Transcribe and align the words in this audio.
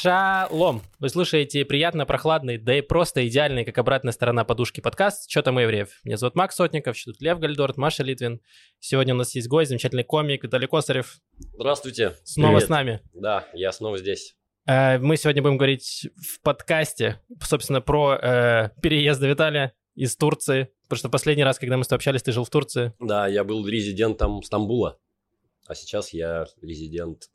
Шалом! 0.00 0.82
Вы 1.00 1.08
слушаете 1.08 1.64
приятно 1.64 2.06
прохладный, 2.06 2.56
да 2.56 2.78
и 2.78 2.82
просто 2.82 3.26
идеальный, 3.26 3.64
как 3.64 3.78
обратная 3.78 4.12
сторона 4.12 4.44
подушки 4.44 4.80
подкаст 4.80 5.28
«Что 5.28 5.42
там 5.42 5.58
евреев?». 5.58 5.88
Меня 6.04 6.16
зовут 6.16 6.36
Макс 6.36 6.54
Сотников, 6.54 6.96
тут 7.04 7.20
Лев 7.20 7.40
Гальдорт, 7.40 7.76
Маша 7.76 8.04
Литвин. 8.04 8.40
Сегодня 8.78 9.14
у 9.14 9.16
нас 9.16 9.34
есть 9.34 9.48
гость, 9.48 9.70
замечательный 9.70 10.04
комик 10.04 10.44
Виталий 10.44 10.68
Косарев. 10.68 11.18
Здравствуйте. 11.54 12.14
Снова 12.22 12.52
Привет. 12.52 12.66
с 12.66 12.68
нами. 12.68 13.00
Да, 13.12 13.48
я 13.54 13.72
снова 13.72 13.98
здесь. 13.98 14.36
Э, 14.68 14.98
Мы 14.98 15.16
сегодня 15.16 15.42
будем 15.42 15.56
говорить 15.56 16.06
в 16.14 16.42
подкасте, 16.42 17.20
собственно, 17.42 17.80
про 17.80 18.18
э, 18.22 18.70
переезд 18.80 19.20
Виталия 19.20 19.72
из 19.96 20.16
Турции. 20.16 20.68
Потому 20.84 20.98
что 20.98 21.08
последний 21.08 21.42
раз, 21.42 21.58
когда 21.58 21.76
мы 21.76 21.82
с 21.82 21.88
тобой 21.88 21.98
общались, 21.98 22.22
ты 22.22 22.30
жил 22.30 22.44
в 22.44 22.50
Турции. 22.50 22.92
Да, 23.00 23.26
я 23.26 23.42
был 23.42 23.66
резидентом 23.66 24.44
Стамбула, 24.44 24.96
а 25.66 25.74
сейчас 25.74 26.12
я 26.12 26.46
резидент 26.62 27.30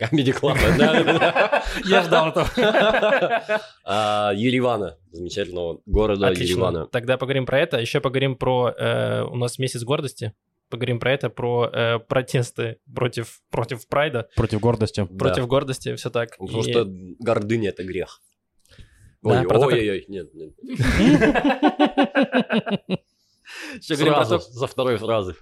Comedy 0.00 0.32
Club. 0.32 0.56
Я 1.84 2.02
ждал 2.02 2.30
этого. 2.30 2.48
А, 3.84 4.32
Еревана, 4.34 4.96
замечательного 5.10 5.80
города. 5.86 6.30
Еревана. 6.30 6.86
Тогда 6.86 7.16
поговорим 7.18 7.44
про 7.46 7.60
это. 7.60 7.78
Еще 7.78 8.00
поговорим 8.00 8.36
про... 8.36 8.72
э, 8.76 9.22
у 9.24 9.36
нас 9.36 9.58
месяц 9.58 9.82
гордости. 9.82 10.32
Поговорим 10.70 10.98
про 11.00 11.12
это, 11.12 11.28
про 11.28 11.68
э, 11.70 11.98
протесты 11.98 12.78
против, 12.94 13.42
против 13.50 13.86
прайда, 13.88 14.28
Против 14.36 14.60
гордости. 14.60 15.06
Да. 15.10 15.18
против 15.18 15.46
гордости, 15.46 15.94
все 15.96 16.08
так. 16.10 16.36
Потому 16.38 16.62
И- 16.62 16.70
что 16.72 16.86
гордыня 17.18 17.68
это 17.68 17.84
грех. 17.84 18.20
Ой-ой-ой, 19.22 20.04
нет, 20.08 20.32
нет. 20.34 20.52
Еще 23.78 23.94
говорим 23.96 24.14
про 24.14 24.24
Сразу, 24.24 24.38
то- 24.38 24.52
за 24.52 24.66
второй 24.66 24.96
фразы. 24.96 25.34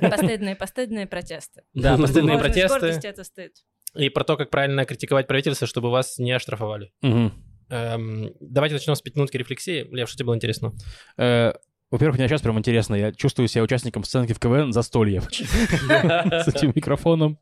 Постыдные, 0.00 0.56
постыдные 0.56 1.06
протесты. 1.06 1.62
Да, 1.74 1.96
постыдные 1.96 2.38
протесты. 2.38 2.68
гордости 2.68 3.06
это 3.06 3.24
стыд. 3.24 3.52
И 3.94 4.08
про 4.10 4.24
то, 4.24 4.36
как 4.36 4.50
правильно 4.50 4.84
критиковать 4.84 5.26
правительство, 5.26 5.66
чтобы 5.66 5.90
вас 5.90 6.18
не 6.18 6.32
оштрафовали. 6.32 6.92
Мгм. 7.02 7.32
Эм, 7.70 8.32
давайте 8.40 8.74
начнем 8.74 8.94
с 8.94 9.02
пятиминутки 9.02 9.36
рефлексии. 9.36 9.86
Лев, 9.90 10.08
что 10.08 10.18
тебе 10.18 10.26
было 10.26 10.36
интересно? 10.36 10.72
Э, 11.16 11.52
Во-первых, 11.90 12.18
мне 12.18 12.28
сейчас 12.28 12.42
прям 12.42 12.58
интересно, 12.58 12.94
я 12.94 13.12
чувствую 13.12 13.48
себя 13.48 13.62
участником 13.62 14.04
сценки 14.04 14.32
в 14.34 14.38
КВН 14.38 14.72
застольев 14.72 15.26
с 15.32 16.48
этим 16.48 16.72
микрофоном. 16.74 17.38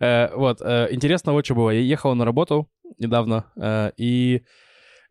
Э, 0.00 0.34
Вот, 0.34 0.60
э, 0.60 0.88
интересно 0.90 1.32
вот 1.32 1.44
что 1.44 1.54
было. 1.54 1.70
Я 1.70 1.80
ехал 1.80 2.14
на 2.14 2.24
работу 2.24 2.70
недавно, 2.98 3.50
э, 3.56 3.92
и 3.96 4.42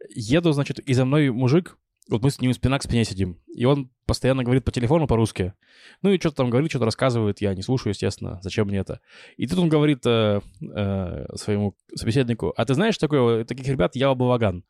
еду, 0.09 0.51
значит, 0.51 0.79
и 0.79 0.93
за 0.93 1.05
мной 1.05 1.31
мужик, 1.31 1.77
вот 2.09 2.21
мы 2.21 2.29
с 2.29 2.39
ним 2.39 2.53
спина 2.53 2.77
к 2.77 2.83
спине 2.83 3.05
сидим, 3.05 3.39
и 3.55 3.65
он 3.65 3.89
постоянно 4.05 4.43
говорит 4.43 4.63
по 4.63 4.71
телефону 4.71 5.07
по-русски. 5.07 5.53
Ну 6.01 6.11
и 6.11 6.19
что-то 6.19 6.37
там 6.37 6.49
говорит, 6.49 6.69
что-то 6.71 6.85
рассказывает, 6.85 7.41
я 7.41 7.53
не 7.53 7.61
слушаю, 7.61 7.91
естественно, 7.91 8.39
зачем 8.41 8.67
мне 8.67 8.79
это. 8.79 8.99
И 9.37 9.47
тут 9.47 9.59
он 9.59 9.69
говорит 9.69 10.05
э, 10.05 10.41
э, 10.61 11.25
своему 11.35 11.75
собеседнику, 11.95 12.53
а 12.55 12.65
ты 12.65 12.73
знаешь, 12.73 12.97
такое, 12.97 13.45
таких 13.45 13.67
ребят 13.67 13.95
Ява 13.95 14.15
Балаган? 14.15 14.63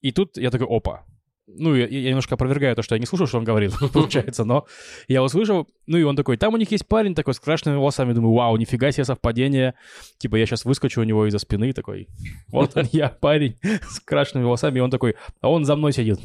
И 0.00 0.12
тут 0.12 0.36
я 0.36 0.50
такой, 0.50 0.66
опа. 0.68 1.04
Ну, 1.46 1.74
я, 1.74 1.86
я 1.86 2.08
немножко 2.08 2.34
опровергаю 2.34 2.76
то, 2.76 2.82
что 2.82 2.94
я 2.94 2.98
не 2.98 3.06
слушаю, 3.06 3.26
что 3.26 3.38
он 3.38 3.44
говорит, 3.44 3.72
получается, 3.92 4.44
но 4.44 4.66
я 5.08 5.22
услышал, 5.22 5.66
ну 5.88 5.96
и 5.96 6.02
он 6.02 6.16
такой, 6.16 6.36
там 6.36 6.54
у 6.54 6.56
них 6.58 6.70
есть 6.70 6.86
парень 6.86 7.14
такой 7.14 7.34
с 7.34 7.40
крашенными 7.40 7.78
волосами, 7.78 8.12
думаю, 8.12 8.34
вау, 8.34 8.56
нифига 8.56 8.92
себе 8.92 9.04
совпадение, 9.04 9.74
типа 10.18 10.36
я 10.36 10.46
сейчас 10.46 10.64
выскочу 10.64 11.00
у 11.00 11.04
него 11.04 11.26
из-за 11.26 11.38
спины, 11.38 11.72
такой, 11.72 12.08
вот 12.48 12.76
он 12.76 12.86
я, 12.92 13.08
парень 13.08 13.56
с 13.62 13.98
крашенными 14.00 14.44
волосами, 14.44 14.78
и 14.78 14.80
он 14.80 14.90
такой, 14.90 15.16
а 15.40 15.50
он 15.50 15.64
за 15.64 15.76
мной 15.76 15.92
сидит. 15.92 16.20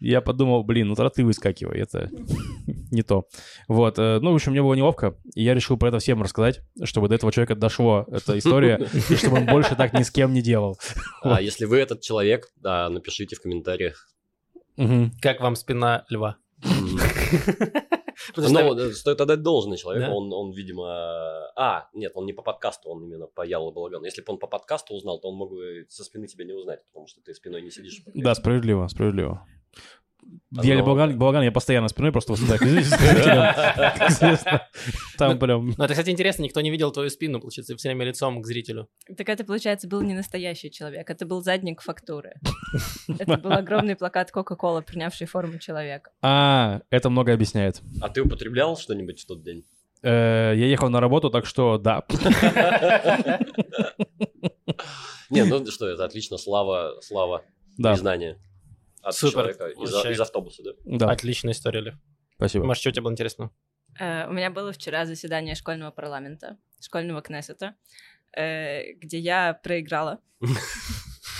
Я 0.00 0.20
подумал, 0.20 0.62
блин, 0.62 0.88
ну 0.88 0.94
тогда 0.94 1.10
ты 1.10 1.24
выскакивай, 1.24 1.78
это 1.78 2.08
не 2.90 3.02
то. 3.02 3.26
Вот, 3.66 3.98
э, 3.98 4.20
ну, 4.20 4.32
в 4.32 4.34
общем, 4.36 4.52
мне 4.52 4.62
было 4.62 4.74
неловко, 4.74 5.16
и 5.34 5.42
я 5.42 5.54
решил 5.54 5.76
про 5.76 5.88
это 5.88 5.98
всем 5.98 6.22
рассказать, 6.22 6.60
чтобы 6.84 7.08
до 7.08 7.16
этого 7.16 7.32
человека 7.32 7.56
дошло 7.56 8.06
эта 8.10 8.38
история, 8.38 8.88
и 9.10 9.16
чтобы 9.16 9.38
он 9.38 9.46
больше 9.46 9.74
так 9.74 9.92
ни 9.92 10.02
с 10.04 10.10
кем 10.10 10.32
не 10.32 10.40
делал. 10.42 10.78
А 11.22 11.40
если 11.40 11.64
вы 11.64 11.78
этот 11.78 12.00
человек, 12.00 12.48
да, 12.56 12.88
напишите 12.88 13.34
в 13.34 13.42
комментариях. 13.42 14.08
Как 15.20 15.40
вам 15.40 15.56
спина 15.56 16.04
льва? 16.08 16.36
Ну, 18.36 18.92
стоит 18.92 19.20
отдать 19.20 19.42
должное 19.42 19.76
человеку. 19.76 20.12
Он, 20.12 20.32
он, 20.32 20.52
видимо... 20.52 20.86
А, 21.56 21.88
нет, 21.94 22.12
он 22.14 22.26
не 22.26 22.32
по 22.32 22.42
подкасту, 22.42 22.90
он 22.90 23.04
именно 23.04 23.26
по 23.26 23.42
Ялу 23.46 23.72
Балагану. 23.72 24.04
Если 24.04 24.22
бы 24.22 24.32
он 24.32 24.38
по 24.38 24.46
подкасту 24.46 24.94
узнал, 24.94 25.20
то 25.20 25.28
он 25.28 25.36
мог 25.36 25.50
бы 25.50 25.86
со 25.88 26.04
спины 26.04 26.26
тебя 26.26 26.44
не 26.44 26.52
узнать, 26.52 26.84
потому 26.86 27.06
что 27.06 27.20
ты 27.22 27.34
спиной 27.34 27.62
не 27.62 27.70
сидишь. 27.70 28.02
Да, 28.14 28.34
справедливо, 28.34 28.86
справедливо. 28.88 29.46
Я 30.62 30.82
Балаган, 30.82 31.18
Балаган, 31.18 31.42
я 31.42 31.50
постоянно 31.50 31.88
спиной 31.88 32.12
просто 32.12 32.32
выступаю. 32.32 32.60
Там 35.18 35.38
прям... 35.38 35.74
Ну, 35.76 35.84
это, 35.84 35.94
кстати, 35.94 36.10
интересно, 36.10 36.44
никто 36.44 36.60
не 36.60 36.70
видел 36.70 36.92
твою 36.92 37.10
спину, 37.10 37.40
получается, 37.40 37.76
все 37.76 37.88
время 37.88 38.04
лицом 38.04 38.40
к 38.40 38.46
зрителю. 38.46 38.88
Так 39.16 39.28
это, 39.28 39.44
получается, 39.44 39.88
был 39.88 40.02
не 40.02 40.14
настоящий 40.14 40.70
человек, 40.70 41.10
это 41.10 41.26
был 41.26 41.42
задник 41.42 41.80
фактуры. 41.82 42.34
Это 43.18 43.36
был 43.36 43.52
огромный 43.52 43.94
плакат 43.96 44.30
Кока-Кола, 44.30 44.80
принявший 44.80 45.26
форму 45.26 45.58
человека. 45.58 46.10
А, 46.22 46.80
это 46.90 47.10
много 47.10 47.32
объясняет. 47.32 47.80
А 48.00 48.08
ты 48.08 48.20
употреблял 48.22 48.76
что-нибудь 48.76 49.20
в 49.20 49.26
тот 49.26 49.42
день? 49.44 49.64
Э, 50.02 50.54
Я 50.56 50.66
ехал 50.66 50.90
на 50.90 51.00
работу, 51.00 51.30
так 51.30 51.46
что 51.46 51.78
да. 51.78 52.04
Не, 55.30 55.44
ну 55.44 55.64
что, 55.66 55.88
это 55.88 56.04
отлично, 56.04 56.36
слава, 56.36 57.00
слава, 57.00 57.42
признание 57.76 58.38
от 59.04 59.14
Супер, 59.14 59.32
человека 59.54 59.66
из, 59.68 59.92
вообще. 59.92 60.12
из 60.12 60.20
автобуса, 60.20 60.62
да? 60.62 60.70
да, 60.84 61.10
Отличная 61.10 61.52
история, 61.52 61.80
Лев. 61.80 61.94
спасибо. 62.36 62.64
Маш, 62.64 62.78
что 62.78 62.90
тебе 62.90 63.02
было 63.02 63.12
интересно? 63.12 63.50
Э, 64.00 64.26
У 64.28 64.32
меня 64.32 64.50
было 64.50 64.72
вчера 64.72 65.04
заседание 65.06 65.54
школьного 65.54 65.90
парламента, 65.90 66.56
школьного 66.80 67.22
кнессета, 67.22 67.74
э, 68.36 68.92
где 68.94 69.18
я 69.18 69.54
проиграла. 69.62 70.20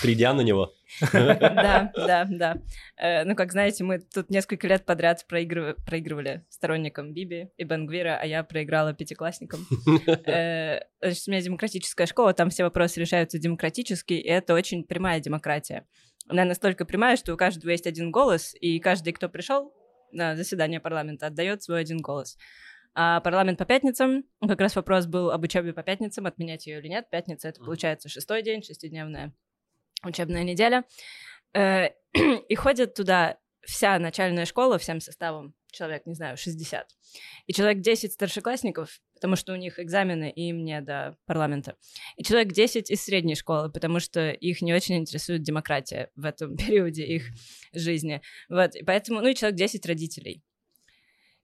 Придя 0.02 0.34
на 0.34 0.42
него. 0.42 0.74
Да, 1.12 1.90
да, 1.96 2.26
да. 2.28 2.58
Э, 2.96 3.24
Ну, 3.24 3.34
как 3.34 3.52
знаете, 3.52 3.84
мы 3.84 4.00
тут 4.00 4.28
несколько 4.30 4.66
лет 4.68 4.84
подряд 4.84 5.24
проигрыв- 5.28 5.76
проигрывали 5.86 6.44
сторонникам 6.50 7.14
Биби 7.14 7.48
и 7.56 7.64
Бенгвира, 7.64 8.18
а 8.20 8.26
я 8.26 8.44
проиграла 8.44 8.92
пятиклассникам. 8.92 9.66
Значит, 10.24 11.28
у 11.28 11.30
меня 11.30 11.40
демократическая 11.40 12.06
школа, 12.06 12.34
там 12.34 12.50
все 12.50 12.64
вопросы 12.64 13.00
решаются 13.00 13.38
демократически, 13.38 14.14
и 14.14 14.26
это 14.28 14.54
очень 14.54 14.84
прямая 14.84 15.20
демократия. 15.20 15.86
Она 16.28 16.44
настолько 16.44 16.84
прямая, 16.84 17.16
что 17.16 17.34
у 17.34 17.36
каждого 17.36 17.70
есть 17.70 17.86
один 17.86 18.10
голос, 18.10 18.54
и 18.58 18.78
каждый, 18.80 19.12
кто 19.12 19.28
пришел 19.28 19.72
на 20.12 20.36
заседание 20.36 20.80
парламента, 20.80 21.26
отдает 21.26 21.62
свой 21.62 21.80
один 21.80 21.98
голос. 21.98 22.38
А 22.94 23.20
парламент 23.20 23.58
по 23.58 23.64
пятницам, 23.64 24.24
как 24.40 24.60
раз 24.60 24.76
вопрос 24.76 25.06
был 25.06 25.30
об 25.30 25.42
учебе 25.42 25.72
по 25.72 25.82
пятницам, 25.82 26.26
отменять 26.26 26.66
ее 26.66 26.78
или 26.78 26.88
нет. 26.88 27.10
Пятница 27.10 27.48
это 27.48 27.60
получается 27.60 28.08
шестой 28.08 28.42
день, 28.42 28.62
шестидневная 28.62 29.32
учебная 30.04 30.44
неделя. 30.44 30.84
Э, 31.54 31.88
И 32.48 32.54
ходят 32.54 32.94
туда 32.94 33.38
вся 33.62 33.98
начальная 33.98 34.44
школа 34.44 34.78
всем 34.78 35.00
составом, 35.00 35.54
человек, 35.72 36.06
не 36.06 36.14
знаю, 36.14 36.36
60. 36.36 36.86
И 37.46 37.52
человек 37.52 37.80
10 37.80 38.12
старшеклассников, 38.12 39.00
потому 39.24 39.36
что 39.36 39.54
у 39.54 39.56
них 39.56 39.80
экзамены, 39.80 40.30
и 40.30 40.50
им 40.50 40.66
не 40.66 40.78
до 40.82 41.16
парламента. 41.24 41.76
И 42.18 42.22
человек 42.22 42.52
10 42.52 42.90
из 42.90 43.02
средней 43.02 43.34
школы, 43.34 43.70
потому 43.72 43.98
что 43.98 44.30
их 44.30 44.60
не 44.60 44.74
очень 44.74 44.98
интересует 44.98 45.42
демократия 45.42 46.10
в 46.14 46.26
этом 46.26 46.54
периоде 46.58 47.06
их 47.06 47.22
жизни. 47.72 48.20
Вот, 48.50 48.74
и 48.76 48.84
поэтому, 48.84 49.22
ну 49.22 49.28
и 49.28 49.34
человек 49.34 49.56
10 49.56 49.86
родителей. 49.86 50.42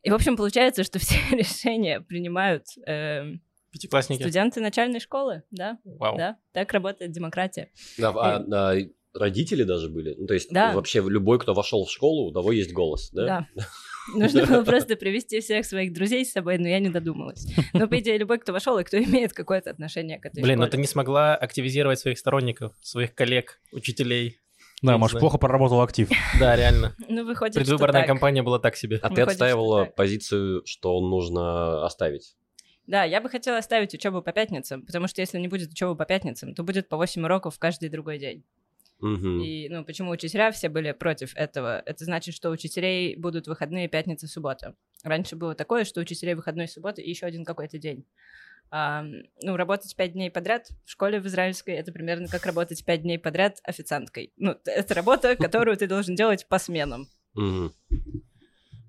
И, 0.02 0.10
в 0.10 0.14
общем, 0.14 0.36
получается, 0.36 0.84
что 0.84 0.98
все 0.98 1.16
решения 1.30 2.02
принимают 2.02 2.66
эм, 2.84 3.40
Пятиклассники? 3.72 4.20
студенты 4.20 4.60
начальной 4.60 5.00
школы, 5.00 5.42
да, 5.50 5.78
Вау. 5.84 6.18
да, 6.18 6.36
так 6.52 6.70
работает 6.74 7.12
демократия. 7.12 7.70
Да, 7.96 8.10
а, 8.10 8.44
а 8.74 8.76
родители 9.14 9.62
даже 9.64 9.88
были? 9.88 10.16
Ну, 10.18 10.26
то 10.26 10.34
есть 10.34 10.52
Да. 10.52 10.74
вообще 10.74 11.00
любой, 11.00 11.38
кто 11.38 11.54
вошел 11.54 11.86
в 11.86 11.90
школу, 11.90 12.28
у 12.28 12.30
того 12.30 12.52
есть 12.52 12.74
голос, 12.74 13.08
да? 13.10 13.48
Да. 13.54 13.64
Нужно 14.14 14.46
было 14.46 14.64
просто 14.64 14.96
привести 14.96 15.40
всех 15.40 15.64
своих 15.64 15.92
друзей 15.92 16.24
с 16.24 16.32
собой, 16.32 16.58
но 16.58 16.68
я 16.68 16.78
не 16.78 16.88
додумалась. 16.88 17.46
Но, 17.72 17.88
по 17.88 17.98
идее, 17.98 18.18
любой, 18.18 18.38
кто 18.38 18.52
вошел 18.52 18.78
и 18.78 18.84
кто 18.84 18.98
имеет 18.98 19.32
какое-то 19.32 19.70
отношение 19.70 20.18
к 20.18 20.26
этой 20.26 20.42
Блин, 20.42 20.58
но 20.58 20.66
ты 20.66 20.78
не 20.78 20.86
смогла 20.86 21.36
активизировать 21.36 21.98
своих 21.98 22.18
сторонников, 22.18 22.72
своих 22.80 23.14
коллег, 23.14 23.60
учителей. 23.72 24.38
Да, 24.82 24.96
Маш, 24.96 25.12
плохо 25.12 25.38
проработал 25.38 25.82
актив. 25.82 26.08
Да, 26.38 26.56
реально. 26.56 26.96
Ну, 27.08 27.26
выходит, 27.26 27.54
Предвыборная 27.54 28.06
кампания 28.06 28.42
была 28.42 28.58
так 28.58 28.76
себе. 28.76 28.98
А 29.02 29.10
ты 29.10 29.22
отстаивала 29.22 29.84
позицию, 29.84 30.62
что 30.64 30.98
нужно 31.00 31.84
оставить. 31.84 32.36
Да, 32.86 33.04
я 33.04 33.20
бы 33.20 33.28
хотела 33.28 33.58
оставить 33.58 33.94
учебу 33.94 34.20
по 34.20 34.32
пятницам, 34.32 34.84
потому 34.84 35.06
что 35.06 35.20
если 35.20 35.38
не 35.38 35.46
будет 35.46 35.70
учебы 35.70 35.94
по 35.94 36.04
пятницам, 36.04 36.54
то 36.54 36.64
будет 36.64 36.88
по 36.88 36.96
8 36.96 37.22
уроков 37.22 37.56
каждый 37.58 37.88
другой 37.88 38.18
день. 38.18 38.42
Мгм. 39.00 39.40
И, 39.42 39.68
ну, 39.70 39.84
почему 39.84 40.10
учителя 40.10 40.50
все 40.52 40.68
были 40.68 40.92
против 40.92 41.34
этого? 41.34 41.82
Это 41.86 42.04
значит, 42.04 42.34
что 42.34 42.50
учителей 42.50 43.16
будут 43.16 43.46
выходные 43.46 43.88
пятница, 43.88 44.26
суббота. 44.26 44.74
Раньше 45.02 45.36
было 45.36 45.54
такое, 45.54 45.84
что 45.84 46.00
учителей 46.00 46.34
выходной 46.34 46.68
суббота 46.68 47.00
и 47.00 47.08
еще 47.08 47.26
один 47.26 47.44
какой-то 47.44 47.78
день. 47.78 48.04
А, 48.70 49.04
ну, 49.42 49.56
работать 49.56 49.96
пять 49.96 50.12
дней 50.12 50.30
подряд 50.30 50.68
в 50.84 50.90
школе 50.90 51.20
в 51.20 51.26
израильской 51.26 51.74
это 51.74 51.92
примерно 51.92 52.28
как 52.28 52.46
работать 52.46 52.84
пять 52.84 53.02
дней 53.02 53.18
подряд 53.18 53.58
официанткой. 53.64 54.32
Ну, 54.36 54.56
это 54.64 54.94
работа, 54.94 55.34
которую 55.36 55.76
ты 55.76 55.86
должен 55.86 56.14
делать 56.14 56.46
по 56.46 56.58
сменам. 56.58 57.08
Мгм. 57.34 57.72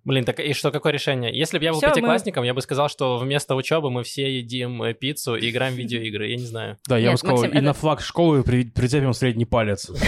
Блин, 0.03 0.25
так 0.25 0.39
и 0.39 0.53
что, 0.53 0.71
какое 0.71 0.91
решение? 0.93 1.31
Если 1.31 1.59
бы 1.59 1.63
я 1.63 1.71
был 1.71 1.77
Всё, 1.79 1.87
мы- 1.89 1.93
пятиклассником, 1.93 2.43
я 2.43 2.53
бы 2.55 2.61
сказал, 2.61 2.89
что 2.89 3.17
вместо 3.17 3.53
учебы 3.55 3.91
мы 3.91 4.03
все 4.03 4.35
едим 4.35 4.81
э, 4.81 4.93
пиццу 4.95 5.35
и 5.35 5.49
играем 5.49 5.73
в 5.75 5.77
видеоигры. 5.79 6.27
Я 6.29 6.37
не 6.37 6.45
знаю. 6.45 6.77
Да, 6.87 6.97
я 6.97 7.03
Нет, 7.05 7.11
бы 7.13 7.17
сказал, 7.19 7.37
Максим, 7.37 7.51
и 7.51 7.57
это- 7.57 7.65
на 7.65 7.73
флаг 7.73 8.01
школы 8.01 8.43
при- 8.43 8.63
прицепим 8.65 9.13
средний 9.13 9.45
палец. 9.45 9.89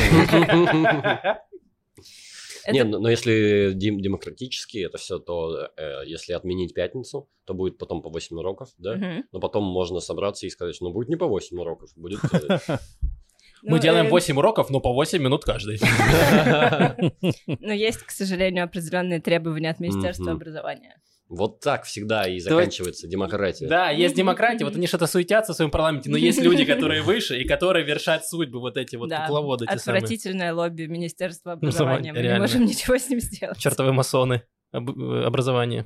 Это- 2.65 2.73
Не, 2.73 2.83
ну, 2.85 2.99
но 2.99 3.09
если 3.09 3.73
дем- 3.75 3.99
демократически 3.99 4.77
это 4.77 4.97
все, 4.97 5.19
то 5.19 5.67
э, 5.75 6.03
если 6.05 6.31
отменить 6.31 6.73
пятницу, 6.73 7.27
то 7.43 7.53
будет 7.53 7.77
потом 7.77 8.01
по 8.01 8.09
8 8.09 8.37
уроков, 8.37 8.69
да? 8.77 8.95
Мгм. 8.95 9.25
Но 9.33 9.39
потом 9.41 9.65
можно 9.65 9.99
собраться 9.99 10.47
и 10.47 10.49
сказать, 10.49 10.77
ну 10.79 10.91
будет 10.93 11.09
не 11.09 11.17
по 11.17 11.27
8 11.27 11.59
уроков, 11.59 11.89
будет... 11.97 12.19
э, 13.63 13.69
Мы 13.69 13.77
Ну, 13.77 13.81
делаем 13.81 14.07
э, 14.07 14.09
8 14.09 14.37
уроков, 14.37 14.69
но 14.69 14.79
по 14.79 14.93
8 14.93 15.21
минут 15.21 15.45
каждый. 15.45 15.79
Но 17.47 17.73
есть, 17.73 18.03
к 18.03 18.11
сожалению, 18.11 18.65
определенные 18.65 19.21
требования 19.21 19.69
от 19.69 19.79
Министерства 19.79 20.31
образования. 20.33 20.95
Вот 21.29 21.61
так 21.61 21.85
всегда 21.85 22.27
и 22.27 22.39
заканчивается 22.39 23.07
демократия. 23.07 23.67
Да, 23.67 23.89
есть 23.89 24.15
демократия, 24.15 24.65
вот 24.65 24.75
они 24.75 24.85
что-то 24.87 25.07
суетятся 25.07 25.53
в 25.53 25.55
своем 25.55 25.71
парламенте, 25.71 26.09
но 26.11 26.17
есть 26.17 26.41
люди, 26.41 26.63
которые 26.73 27.01
выше 27.01 27.39
и 27.41 27.47
которые 27.47 27.85
вершат 27.85 28.27
судьбы, 28.27 28.59
вот 28.59 28.77
эти 28.77 28.97
вот 28.97 29.09
Да, 29.09 29.21
кукловоды. 29.21 29.65
Отвратительное 29.65 30.53
лобби 30.53 30.85
Министерства 30.85 31.51
Ну, 31.51 31.55
образования. 31.55 32.13
Мы 32.13 32.21
не 32.21 32.37
можем 32.37 32.65
ничего 32.65 32.97
с 32.97 33.09
ним 33.09 33.19
сделать. 33.19 33.57
Чертовы 33.57 33.93
масоны 33.93 34.43
э, 34.73 34.77
образование. 34.77 35.85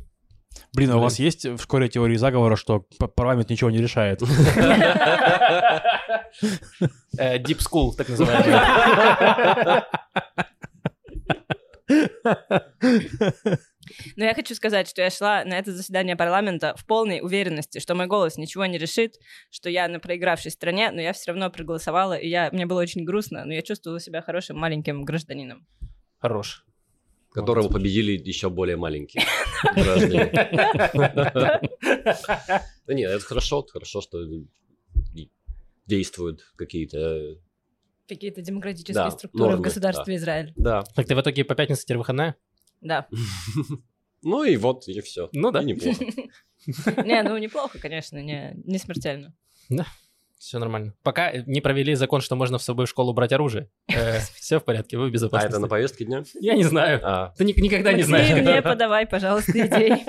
Блин, 0.74 0.92
а 0.92 0.98
у 0.98 1.02
вас 1.02 1.20
есть 1.20 1.46
в 1.46 1.60
школе 1.60 1.88
теории 1.88 2.16
заговора, 2.16 2.56
что 2.56 2.86
парламент 3.16 3.50
ничего 3.50 3.70
не 3.70 3.78
решает? 3.78 4.22
Э, 7.18 7.38
Deep 7.40 7.60
School, 7.60 7.94
так 7.98 8.10
называемый. 8.10 8.54
Но 14.16 14.26
я 14.26 14.34
хочу 14.34 14.56
сказать, 14.56 14.88
что 14.90 15.02
я 15.02 15.10
шла 15.10 15.44
на 15.46 15.58
это 15.58 15.72
заседание 15.72 16.16
парламента 16.16 16.76
в 16.78 16.86
полной 16.86 17.22
уверенности, 17.22 17.80
что 17.80 17.96
мой 17.96 18.08
голос 18.08 18.38
ничего 18.38 18.66
не 18.66 18.78
решит, 18.78 19.16
что 19.50 19.70
я 19.70 19.88
на 19.88 20.00
проигравшей 20.00 20.52
стране, 20.52 20.92
но 20.92 21.02
я 21.02 21.14
все 21.14 21.32
равно 21.32 21.50
проголосовала, 21.50 22.14
и 22.14 22.28
я, 22.28 22.50
мне 22.52 22.66
было 22.66 22.82
очень 22.82 23.06
грустно, 23.06 23.46
но 23.46 23.54
я 23.54 23.62
чувствовала 23.62 24.00
себя 24.00 24.22
хорошим 24.22 24.58
маленьким 24.58 25.04
гражданином. 25.04 25.66
Хорош. 26.20 26.66
Которого 27.32 27.70
победили 27.70 28.14
еще 28.14 28.50
более 28.50 28.78
маленькие 28.78 29.24
граждане. 29.76 30.32
Да 32.88 32.94
нет, 32.94 33.12
это 33.12 33.24
хорошо, 33.24 33.66
хорошо, 33.70 34.02
что 34.02 34.20
действуют 35.88 36.42
какие-то... 36.56 36.98
э, 36.98 37.36
Какие-то 38.08 38.42
демократические 38.42 38.94
Да, 38.94 39.12
структуры 39.12 39.44
в 39.44 39.50
нормы, 39.50 39.64
государстве 39.64 40.16
Израиль. 40.16 40.54
Да. 40.56 40.84
Так 40.96 41.08
ты 41.08 41.16
в 41.16 41.22
итоге 41.22 41.44
по 41.44 41.56
пятнице 41.56 41.84
теперь 41.84 41.98
выходная? 41.98 42.36
Да. 42.82 43.08
Ну 44.24 44.44
и 44.44 44.58
вот, 44.58 44.88
и 44.88 45.00
все. 45.02 45.30
Ну 45.32 45.52
да. 45.52 45.62
И 45.62 45.66
неплохо. 45.66 46.04
Не, 47.06 47.22
ну 47.22 47.38
неплохо, 47.38 47.78
конечно, 47.80 48.18
не, 48.18 48.54
не 48.66 48.80
смертельно. 48.80 49.34
Все 50.40 50.58
нормально. 50.60 50.96
Пока 51.04 51.32
не 51.34 51.62
провели 51.62 51.94
закон, 51.96 52.22
что 52.22 52.36
можно 52.36 52.58
в 52.58 52.64
собой 52.64 52.88
в 52.88 52.90
школу 52.90 53.14
брать 53.14 53.32
оружие. 53.32 53.70
Все 54.36 54.60
в 54.60 54.64
порядке, 54.66 54.98
вы 54.98 55.06
в 55.06 55.08
А 55.08 55.12
безопасности. 55.12 55.52
это 55.54 55.60
на 55.60 55.68
повестке 55.68 56.06
дня? 56.06 56.24
Я 56.40 56.56
не 56.56 56.64
знаю. 56.64 57.00
А, 57.04 57.34
Ты 57.38 57.46
ни- 57.46 57.60
никогда 57.60 57.94
не 57.94 58.02
знаешь. 58.04 58.32
мне 58.42 58.62
подавай, 58.64 59.06
пожалуйста, 59.08 59.52
идеи. 59.52 60.04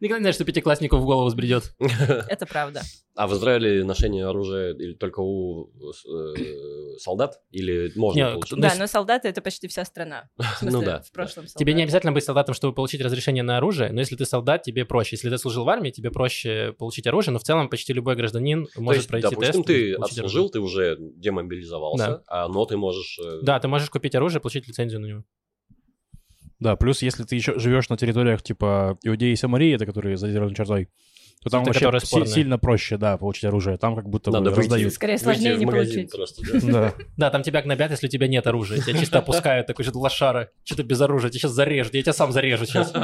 Никогда 0.00 0.18
не 0.18 0.22
знаешь, 0.24 0.34
что 0.36 0.44
пятикласснику 0.44 0.96
в 0.96 1.04
голову 1.04 1.28
взбредет. 1.28 1.74
Это 1.78 2.46
правда. 2.46 2.82
а 3.14 3.26
в 3.26 3.32
Израиле 3.34 3.84
ношение 3.84 4.26
оружия 4.26 4.74
или 4.74 4.94
только 4.94 5.20
у 5.20 5.70
э, 5.70 6.98
солдат? 6.98 7.40
Или 7.50 7.92
можно 7.96 8.18
Не, 8.18 8.32
получить? 8.32 8.58
Да, 8.58 8.74
но 8.76 8.86
солдаты 8.86 9.28
это 9.28 9.40
почти 9.40 9.68
вся 9.68 9.84
страна. 9.84 10.28
В 10.36 10.58
смысле, 10.58 10.78
Ну 10.78 10.84
да, 10.84 11.00
в 11.00 11.12
прошлом 11.12 11.46
Тебе 11.46 11.74
не 11.74 11.82
обязательно 11.82 12.12
быть 12.12 12.24
солдатом, 12.24 12.54
чтобы 12.54 12.74
получить 12.74 13.00
разрешение 13.00 13.42
на 13.42 13.56
оружие, 13.58 13.92
но 13.92 14.00
если 14.00 14.16
ты 14.16 14.24
солдат, 14.24 14.62
тебе 14.62 14.84
проще. 14.84 15.16
Если 15.16 15.30
ты 15.30 15.38
служил 15.38 15.64
в 15.64 15.68
армии, 15.68 15.90
тебе 15.90 16.10
проще 16.10 16.74
получить 16.78 17.06
оружие, 17.06 17.32
но 17.32 17.38
в 17.38 17.44
целом 17.44 17.68
почти 17.68 17.92
любой 17.92 18.16
гражданин 18.16 18.66
То 18.74 18.80
может 18.80 18.98
есть, 19.00 19.08
пройти 19.08 19.28
допустим, 19.30 19.62
тест. 19.62 19.66
ты 19.66 19.94
отслужил, 19.94 20.44
оружие. 20.44 20.48
ты 20.52 20.60
уже 20.60 20.96
демобилизовался, 20.98 22.22
а, 22.26 22.48
но 22.48 22.64
ты 22.66 22.76
можешь... 22.76 23.18
э, 23.24 23.40
Да, 23.42 23.58
ты 23.60 23.68
можешь 23.68 23.90
купить 23.90 24.14
оружие, 24.14 24.40
получить 24.40 24.66
лицензию 24.68 25.00
на 25.00 25.06
него. 25.06 25.24
Да, 26.60 26.76
плюс 26.76 27.02
если 27.02 27.24
ты 27.24 27.34
еще 27.36 27.58
живешь 27.58 27.88
на 27.88 27.96
территориях 27.96 28.42
типа 28.42 28.98
Иудеи 29.02 29.32
и 29.32 29.36
Самарии, 29.36 29.74
это 29.74 29.86
которые 29.86 30.16
за 30.16 30.28
зеленой 30.28 30.54
чертой, 30.54 30.88
то 31.42 31.50
там 31.50 31.62
Это 31.66 31.88
вообще 31.90 32.06
си- 32.06 32.26
сильно 32.26 32.58
проще, 32.58 32.96
да, 32.96 33.18
получить 33.18 33.44
оружие. 33.44 33.76
Там 33.76 33.94
как 33.96 34.08
будто 34.08 34.30
бы 34.30 34.38
Надо 34.38 34.50
выйти, 34.50 34.60
раздают. 34.60 34.92
Скорее 34.94 35.12
выйти 35.14 35.22
сложнее 35.24 35.56
не 35.56 35.66
получить. 35.66 36.10
просто, 36.10 36.42
да. 36.66 36.94
Да. 37.18 37.30
Там 37.30 37.42
тебя 37.42 37.60
гнобят, 37.60 37.90
если 37.90 38.06
у 38.06 38.10
тебя 38.10 38.28
нет 38.28 38.46
оружия. 38.46 38.80
Тебя 38.80 38.98
чисто 38.98 39.18
опускают, 39.18 39.66
такой 39.66 39.82
что-то 39.82 39.98
лошара. 39.98 40.50
Что 40.64 40.76
ты 40.76 40.82
без 40.84 41.00
оружия? 41.02 41.30
Тебя 41.30 41.40
сейчас 41.40 41.50
зарежут. 41.52 41.92
Я 41.94 42.02
тебя 42.02 42.12
сам 42.14 42.32
зарежу 42.32 42.64
сейчас. 42.64 42.94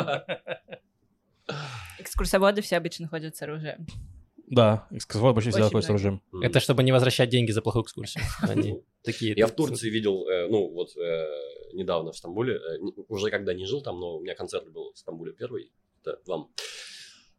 Экскурсоводы 1.99 2.63
все 2.63 2.77
обычно 2.77 3.09
ходят 3.09 3.37
с 3.37 3.43
оружием. 3.43 3.87
Да, 4.51 4.89
экскурсовод 4.91 5.37
почти 5.37 5.51
всегда 5.51 5.69
ходит 5.69 5.87
с 5.87 5.91
оружием. 5.91 6.23
Это 6.43 6.59
чтобы 6.59 6.83
не 6.83 6.91
возвращать 6.91 7.29
деньги 7.29 7.53
за 7.53 7.63
плохую 7.63 7.85
экскурсию. 7.85 8.25
Они 8.43 8.83
такие. 9.03 9.35
Я 9.37 9.47
в 9.47 9.53
Турции 9.53 9.89
видел, 9.89 10.27
э, 10.27 10.49
ну 10.49 10.69
вот 10.73 10.97
э, 10.97 11.27
недавно 11.73 12.11
в 12.11 12.17
Стамбуле, 12.17 12.57
э, 12.57 12.79
уже 13.09 13.31
когда 13.31 13.55
не 13.55 13.65
жил 13.65 13.81
там, 13.81 14.01
но 14.01 14.17
у 14.17 14.21
меня 14.21 14.35
концерт 14.35 14.69
был 14.69 14.93
в 14.93 14.99
Стамбуле 14.99 15.33
первый, 15.33 15.71
это 16.03 16.19
вам. 16.27 16.51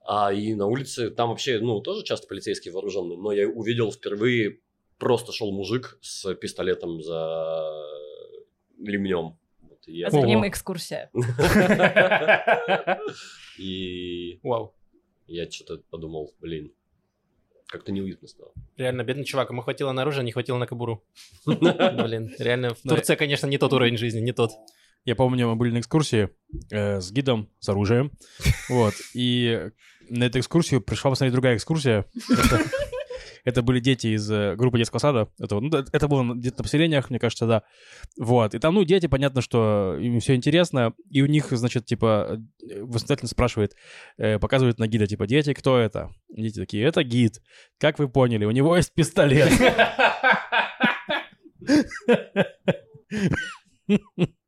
А 0.07 0.31
и 0.31 0.55
на 0.55 0.67
улице 0.67 1.09
там 1.09 1.29
вообще, 1.29 1.59
ну 1.59 1.81
тоже 1.81 2.05
часто 2.05 2.27
полицейские 2.27 2.73
вооруженные, 2.73 3.17
но 3.17 3.33
я 3.33 3.45
увидел 3.49 3.91
впервые 3.91 4.61
просто 4.97 5.33
шел 5.33 5.51
мужик 5.51 5.97
с 6.01 6.33
пистолетом 6.35 7.01
за 7.01 7.73
ремнем. 8.79 9.37
Вот, 9.63 9.79
я 9.87 10.07
А 10.07 10.11
за 10.11 10.21
ним 10.21 10.47
экскурсия. 10.47 11.11
И 13.57 14.39
Вау. 14.43 14.73
я 15.27 15.51
что-то 15.51 15.83
подумал, 15.89 16.33
блин, 16.39 16.71
как-то 17.71 17.91
неуютно 17.91 18.27
стало. 18.27 18.51
Реально, 18.77 19.03
бедный 19.03 19.25
чувак. 19.25 19.50
Ему 19.50 19.62
хватило 19.62 19.91
на 19.91 20.03
оружие, 20.03 20.23
не 20.23 20.31
хватило 20.31 20.57
на 20.57 20.68
кобуру. 20.68 21.03
Блин, 21.45 22.35
реально. 22.38 22.75
В 22.75 22.81
Турции, 22.81 23.15
конечно, 23.15 23.47
не 23.47 23.57
тот 23.57 23.73
уровень 23.73 23.97
жизни, 23.97 24.19
не 24.19 24.33
тот. 24.33 24.51
Я 25.06 25.15
помню, 25.15 25.47
мы 25.47 25.56
были 25.56 25.71
на 25.71 25.79
экскурсии 25.79 26.29
э, 26.69 27.01
с 27.01 27.12
гидом, 27.12 27.50
с 27.59 27.69
оружием. 27.69 28.12
Вот. 28.69 28.94
И 29.13 29.69
на 30.09 30.25
эту 30.25 30.39
экскурсию 30.39 30.81
пришла 30.81 31.09
посмотреть 31.09 31.33
другая 31.33 31.56
экскурсия. 31.56 32.06
Это, 33.43 33.61
были 33.61 33.79
дети 33.79 34.07
из 34.07 34.29
э, 34.31 34.55
группы 34.55 34.77
детского 34.77 34.99
сада. 34.99 35.29
Это, 35.39 35.59
ну, 35.59 35.69
это 35.69 36.07
было 36.07 36.33
где-то 36.33 36.59
на 36.59 36.63
поселениях, 36.63 37.09
мне 37.09 37.19
кажется, 37.19 37.47
да. 37.47 37.63
Вот. 38.17 38.53
И 38.53 38.59
там, 38.59 38.75
ну, 38.75 38.83
дети, 38.83 39.07
понятно, 39.07 39.41
что 39.41 39.97
им 39.99 40.19
все 40.19 40.35
интересно. 40.35 40.93
И 41.09 41.21
у 41.21 41.25
них, 41.25 41.47
значит, 41.51 41.85
типа, 41.85 42.39
э, 42.61 42.81
воспитатель 42.83 43.27
спрашивает, 43.27 43.75
э, 44.17 44.39
показывает 44.39 44.79
на 44.79 44.88
гида, 44.88 45.07
типа, 45.07 45.27
дети, 45.27 45.53
кто 45.53 45.77
это? 45.77 46.09
Дети 46.29 46.59
такие, 46.59 46.85
это 46.85 47.03
гид. 47.03 47.41
Как 47.79 47.99
вы 47.99 48.09
поняли, 48.09 48.45
у 48.45 48.51
него 48.51 48.75
есть 48.75 48.93
пистолет. 48.93 49.51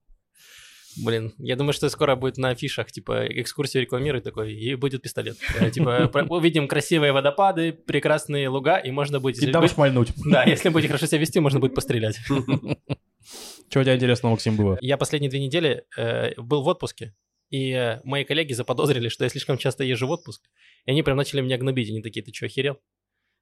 Блин, 0.98 1.34
я 1.38 1.56
думаю, 1.56 1.74
что 1.74 1.90
скоро 1.90 2.16
будет 2.16 2.38
на 2.38 2.50
афишах, 2.50 2.92
типа, 2.92 3.26
экскурсию 3.28 3.84
рекламирует 3.84 4.24
такой, 4.24 4.54
и 4.54 4.76
будет 4.76 5.02
пистолет. 5.02 5.38
Э, 5.60 5.72
Типа, 5.72 6.10
увидим 6.30 6.68
красивые 6.68 7.12
водопады, 7.12 7.74
прекрасные 7.74 8.48
луга, 8.50 8.78
и 8.78 8.92
можно 8.92 9.20
будет... 9.20 9.42
И 9.42 9.52
там 9.52 9.68
шмальнуть. 9.68 10.10
Да, 10.26 10.44
если 10.44 10.70
будете 10.70 10.90
хорошо 10.90 11.06
себя 11.06 11.20
вести, 11.20 11.40
можно 11.40 11.60
будет 11.60 11.76
пострелять. 11.76 12.18
Что 13.70 13.80
у 13.80 13.84
тебя 13.84 13.96
интересного, 13.96 14.34
Максим, 14.34 14.56
было? 14.56 14.78
Я 14.82 14.98
последние 14.98 15.30
две 15.30 15.40
недели 15.40 15.86
э, 15.98 16.34
был 16.38 16.62
в 16.62 16.68
отпуске, 16.68 17.16
и 17.50 17.72
э, 17.72 18.02
мои 18.04 18.24
коллеги 18.24 18.54
заподозрили, 18.54 19.10
что 19.10 19.24
я 19.24 19.30
слишком 19.30 19.58
часто 19.58 19.84
езжу 19.84 20.08
в 20.08 20.12
отпуск, 20.12 20.44
и 20.86 20.92
они 20.92 21.04
прям 21.04 21.18
начали 21.18 21.42
меня 21.42 21.58
гнобить, 21.58 21.90
они 21.90 22.02
такие, 22.02 22.24
ты 22.24 22.34
что, 22.34 22.46
охерел? 22.46 22.80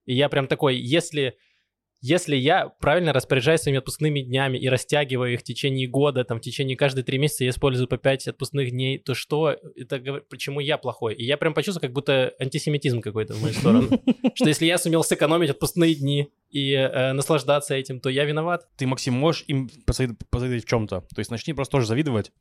И 0.05 0.15
я 0.15 0.29
прям 0.29 0.47
такой, 0.47 0.77
если, 0.77 1.37
если 2.01 2.35
я 2.35 2.69
правильно 2.79 3.13
распоряжаюсь 3.13 3.61
своими 3.61 3.77
отпускными 3.77 4.21
днями 4.21 4.57
и 4.57 4.67
растягиваю 4.67 5.33
их 5.33 5.41
в 5.41 5.43
течение 5.43 5.87
года, 5.87 6.23
там, 6.23 6.39
в 6.39 6.41
течение 6.41 6.75
каждые 6.75 7.03
три 7.03 7.19
месяца 7.19 7.43
я 7.43 7.51
использую 7.51 7.87
по 7.87 7.97
пять 7.97 8.27
отпускных 8.27 8.71
дней, 8.71 8.97
то 8.97 9.13
что, 9.13 9.55
это, 9.75 9.99
почему 10.27 10.59
я 10.59 10.79
плохой? 10.79 11.13
И 11.13 11.23
я 11.23 11.37
прям 11.37 11.53
почувствовал, 11.53 11.81
как 11.81 11.93
будто 11.93 12.33
антисемитизм 12.39 13.01
какой-то 13.01 13.35
в 13.35 13.41
мою 13.41 13.53
сторону. 13.53 13.89
Что 14.33 14.47
если 14.47 14.65
я 14.65 14.79
сумел 14.79 15.03
сэкономить 15.03 15.51
отпускные 15.51 15.93
дни 15.93 16.29
и 16.49 16.73
э, 16.73 17.13
наслаждаться 17.13 17.75
этим, 17.75 17.99
то 17.99 18.09
я 18.09 18.25
виноват. 18.25 18.67
ты, 18.77 18.87
Максим, 18.87 19.13
можешь 19.13 19.45
им 19.47 19.69
посовет- 19.85 20.17
посоветовать 20.31 20.65
в 20.65 20.67
чем-то. 20.67 21.01
То 21.01 21.19
есть 21.19 21.29
начни 21.29 21.53
просто 21.53 21.73
тоже 21.73 21.85
завидовать, 21.85 22.31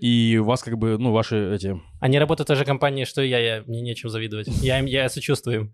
и 0.00 0.38
у 0.40 0.44
вас 0.44 0.62
как 0.62 0.78
бы, 0.78 0.96
ну, 0.96 1.12
ваши 1.12 1.54
эти... 1.54 1.78
Они 2.00 2.18
работают 2.18 2.46
в 2.46 2.48
той 2.48 2.56
же 2.56 2.64
компании, 2.64 3.04
что 3.04 3.20
и 3.20 3.28
я, 3.28 3.38
я 3.38 3.62
мне 3.66 3.82
нечем 3.82 4.08
завидовать. 4.08 4.48
Я 4.62 4.78
им, 4.78 4.86
я 4.86 5.08
сочувствую 5.10 5.56
им. 5.56 5.72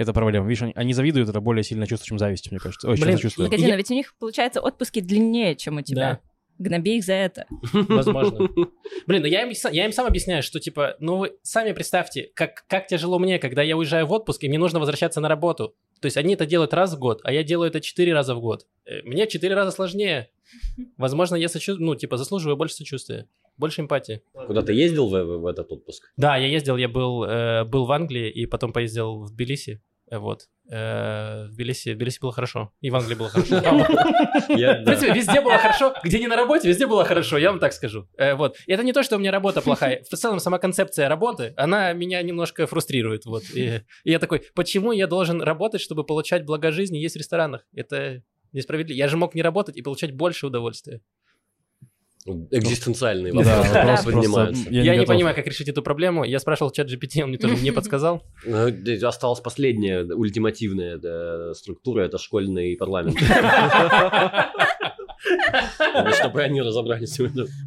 Это 0.00 0.12
проблема. 0.14 0.46
Видишь, 0.48 0.62
они, 0.62 0.72
они 0.76 0.92
завидуют, 0.94 1.28
это 1.28 1.40
более 1.40 1.62
сильное 1.62 1.86
чувство, 1.86 2.06
чем 2.06 2.18
зависть, 2.18 2.50
мне 2.50 2.58
кажется. 2.58 2.88
Ой, 2.88 2.94
Блин, 2.96 3.18
Я- 3.60 3.68
но 3.68 3.74
ведь 3.76 3.90
у 3.90 3.94
них, 3.94 4.14
получается, 4.18 4.60
отпуски 4.60 5.00
длиннее, 5.00 5.54
чем 5.56 5.76
у 5.76 5.82
тебя. 5.82 6.20
Гноби 6.58 6.96
их 6.98 7.04
за 7.04 7.14
это. 7.14 7.46
Возможно. 7.72 8.48
Блин, 9.06 9.22
ну 9.22 9.26
я 9.28 9.42
им, 9.42 9.52
я 9.72 9.84
им 9.86 9.92
сам 9.92 10.06
объясняю, 10.06 10.42
что 10.42 10.58
типа, 10.60 10.94
ну 11.00 11.16
вы 11.16 11.32
сами 11.42 11.72
представьте, 11.72 12.30
как, 12.34 12.64
как 12.66 12.86
тяжело 12.86 13.18
мне, 13.18 13.38
когда 13.38 13.62
я 13.62 13.76
уезжаю 13.78 14.06
в 14.06 14.12
отпуск, 14.12 14.42
и 14.44 14.48
мне 14.48 14.58
нужно 14.58 14.78
возвращаться 14.78 15.20
на 15.20 15.28
работу. 15.28 15.74
То 16.00 16.06
есть 16.06 16.16
они 16.18 16.34
это 16.34 16.44
делают 16.46 16.72
раз 16.74 16.94
в 16.94 16.98
год, 16.98 17.20
а 17.24 17.32
я 17.32 17.42
делаю 17.44 17.68
это 17.68 17.80
четыре 17.80 18.12
раза 18.14 18.34
в 18.34 18.40
год. 18.40 18.66
Э, 18.86 19.02
Мне 19.04 19.26
четыре 19.26 19.54
раза 19.54 19.70
сложнее. 19.70 20.28
Возможно, 20.96 21.36
я 21.36 21.48
сочу... 21.48 21.76
ну, 21.78 21.94
типа, 21.94 22.16
заслуживаю 22.16 22.56
больше 22.56 22.74
сочувствия. 22.74 23.26
больше 23.56 23.80
эмпатии. 23.82 24.22
Куда 24.46 24.62
ты 24.62 24.72
ездил 24.72 25.08
в, 25.08 25.12
в- 25.12 25.38
в 25.42 25.46
этот 25.46 25.70
отпуск? 25.72 26.10
Да, 26.16 26.36
я 26.36 26.46
ездил, 26.46 26.76
я 26.76 26.88
был, 26.88 27.24
э, 27.24 27.64
был 27.64 27.84
в 27.86 27.92
Англии 27.92 28.30
и 28.30 28.46
потом 28.46 28.72
поездил 28.72 29.20
в 29.24 29.30
Тбилиси. 29.30 29.80
Э, 30.10 30.18
Вот. 30.18 30.48
Э, 30.70 31.46
в 31.46 31.54
Тбилиси, 31.54 31.94
в 31.94 32.20
было 32.20 32.32
хорошо. 32.32 32.72
И 32.80 32.90
в 32.90 32.96
Англии 32.96 33.14
было 33.14 33.28
хорошо. 33.30 33.60
В 33.60 34.84
принципе, 34.84 35.12
везде 35.12 35.40
было 35.40 35.58
хорошо. 35.58 35.94
Где 36.04 36.18
не 36.18 36.26
на 36.26 36.36
работе, 36.36 36.68
везде 36.68 36.86
было 36.86 37.04
хорошо, 37.04 37.38
я 37.38 37.50
вам 37.50 37.60
так 37.60 37.72
скажу. 37.72 38.08
Э, 38.18 38.34
Вот. 38.34 38.56
И 38.66 38.72
это 38.72 38.82
не 38.82 38.92
то, 38.92 39.02
что 39.02 39.16
у 39.16 39.18
меня 39.18 39.30
работа 39.30 39.62
плохая. 39.62 40.02
В 40.10 40.16
целом, 40.16 40.40
сама 40.40 40.58
концепция 40.58 41.08
работы, 41.08 41.54
она 41.56 41.92
меня 41.92 42.22
немножко 42.22 42.66
фрустрирует. 42.66 43.24
Вот. 43.24 43.44
И, 43.54 43.82
и 44.04 44.10
я 44.10 44.18
такой, 44.18 44.42
почему 44.54 44.92
я 44.92 45.06
должен 45.06 45.42
работать, 45.42 45.80
чтобы 45.80 46.04
получать 46.04 46.44
благо 46.44 46.72
жизни 46.72 46.98
есть 46.98 47.14
в 47.14 47.18
ресторанах? 47.18 47.64
Это 47.74 48.22
несправедливо. 48.52 48.96
Я 48.96 49.08
же 49.08 49.16
мог 49.16 49.34
не 49.34 49.42
работать 49.42 49.76
и 49.76 49.82
получать 49.82 50.12
больше 50.12 50.46
удовольствия. 50.46 51.00
Экзистенциальный 52.26 53.32
Да, 53.32 53.38
вопрос 53.38 53.56
вопрос 53.68 54.02
просто- 54.04 54.12
поднимается. 54.12 54.70
Я, 54.70 54.96
не 54.96 55.06
понимаю, 55.06 55.34
как 55.34 55.46
решить 55.46 55.68
эту 55.68 55.82
проблему. 55.82 56.24
Я 56.24 56.38
спрашивал 56.38 56.70
ChatGPT, 56.70 57.22
он 57.22 57.30
мне 57.30 57.38
тоже 57.38 57.56
не 57.56 57.70
подсказал. 57.72 58.22
Ну, 58.44 58.68
да, 58.70 59.08
Осталась 59.08 59.40
последняя, 59.40 60.04
да, 60.04 60.14
ультимативная 60.14 60.98
да, 60.98 61.54
структура, 61.54 62.02
это 62.02 62.18
школьный 62.18 62.76
парламент. 62.76 63.16
Чтобы 66.14 66.42
они 66.42 66.62
разобрались. 66.62 67.18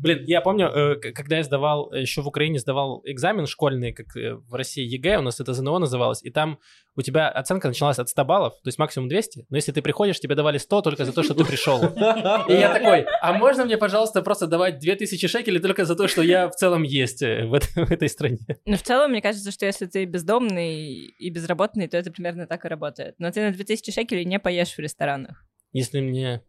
Блин, 0.02 0.24
я 0.26 0.42
помню, 0.42 0.68
э, 0.68 0.96
когда 1.14 1.38
я 1.38 1.44
сдавал, 1.44 1.92
еще 1.94 2.22
в 2.22 2.28
Украине 2.28 2.60
сдавал 2.60 3.02
экзамен 3.06 3.46
школьный, 3.48 3.94
как 3.94 4.16
э, 4.16 4.34
в 4.36 4.54
России 4.54 4.84
ЕГЭ, 4.86 5.18
у 5.18 5.22
нас 5.22 5.40
это 5.40 5.54
ЗНО 5.54 5.80
называлось, 5.80 6.24
и 6.24 6.30
там 6.30 6.60
у 6.96 7.02
тебя 7.02 7.30
оценка 7.30 7.68
начиналась 7.68 8.00
от 8.00 8.10
100 8.10 8.26
баллов, 8.26 8.54
то 8.64 8.68
есть 8.68 8.78
максимум 8.78 9.10
200, 9.10 9.46
но 9.50 9.56
если 9.58 9.72
ты 9.72 9.82
приходишь, 9.82 10.20
тебе 10.20 10.36
давали 10.36 10.58
100 10.58 10.82
только 10.82 11.06
за 11.06 11.14
то, 11.14 11.24
что 11.24 11.34
ты 11.34 11.44
пришел. 11.46 11.84
И 11.84 12.54
я 12.54 12.74
такой, 12.74 13.06
а 13.22 13.34
можно 13.34 13.66
мне, 13.66 13.78
пожалуйста, 13.78 14.22
просто 14.22 14.48
давать 14.48 14.80
2000 14.80 15.28
шекелей 15.28 15.60
только 15.60 15.86
за 15.86 15.96
то, 15.96 16.08
что 16.08 16.22
я 16.22 16.50
в 16.50 16.56
целом 16.56 16.84
есть 16.84 17.22
э, 17.22 17.46
в, 17.46 17.54
этой- 17.54 17.86
в 17.86 17.92
этой 17.92 18.10
стране? 18.10 18.38
Ну, 18.66 18.76
в 18.78 18.82
целом, 18.84 19.12
мне 19.12 19.22
кажется, 19.22 19.52
что 19.52 19.66
если 19.66 19.86
ты 19.86 20.06
бездомный 20.06 20.94
и 20.94 21.30
безработный, 21.30 21.88
то 21.88 21.98
это 21.98 22.12
примерно 22.12 22.48
так 22.48 22.66
и 22.66 22.68
работает. 22.68 23.16
Но 23.20 23.32
ты 23.32 23.42
на 23.42 23.52
2000 23.52 23.92
шекелей 23.92 24.26
не 24.26 24.40
поешь 24.40 24.74
в 24.74 24.80
ресторанах. 24.80 25.46
Если 25.72 26.00
мне... 26.02 26.42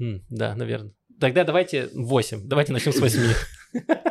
М, 0.00 0.24
Да, 0.30 0.54
наверное. 0.54 0.92
Тогда 1.20 1.44
давайте 1.44 1.88
8, 1.94 2.48
давайте 2.48 2.72
начнем 2.72 2.92
с 2.92 3.00
8. 3.00 3.20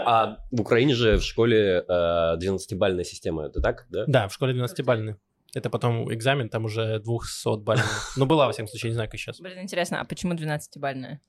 А 0.04 0.38
в 0.52 0.62
Украине 0.62 0.96
же 0.96 1.18
в 1.18 1.24
школе 1.24 1.86
э, 1.88 2.38
12-бальная 2.42 3.04
система, 3.04 3.46
это 3.46 3.62
так, 3.62 3.86
да? 3.92 4.06
Да, 4.08 4.28
в 4.28 4.34
школе 4.34 4.54
12-бальный. 4.60 5.16
Это 5.54 5.70
потом 5.70 6.12
экзамен, 6.12 6.50
там 6.50 6.66
уже 6.66 7.00
200 7.00 7.60
бальный. 7.62 7.84
Ну, 8.18 8.26
была, 8.26 8.48
во 8.48 8.54
всяком 8.54 8.70
случае, 8.70 8.90
не 8.90 8.96
знаю, 8.96 9.10
как 9.12 9.20
сейчас. 9.20 9.40
Блин, 9.40 9.60
интересно, 9.62 10.02
а 10.02 10.06
почему 10.06 10.34
12-бальная? 10.34 11.20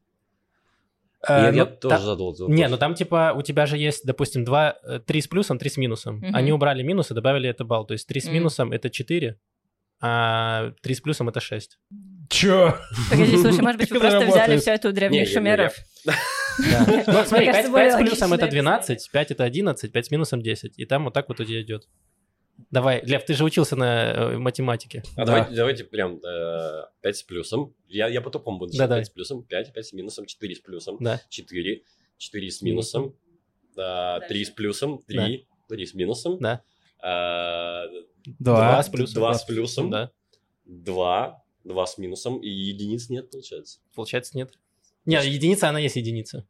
Я, 1.29 1.51
Э, 1.51 1.55
я 1.55 1.65
ну, 1.67 1.77
тоже 1.77 1.97
та- 1.97 2.03
задал 2.03 2.33
этот 2.33 2.49
Не, 2.49 2.69
ну 2.69 2.77
там 2.79 2.95
типа 2.95 3.33
у 3.37 3.43
тебя 3.43 3.67
же 3.67 3.77
есть, 3.77 4.05
допустим, 4.07 4.45
2, 4.45 4.75
3 5.07 5.21
с 5.21 5.29
плюсом, 5.29 5.59
3 5.59 5.71
с 5.71 5.77
минусом. 5.77 6.17
Мгм. 6.17 6.35
Они 6.35 6.53
убрали 6.53 6.83
минусы, 6.83 7.15
добавили 7.15 7.49
это 7.49 7.65
балл. 7.65 7.85
То 7.87 7.93
есть 7.93 8.09
3 8.09 8.21
с 8.21 8.25
Мгм. 8.25 8.35
минусом 8.35 8.73
это 8.73 8.89
4, 8.91 9.39
а 10.03 10.73
3 10.83 10.95
с 10.95 11.01
плюсом 11.01 11.29
это 11.29 11.41
6. 11.41 11.79
Чё? 12.29 12.77
Погоди, 13.11 13.37
слушай, 13.37 13.61
может 13.63 13.81
быть, 13.81 13.91
вы 13.93 14.01
просто 14.01 14.19
взяли 14.19 14.31
работает? 14.35 14.61
все 14.63 14.73
это 14.73 14.89
у 14.89 14.93
древних 14.93 15.21
Не, 15.21 15.27
шумеров? 15.27 15.75
Ну, 16.59 17.25
смотри, 17.25 17.47
кажется, 17.47 17.63
5, 17.63 17.71
более 17.71 17.93
с 17.93 17.97
плюсом 17.97 18.33
это 18.35 18.45
логичное 18.45 18.63
12, 18.63 19.11
5 19.11 19.31
это 19.31 19.45
11, 19.45 19.91
5 19.93 20.07
с 20.07 20.11
минусом 20.11 20.43
10. 20.43 20.79
И 20.79 20.85
там 20.85 21.05
вот 21.05 21.15
так 21.15 21.29
вот 21.29 21.41
у 21.41 21.45
тебя 21.45 21.63
идет. 21.63 21.89
Давай, 22.71 23.01
Лев, 23.07 23.25
ты 23.25 23.33
же 23.35 23.45
учился 23.45 23.75
на 23.77 24.13
э, 24.13 24.37
математике. 24.39 25.03
А 25.17 25.25
давайте, 25.25 25.55
давайте 25.55 25.85
прям 25.85 26.19
э, 26.23 26.83
5 27.01 27.17
с 27.17 27.23
плюсом. 27.23 27.75
Я, 27.89 28.09
я 28.09 28.21
по-тупому 28.21 28.59
буду 28.59 28.73
считать 28.73 28.89
Да-да. 28.89 29.01
5 29.01 29.07
с 29.07 29.11
плюсом, 29.11 29.43
5, 29.45 29.73
5 29.73 29.87
с 29.87 29.93
минусом, 29.95 30.27
4 30.27 30.55
с 30.57 30.61
плюсом, 30.61 30.97
Да. 31.01 31.21
4, 31.31 31.83
4 32.19 32.51
с 32.51 32.61
минусом, 32.63 33.17
да, 33.75 34.21
3 34.29 34.45
с 34.45 34.51
плюсом, 34.51 35.01
3, 35.07 35.47
3 35.69 35.87
с 35.87 35.95
минусом, 35.95 36.39
Да. 36.39 36.63
а, 37.03 37.85
Два. 38.39 38.73
Два 38.73 38.83
с 38.83 38.89
плюсом. 38.89 39.15
Два 39.15 39.35
с 39.35 39.45
плюсом. 39.45 39.91
Да. 39.91 40.11
2, 40.65 41.43
2 41.65 41.87
с 41.87 41.99
минусом, 41.99 42.39
и 42.39 42.49
единиц 42.49 43.09
нет, 43.09 43.31
получается. 43.31 43.81
Получается, 43.95 44.37
нет. 44.37 44.53
Нет, 45.05 45.25
единица, 45.25 45.69
она 45.69 45.79
есть 45.79 45.97
единица. 45.97 46.47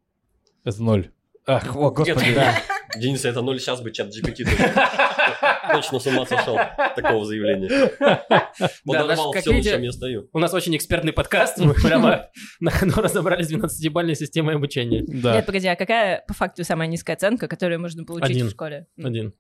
Это 0.65 0.83
ноль. 0.83 1.11
Ах, 1.47 1.75
о, 1.75 1.91
господи. 1.91 2.35
Да. 2.35 2.55
Единица 2.95 3.29
это 3.29 3.41
0, 3.41 3.59
сейчас 3.59 3.81
бы 3.81 3.91
чат 3.91 4.09
GPT 4.09 4.45
точно 5.73 5.99
с 5.99 6.07
ума 6.07 6.27
сошел 6.27 6.59
такого 6.95 7.25
заявления. 7.25 7.91
Подорвал 8.85 9.33
наш- 9.33 9.35
как 9.35 9.41
все, 9.41 9.51
на 9.51 9.55
видите, 9.55 9.71
чем 9.71 9.83
я 9.83 9.93
стою. 9.93 10.29
У 10.33 10.39
нас 10.39 10.53
очень 10.53 10.77
экспертный 10.77 11.13
подкаст, 11.13 11.59
мы 11.59 11.73
прямо 11.73 12.29
на 12.61 12.71
ходу 12.71 13.01
разобрались 13.01 13.49
с 13.49 13.53
12-бальной 13.53 14.15
системой 14.15 14.57
обучения. 14.57 15.05
Да. 15.07 15.35
Нет, 15.35 15.47
погоди, 15.47 15.69
а 15.69 15.77
какая 15.77 16.23
по 16.29 16.35
факту 16.35 16.65
самая 16.65 16.87
низкая 16.87 17.17
оценка, 17.17 17.49
которую 17.49 17.81
можно 17.81 18.05
получить 18.05 18.31
Один. 18.31 18.49
в 18.49 18.51
школе? 18.51 18.87
Один. 19.03 19.33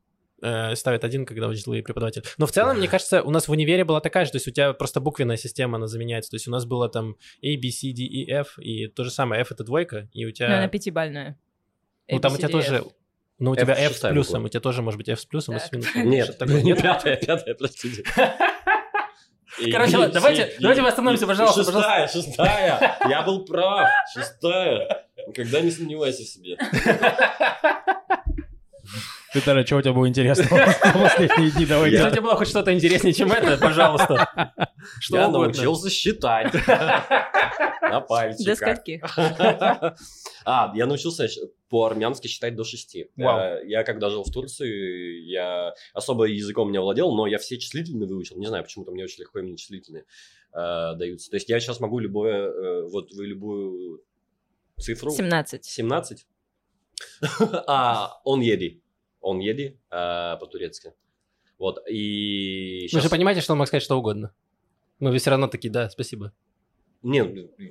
Э, 0.43 0.75
Ставит 0.75 1.05
один, 1.05 1.25
когда 1.25 1.47
очень 1.47 1.63
злые 1.63 1.83
преподаватели. 1.85 2.25
Но 2.37 2.47
в 2.47 2.51
целом, 2.53 2.79
мне 2.79 2.89
кажется, 2.89 3.23
у 3.23 3.31
нас 3.31 3.47
в 3.47 3.53
универе 3.53 3.85
была 3.85 4.01
такая 4.01 4.25
же, 4.25 4.33
то 4.33 4.37
есть 4.37 4.49
у 4.49 4.51
тебя 4.51 4.73
просто 4.73 4.99
буквенная 5.01 5.37
система, 5.37 5.77
она 5.77 5.87
заменяется. 5.87 6.31
То 6.33 6.35
есть 6.37 6.49
у 6.49 6.51
нас 6.51 6.65
было 6.67 6.89
там 6.89 7.17
A, 7.45 7.57
B, 7.57 7.71
C, 7.71 7.93
D, 7.93 8.03
E, 8.03 8.27
F, 8.41 8.59
и 8.59 8.89
то 8.89 9.05
же 9.05 9.11
самое, 9.11 9.43
F 9.43 9.53
это 9.53 9.63
двойка, 9.63 10.09
и 10.13 10.25
у 10.25 10.29
Ну, 10.29 10.33
тебя... 10.33 10.59
она 10.59 10.67
пятибальная. 10.69 11.39
Ну, 12.09 12.19
там 12.19 12.35
у 12.35 12.37
тебя 12.37 12.49
тоже... 12.49 12.85
Ну, 13.39 13.53
у 13.53 13.57
тебя 13.57 13.75
F 13.75 13.97
с 13.97 14.01
плюсом, 14.09 14.45
у 14.45 14.49
тебя 14.49 14.61
тоже 14.61 14.83
может 14.83 14.99
быть 14.99 15.09
F 15.09 15.21
с 15.21 15.25
плюсом 15.27 15.57
и 15.57 15.59
с 15.61 15.71
минусом. 15.73 16.09
Нет, 16.09 16.37
не 16.65 16.75
пятая, 16.75 17.17
пятая, 17.17 17.55
простите. 17.55 18.03
Короче, 19.71 19.97
ладно, 19.99 20.15
давайте- 20.15 20.55
давайте 20.61 20.83
мы 20.83 20.89
остановимся, 20.89 21.27
пожалуйста, 21.27 21.63
Шестая, 21.65 22.09
шестая. 22.09 22.97
Я 23.09 23.23
был 23.23 23.45
прав. 23.45 23.89
Шестая. 24.15 25.07
Никогда 25.29 25.61
не 25.61 25.71
сомневайся 25.71 26.23
в 26.23 26.27
себе. 26.27 26.57
Виталий, 29.35 29.65
что 29.65 29.77
у 29.77 29.83
тебя 29.83 29.93
было 29.93 30.09
интересного 30.09 30.67
последние 30.93 31.51
дни? 31.51 31.67
Давай. 31.67 31.91
Если 31.91 32.07
у 32.07 32.11
тебя 32.11 32.23
было 32.23 32.37
хоть 32.37 32.49
что-то 32.49 32.73
интереснее, 32.73 33.15
чем 33.15 33.33
это, 33.33 33.57
пожалуйста. 33.57 34.53
Что 35.01 35.17
Я 35.17 35.29
научился 35.29 35.91
считать. 35.91 36.53
На 37.83 38.01
До 38.01 38.01
пальчиках. 38.01 38.57
скольки? 38.57 39.03
А, 40.45 40.73
я 40.75 40.87
научился 40.87 41.29
по-армянски 41.69 42.27
считать 42.27 42.57
до 42.57 42.65
шести. 42.65 43.11
Вау. 43.17 43.39
Э, 43.39 43.67
Я 43.67 43.85
когда 43.85 44.11
жил 44.11 44.25
в 44.25 44.31
Турции, 44.31 45.21
я 45.25 45.73
особо 45.95 46.25
языком 46.25 46.73
не 46.73 46.81
владел, 46.81 47.15
но 47.15 47.27
я 47.27 47.39
все 47.39 47.59
числительные 47.59 48.09
выучил. 48.09 48.37
Не 48.39 48.47
знаю, 48.47 48.65
почему-то 48.65 48.93
мне 48.93 49.05
очень 49.05 49.21
легко 49.21 49.39
именно 49.39 49.57
числительные 49.57 50.05
э, 50.53 50.95
даются. 50.97 51.31
То 51.31 51.37
есть 51.37 51.49
я 51.49 51.61
сейчас 51.61 51.81
могу 51.81 51.99
любое, 51.99 52.49
э, 52.51 52.89
вот 52.89 53.13
вы 53.13 53.27
любую 53.27 54.03
цифру... 54.79 55.11
17. 55.11 55.65
17? 55.65 56.27
А, 57.67 58.21
он 58.25 58.41
еди. 58.41 58.82
Он 59.23 59.39
еди 59.39 59.79
а, 59.91 60.37
по-турецки. 60.37 60.93
Вот, 61.59 61.79
и... 61.89 62.89
Вы 62.93 63.01
же 63.01 63.09
понимаете, 63.09 63.41
что 63.41 63.53
он 63.53 63.59
мог 63.59 63.69
сказать 63.69 63.83
что 63.85 63.97
угодно. 63.97 64.35
Мы 64.99 65.17
все 65.19 65.31
равно 65.31 65.47
такие, 65.47 65.71
да, 65.73 65.89
спасибо. 65.91 66.33
Не, 67.03 67.25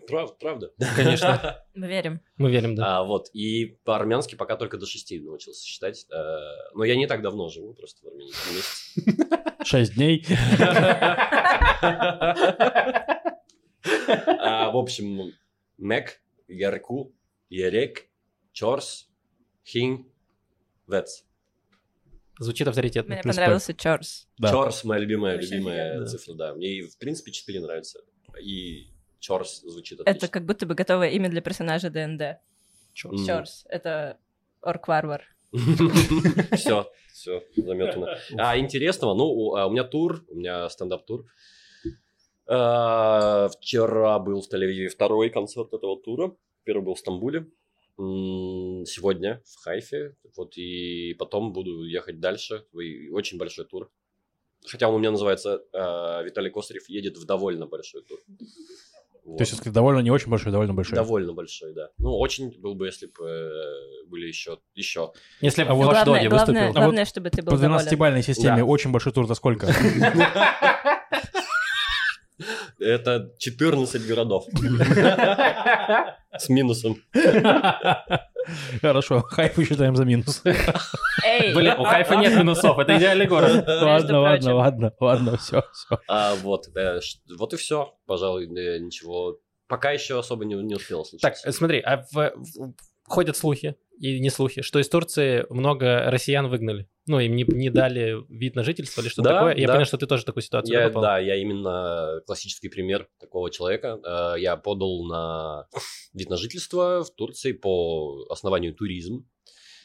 прав- 0.07 0.37
правда. 0.39 0.71
Конечно. 0.95 1.63
Мы 1.73 1.87
верим. 1.87 2.19
Мы 2.37 2.51
верим, 2.51 2.75
да. 2.75 2.99
А, 2.99 3.03
вот, 3.03 3.29
и 3.33 3.77
по-армянски 3.85 4.35
пока 4.35 4.57
только 4.57 4.77
до 4.77 4.85
шести 4.85 5.19
научился 5.21 5.65
считать. 5.65 6.05
э, 6.09 6.15
но 6.73 6.83
я 6.83 6.95
не 6.97 7.07
так 7.07 7.21
давно 7.21 7.47
живу, 7.47 7.73
просто 7.73 8.03
в 8.03 8.07
Армении. 8.09 8.33
Шесть 9.63 9.95
дней. 9.95 10.25
А, 14.43 14.69
В 14.71 14.77
общем, 14.77 15.31
Мек, 15.77 16.21
Ярку, 16.47 17.13
Ерек, 17.49 18.07
Чорс, 18.51 19.09
Хин, 19.65 20.05
Вец. 20.87 21.25
Звучит 22.41 22.67
авторитетно. 22.67 23.13
Мне 23.13 23.21
Плюс 23.21 23.35
понравился 23.35 23.73
Чорс. 23.75 24.27
Да. 24.39 24.49
Чорс 24.49 24.83
моя 24.83 24.99
любимая, 24.99 25.39
любимая 25.39 25.89
офигенно. 25.91 26.07
цифра, 26.07 26.33
да. 26.33 26.55
Мне, 26.55 26.69
и, 26.69 26.81
в 26.81 26.97
принципе, 26.97 27.31
4 27.31 27.61
нравится. 27.61 27.99
И 28.41 28.87
Чорс 29.19 29.61
звучит 29.61 29.99
Это 29.99 30.09
отлично. 30.09 30.27
как 30.29 30.45
будто 30.47 30.65
бы 30.65 30.73
готовое 30.73 31.09
имя 31.09 31.29
для 31.29 31.41
персонажа 31.41 31.91
ДНД. 31.91 32.39
Чорс. 32.93 33.65
Это 33.69 34.17
орк-варвар. 34.61 35.21
Все, 36.55 36.89
все, 37.13 37.43
заметано. 37.55 38.17
А 38.37 38.57
интересного, 38.57 39.13
ну, 39.13 39.25
у, 39.25 39.55
а 39.55 39.67
у 39.67 39.69
меня 39.69 39.83
тур, 39.83 40.25
у 40.27 40.35
меня 40.35 40.67
стендап-тур. 40.67 41.27
А, 42.47 43.49
Вчера 43.49 44.17
был 44.17 44.41
в 44.41 44.51
Тель-Авиве 44.51 44.87
второй 44.87 45.29
концерт 45.29 45.73
этого 45.73 46.01
тура. 46.01 46.35
Первый 46.63 46.83
был 46.83 46.95
в 46.95 46.99
Стамбуле. 46.99 47.47
Сегодня 47.97 49.41
в 49.45 49.63
Хайфе. 49.63 50.15
Вот 50.35 50.57
и 50.57 51.13
потом 51.19 51.53
буду 51.53 51.83
ехать 51.83 52.19
дальше. 52.19 52.65
И 52.79 53.09
Очень 53.09 53.37
большой 53.37 53.65
тур. 53.65 53.89
Хотя 54.65 54.87
он 54.89 54.95
у 54.95 54.99
меня 54.99 55.11
называется 55.11 55.61
а, 55.73 56.21
Виталий 56.21 56.51
Косарев 56.51 56.87
едет 56.87 57.17
в 57.17 57.25
довольно 57.25 57.65
большой 57.65 58.03
тур. 58.03 58.19
Вот. 59.23 59.37
То 59.37 59.43
есть, 59.43 59.53
если 59.53 59.69
довольно 59.69 59.99
не 59.99 60.09
очень 60.09 60.29
большой, 60.31 60.51
довольно 60.51 60.73
большой. 60.73 60.95
Довольно 60.95 61.33
большой, 61.33 61.73
да. 61.73 61.89
Ну, 61.99 62.17
очень 62.17 62.59
был 62.59 62.73
бы, 62.73 62.87
если 62.87 63.05
бы 63.05 63.23
э, 63.27 64.05
были 64.07 64.25
еще, 64.27 64.57
еще 64.73 65.13
Если 65.41 65.63
бы 65.63 65.69
А 65.69 65.73
в 65.75 65.77
вот 65.77 65.89
Watch 65.89 66.05
главное, 66.05 66.25
Dogs 66.25 66.29
главное, 66.29 66.61
выступил. 66.63 66.73
главное, 66.73 67.05
чтобы 67.05 67.29
ты 67.29 67.41
был 67.43 67.51
По 67.51 67.57
доволен. 67.59 67.87
12-бальной 67.87 68.23
системе 68.23 68.57
Да. 68.57 68.65
очень 68.65 68.91
большой 68.91 69.13
тур 69.13 69.27
за 69.27 69.35
сколько? 69.35 69.67
Это 72.81 73.31
14 73.37 74.07
городов. 74.07 74.45
С 76.37 76.49
минусом. 76.49 76.97
Хорошо, 78.81 79.21
хайп 79.21 79.53
считаем 79.67 79.95
за 79.95 80.03
минус. 80.05 80.41
Блин, 80.43 81.73
у 81.79 81.83
Хайфа 81.83 82.15
нет 82.15 82.35
минусов, 82.35 82.79
это 82.79 82.97
идеальный 82.97 83.27
город. 83.27 83.63
Ладно, 83.67 84.19
ладно, 84.21 84.55
ладно, 84.55 84.93
ладно, 84.99 85.37
все, 85.37 85.63
все. 85.73 85.99
А, 86.07 86.33
вот, 86.35 86.65
э, 86.75 86.99
вот 87.37 87.53
и 87.53 87.57
все. 87.57 87.93
Пожалуй, 88.07 88.45
э, 88.45 88.79
ничего. 88.79 89.37
Пока 89.67 89.91
еще 89.91 90.17
особо 90.19 90.43
не, 90.45 90.55
не 90.55 90.75
успело 90.75 91.03
Так, 91.21 91.35
случиться. 91.37 91.51
смотри, 91.51 91.79
а 91.81 92.03
в- 92.11 92.33
ходят 93.03 93.37
слухи, 93.37 93.75
и 94.01 94.19
не 94.19 94.29
слухи, 94.31 94.61
что 94.63 94.79
из 94.79 94.89
Турции 94.89 95.45
много 95.49 96.09
россиян 96.09 96.47
выгнали. 96.47 96.87
Ну, 97.05 97.19
им 97.19 97.35
не, 97.35 97.43
не 97.43 97.69
дали 97.69 98.15
вид 98.29 98.55
на 98.55 98.63
жительство 98.63 99.01
или 99.01 99.09
что-то 99.09 99.29
Да, 99.29 99.35
такое. 99.37 99.55
Я 99.57 99.67
да. 99.67 99.73
понял, 99.73 99.85
что 99.85 99.97
ты 99.97 100.07
тоже 100.07 100.25
такую 100.25 100.41
ситуацию 100.43 100.75
Я, 100.79 100.87
попал. 100.87 101.03
да, 101.03 101.19
я 101.19 101.35
именно 101.35 102.21
классический 102.25 102.69
пример 102.69 103.07
такого 103.19 103.51
человека. 103.51 103.99
Э, 104.03 104.39
Я 104.39 104.57
подал 104.57 105.05
на 105.05 105.67
вид 106.13 106.29
на 106.29 106.37
жительство 106.37 107.03
в 107.03 107.11
Турции 107.13 107.51
по 107.51 108.25
основанию 108.29 108.73
туризм. 108.73 109.27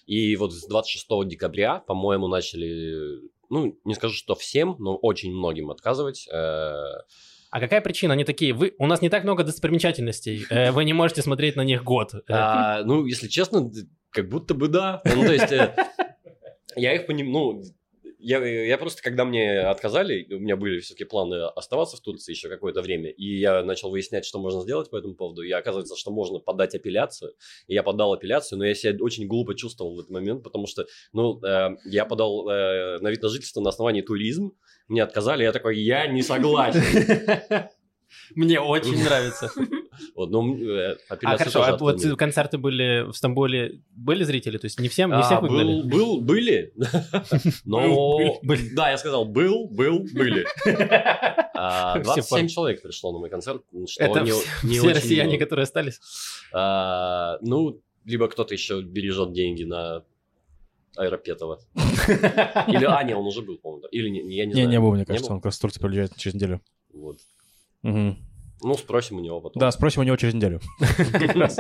И 0.07 0.35
вот 0.37 0.53
с 0.55 0.67
26 0.67 1.07
декабря, 1.27 1.81
по-моему, 1.81 2.29
начали, 2.29 3.21
ну, 3.51 3.79
не 3.85 3.95
скажу, 3.95 4.15
что 4.15 4.35
всем, 4.35 4.77
но 4.79 4.97
очень 4.97 5.33
многим 5.33 5.71
отказывать. 5.71 6.27
Э, 6.33 6.73
А 7.51 7.61
какая 7.61 7.81
причина? 7.81 8.13
Они 8.15 8.25
такие, 8.25 8.53
вы, 8.53 8.75
у 8.79 8.87
нас 8.87 9.03
не 9.03 9.09
так 9.09 9.25
много 9.25 9.43
достопримечательностей, 9.45 10.45
э, 10.51 10.71
вы 10.73 10.85
не 10.85 10.93
можете 10.93 11.23
смотреть 11.23 11.57
на 11.57 11.65
них 11.65 11.83
год. 11.85 12.13
А, 12.29 12.83
Ну, 12.85 13.07
если 13.07 13.29
честно, 13.29 13.71
как 14.17 14.31
будто 14.31 14.55
бы 14.55 14.69
да. 14.69 15.03
Ну, 15.05 15.23
то 15.25 15.33
есть, 15.33 15.53
э, 15.53 15.77
я 16.75 16.95
их 16.95 17.07
поним... 17.07 17.31
Ну, 17.31 17.63
я, 18.19 18.43
я 18.45 18.79
просто, 18.79 19.03
когда 19.03 19.27
мне 19.27 19.61
отказали, 19.61 20.27
у 20.35 20.39
меня 20.39 20.57
были 20.57 20.81
все-таки 20.81 21.05
планы 21.05 21.45
оставаться 21.55 21.99
в 21.99 22.01
Турции 22.01 22.33
еще 22.33 22.49
какое-то 22.49 22.81
время, 22.81 23.11
и 23.11 23.39
я 23.39 23.63
начал 23.63 23.91
выяснять, 23.91 24.25
что 24.25 24.39
можно 24.39 24.63
сделать 24.63 24.89
по 24.89 24.97
этому 24.97 25.15
поводу, 25.15 25.43
и 25.43 25.51
оказывается, 25.53 25.97
что 25.97 26.11
можно 26.11 26.39
подать 26.39 26.75
апелляцию, 26.75 27.35
и 27.67 27.75
я 27.75 27.83
подал 27.83 28.15
апелляцию, 28.15 28.59
но 28.59 28.65
я 28.65 28.75
себя 28.75 28.97
очень 29.05 29.27
глупо 29.27 29.55
чувствовал 29.55 29.95
в 29.95 29.99
этот 30.01 30.11
момент, 30.11 30.43
потому 30.43 30.67
что, 30.67 30.87
ну, 31.13 31.39
э, 31.45 31.77
я 31.85 32.07
подал 32.07 32.49
э, 32.49 32.99
на 33.01 33.11
вид 33.11 33.23
на 33.23 33.29
жительство 33.29 33.61
на 33.61 33.69
основании 33.69 34.01
туризм, 34.01 34.53
мне 34.89 35.03
отказали, 35.03 35.43
я 35.43 35.53
такой, 35.53 35.79
я 35.79 36.07
не 36.07 36.23
согласен. 36.23 36.83
Мне 38.35 38.61
очень 38.61 39.03
нравится. 39.03 39.51
Вот, 40.15 40.31
ну, 40.31 40.57
э, 40.59 40.97
А 41.09 41.15
апелляцию 41.15 41.39
хорошо, 41.39 41.63
а 41.63 41.77
вот 41.79 41.95
отклонили. 41.97 42.17
концерты 42.17 42.59
были 42.59 43.03
в 43.11 43.15
Стамбуле, 43.15 43.81
были 43.95 44.25
зрители? 44.25 44.59
То 44.59 44.67
есть 44.67 44.79
не 44.81 44.89
всем, 44.89 45.11
не 45.11 45.23
всех 45.23 45.39
А, 45.39 45.41
выгнали? 45.41 45.83
был, 45.83 45.89
был, 45.89 46.21
были. 46.21 46.73
Но, 47.65 48.39
да, 48.75 48.91
я 48.91 48.99
сказал, 48.99 49.25
был, 49.25 49.69
был, 49.69 50.01
были. 50.13 50.47
А, 51.59 51.95
Все 51.95 52.03
27 52.05 52.29
поняли. 52.37 52.49
человек 52.49 52.83
пришло 52.83 53.13
на 53.13 53.19
мой 53.19 53.31
концерт, 53.31 53.63
Это 53.99 54.21
не, 54.21 54.31
все, 54.31 54.43
не 54.63 54.81
россияне, 54.93 55.39
которые 55.39 55.63
остались? 55.65 56.01
А, 56.53 57.39
Ну, 57.41 57.81
либо 58.05 58.29
кто-то 58.29 58.53
еще 58.53 58.83
бережет 58.83 59.33
деньги 59.33 59.65
на 59.65 60.03
Аэропетова. 60.97 61.59
Или, 62.69 62.85
а, 62.85 63.03
не, 63.05 63.15
он 63.17 63.27
уже 63.27 63.41
был, 63.43 63.57
по-моему. 63.57 63.83
да. 63.83 63.89
Или 63.91 64.09
не, 64.11 64.23
не, 64.23 64.37
я 64.37 64.45
не 64.45 64.49
Не, 64.51 64.55
знаю. 64.55 64.69
не 64.69 64.81
был, 64.81 64.91
мне 64.91 65.01
Не 65.01 65.05
кажется, 65.07 65.31
был? 65.31 65.37
он 65.37 65.41
как 65.41 65.47
раз 65.47 65.57
в 65.59 65.61
Турции 65.63 65.81
приезжает 65.81 66.15
через 66.17 66.35
неделю. 66.35 66.61
Вот. 66.93 67.19
Ну, 68.63 68.75
спросим 68.75 69.17
у 69.17 69.21
него 69.21 69.41
потом. 69.41 69.61
Да, 69.61 69.71
спросим 69.71 70.01
у 70.01 70.05
него 70.05 70.17
через 70.17 70.35
неделю. 70.35 70.61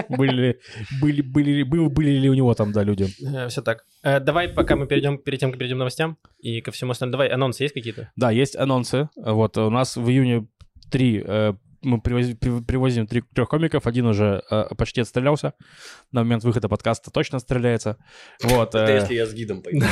Были 0.09 0.33
ли, 0.33 0.57
были, 1.01 1.21
были, 1.23 1.51
ли- 1.51 1.63
был- 1.65 1.91
были 1.91 2.11
ли 2.11 2.29
у 2.31 2.35
него 2.35 2.55
там, 2.55 2.73
да, 2.73 2.83
люди. 2.83 3.07
Все 3.49 3.63
так. 3.63 3.85
Э, 4.03 4.19
Давай, 4.21 4.49
пока 4.49 4.77
мы 4.77 4.87
перейдем, 4.87 5.19
перед 5.19 5.41
тем, 5.41 5.51
как 5.51 5.59
перейдем 5.59 5.77
к 5.77 5.81
новостям 5.81 6.17
и 6.41 6.61
ко 6.61 6.71
всему 6.71 6.93
остальному, 6.93 7.13
давай, 7.13 7.29
анонсы 7.29 7.65
есть 7.65 7.75
какие-то? 7.75 8.11
Да, 8.17 8.31
есть 8.31 8.57
анонсы. 8.57 9.09
Вот 9.17 9.59
у 9.59 9.71
нас 9.71 9.97
в 9.97 10.09
июне 10.09 10.47
три 10.91 11.23
э, 11.25 11.55
мы 11.83 11.99
привози- 11.99 12.35
при- 12.37 12.63
привозим 12.63 13.07
три, 13.07 13.23
трех 13.35 13.49
комиков. 13.49 13.87
Один 13.87 14.07
уже 14.07 14.43
э, 14.51 14.75
почти 14.77 15.01
отстрелялся. 15.01 15.55
На 16.13 16.23
момент 16.23 16.45
выхода 16.45 16.69
подкаста 16.69 17.11
точно 17.11 17.37
отстреляется. 17.39 17.97
Вот. 18.43 18.75
Это 18.75 18.93
э, 18.93 18.95
если 18.97 19.15
я 19.15 19.27
с 19.27 19.33
гидом 19.35 19.63
пойду. 19.63 19.85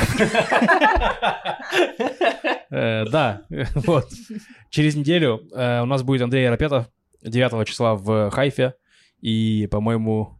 Э, 2.69 3.05
Да, 3.09 3.41
вот. 3.75 4.07
Через 4.69 4.95
неделю 4.95 5.41
э, 5.53 5.81
у 5.81 5.85
нас 5.85 6.03
будет 6.03 6.21
Андрей 6.21 6.47
Арапетов 6.47 6.87
9 7.23 7.67
числа 7.67 7.95
в 7.95 8.29
Хайфе 8.31 8.73
и, 9.21 9.67
по-моему, 9.71 10.34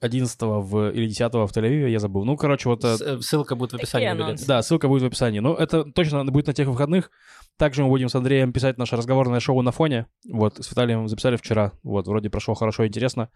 11 0.00 0.40
в, 0.42 0.90
или 0.92 1.06
10 1.06 1.32
в 1.32 1.50
Тель-Авиве, 1.56 1.88
я 1.88 1.98
забыл. 1.98 2.24
Ну, 2.24 2.36
короче, 2.36 2.68
вот... 2.68 2.84
э, 2.84 2.96
С- 2.96 3.22
Ссылка 3.22 3.54
будет 3.56 3.72
в 3.72 3.76
описании. 3.76 4.12
Билет. 4.14 4.46
Да, 4.46 4.62
ссылка 4.62 4.88
будет 4.88 5.02
в 5.02 5.06
описании. 5.06 5.40
Ну, 5.40 5.54
это 5.54 5.84
точно 5.84 6.24
будет 6.24 6.46
на 6.46 6.52
тех 6.54 6.68
выходных. 6.68 7.10
Также 7.58 7.82
мы 7.82 7.88
будем 7.88 8.08
с 8.08 8.14
Андреем 8.14 8.52
писать 8.52 8.76
наше 8.76 8.96
разговорное 8.96 9.40
шоу 9.40 9.62
на 9.62 9.72
фоне. 9.72 10.06
Вот, 10.30 10.56
с 10.58 10.70
Виталием 10.70 11.08
записали 11.08 11.36
вчера. 11.36 11.72
Вот, 11.82 12.06
вроде 12.06 12.28
прошло 12.28 12.54
хорошо, 12.54 12.86
интересно. 12.86 13.30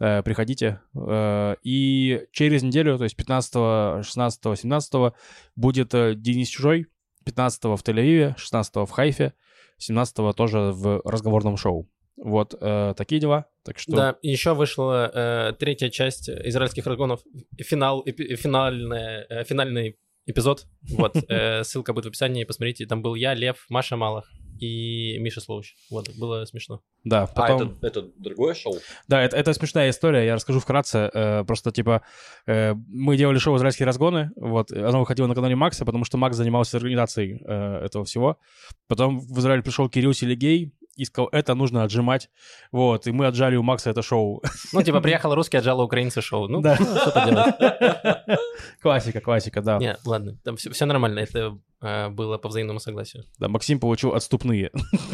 Э, 0.00 0.22
приходите. 0.22 0.80
Э, 0.94 1.56
и 1.62 2.26
через 2.32 2.62
неделю, 2.62 2.98
то 2.98 3.04
есть 3.04 3.16
15, 3.16 4.04
16, 4.04 4.58
17 4.58 5.12
будет 5.56 5.94
э, 5.94 6.14
Денис 6.14 6.48
Чужой. 6.48 6.86
15 7.24 7.64
в 7.64 7.82
Тель-Авиве, 7.82 8.34
16 8.36 8.76
в 8.76 8.90
Хайфе, 8.90 9.32
17 9.78 10.36
тоже 10.36 10.58
в 10.74 11.00
разговорном 11.06 11.56
шоу. 11.56 11.88
Вот 12.16 12.54
э, 12.60 12.94
такие 12.96 13.20
дела. 13.20 13.46
Так 13.64 13.78
что 13.78 13.92
Да, 13.92 14.16
еще 14.22 14.54
вышла 14.54 15.10
э, 15.12 15.52
третья 15.58 15.88
часть 15.90 16.28
израильских 16.28 16.86
разгонов, 16.86 17.20
финал, 17.58 18.02
эпи- 18.06 18.36
финальная, 18.36 19.26
э, 19.28 19.44
финальный 19.44 19.98
эпизод. 20.26 20.66
Вот, 20.90 21.16
э, 21.28 21.64
ссылка 21.64 21.92
будет 21.92 22.04
в 22.04 22.08
описании, 22.08 22.44
посмотрите. 22.44 22.86
Там 22.86 23.02
был 23.02 23.14
я, 23.14 23.34
Лев, 23.34 23.66
Маша 23.68 23.96
Малых 23.96 24.30
и 24.60 25.18
Миша 25.18 25.40
Слович. 25.40 25.76
Вот, 25.90 26.08
было 26.16 26.44
смешно. 26.44 26.80
да, 27.02 27.24
А, 27.24 27.26
потом... 27.26 27.76
это, 27.82 27.86
это 27.86 28.02
другое 28.16 28.54
шоу? 28.54 28.76
Да, 29.08 29.20
это, 29.22 29.36
это 29.36 29.52
смешная 29.52 29.90
история, 29.90 30.24
я 30.26 30.34
расскажу 30.34 30.60
вкратце. 30.60 31.10
Э, 31.12 31.44
просто, 31.44 31.72
типа, 31.72 32.02
э, 32.46 32.74
мы 32.74 33.16
делали 33.16 33.38
шоу 33.38 33.56
«Израильские 33.56 33.86
разгоны», 33.86 34.30
вот, 34.36 34.70
оно 34.70 35.00
выходило 35.00 35.26
на 35.26 35.34
канале 35.34 35.56
Макса, 35.56 35.84
потому 35.84 36.04
что 36.04 36.16
Макс 36.18 36.36
занимался 36.36 36.76
организацией 36.76 37.42
э, 37.44 37.84
этого 37.84 38.04
всего. 38.04 38.38
Потом 38.86 39.20
в 39.20 39.38
Израиль 39.40 39.62
пришел 39.62 39.88
Кирилл 39.88 40.14
Селигей 40.14 40.72
и 40.96 41.04
сказал, 41.04 41.28
это 41.32 41.54
нужно 41.54 41.82
отжимать. 41.82 42.30
Вот, 42.72 43.06
и 43.06 43.12
мы 43.12 43.26
отжали 43.26 43.56
у 43.56 43.62
Макса 43.62 43.90
это 43.90 44.02
шоу. 44.02 44.42
Ну, 44.72 44.82
типа, 44.82 45.00
приехал 45.00 45.34
русский, 45.34 45.56
отжал 45.56 45.80
украинцы 45.80 46.20
шоу. 46.22 46.48
Ну, 46.48 46.60
Да. 46.60 46.76
ну, 46.78 46.86
что 46.96 47.10
поделать. 47.10 47.54
Классика, 48.80 49.20
классика, 49.20 49.62
да. 49.62 49.78
Не, 49.78 49.96
ладно, 50.04 50.38
там 50.44 50.56
все, 50.56 50.86
нормально, 50.86 51.20
это 51.20 51.58
э, 51.80 52.08
было 52.10 52.38
по 52.38 52.48
взаимному 52.48 52.80
согласию. 52.80 53.24
Да, 53.38 53.48
Максим 53.48 53.80
получил 53.80 54.14
отступные. 54.14 54.70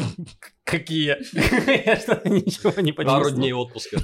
Какие? 0.63 1.17
Я 1.85 1.95
что-то 1.97 2.29
ничего 2.29 2.81
не 2.81 2.91
понял. 2.91 3.09
Пару 3.09 3.31
дней 3.31 3.53
отпуска. 3.53 3.97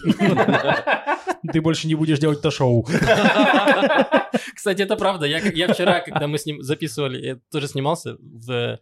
Ты 1.51 1.61
больше 1.61 1.87
не 1.87 1.95
будешь 1.95 2.19
делать 2.19 2.41
то 2.41 2.51
шоу. 2.51 2.85
Кстати, 4.55 4.81
это 4.81 4.95
правда. 4.97 5.25
Я, 5.25 5.39
я 5.39 5.73
вчера, 5.73 5.99
когда 6.01 6.27
мы 6.27 6.37
с 6.37 6.45
ним 6.45 6.61
записывали, 6.61 7.25
я 7.25 7.39
тоже 7.51 7.67
снимался 7.67 8.17
в 8.19 8.51
э, 8.51 8.79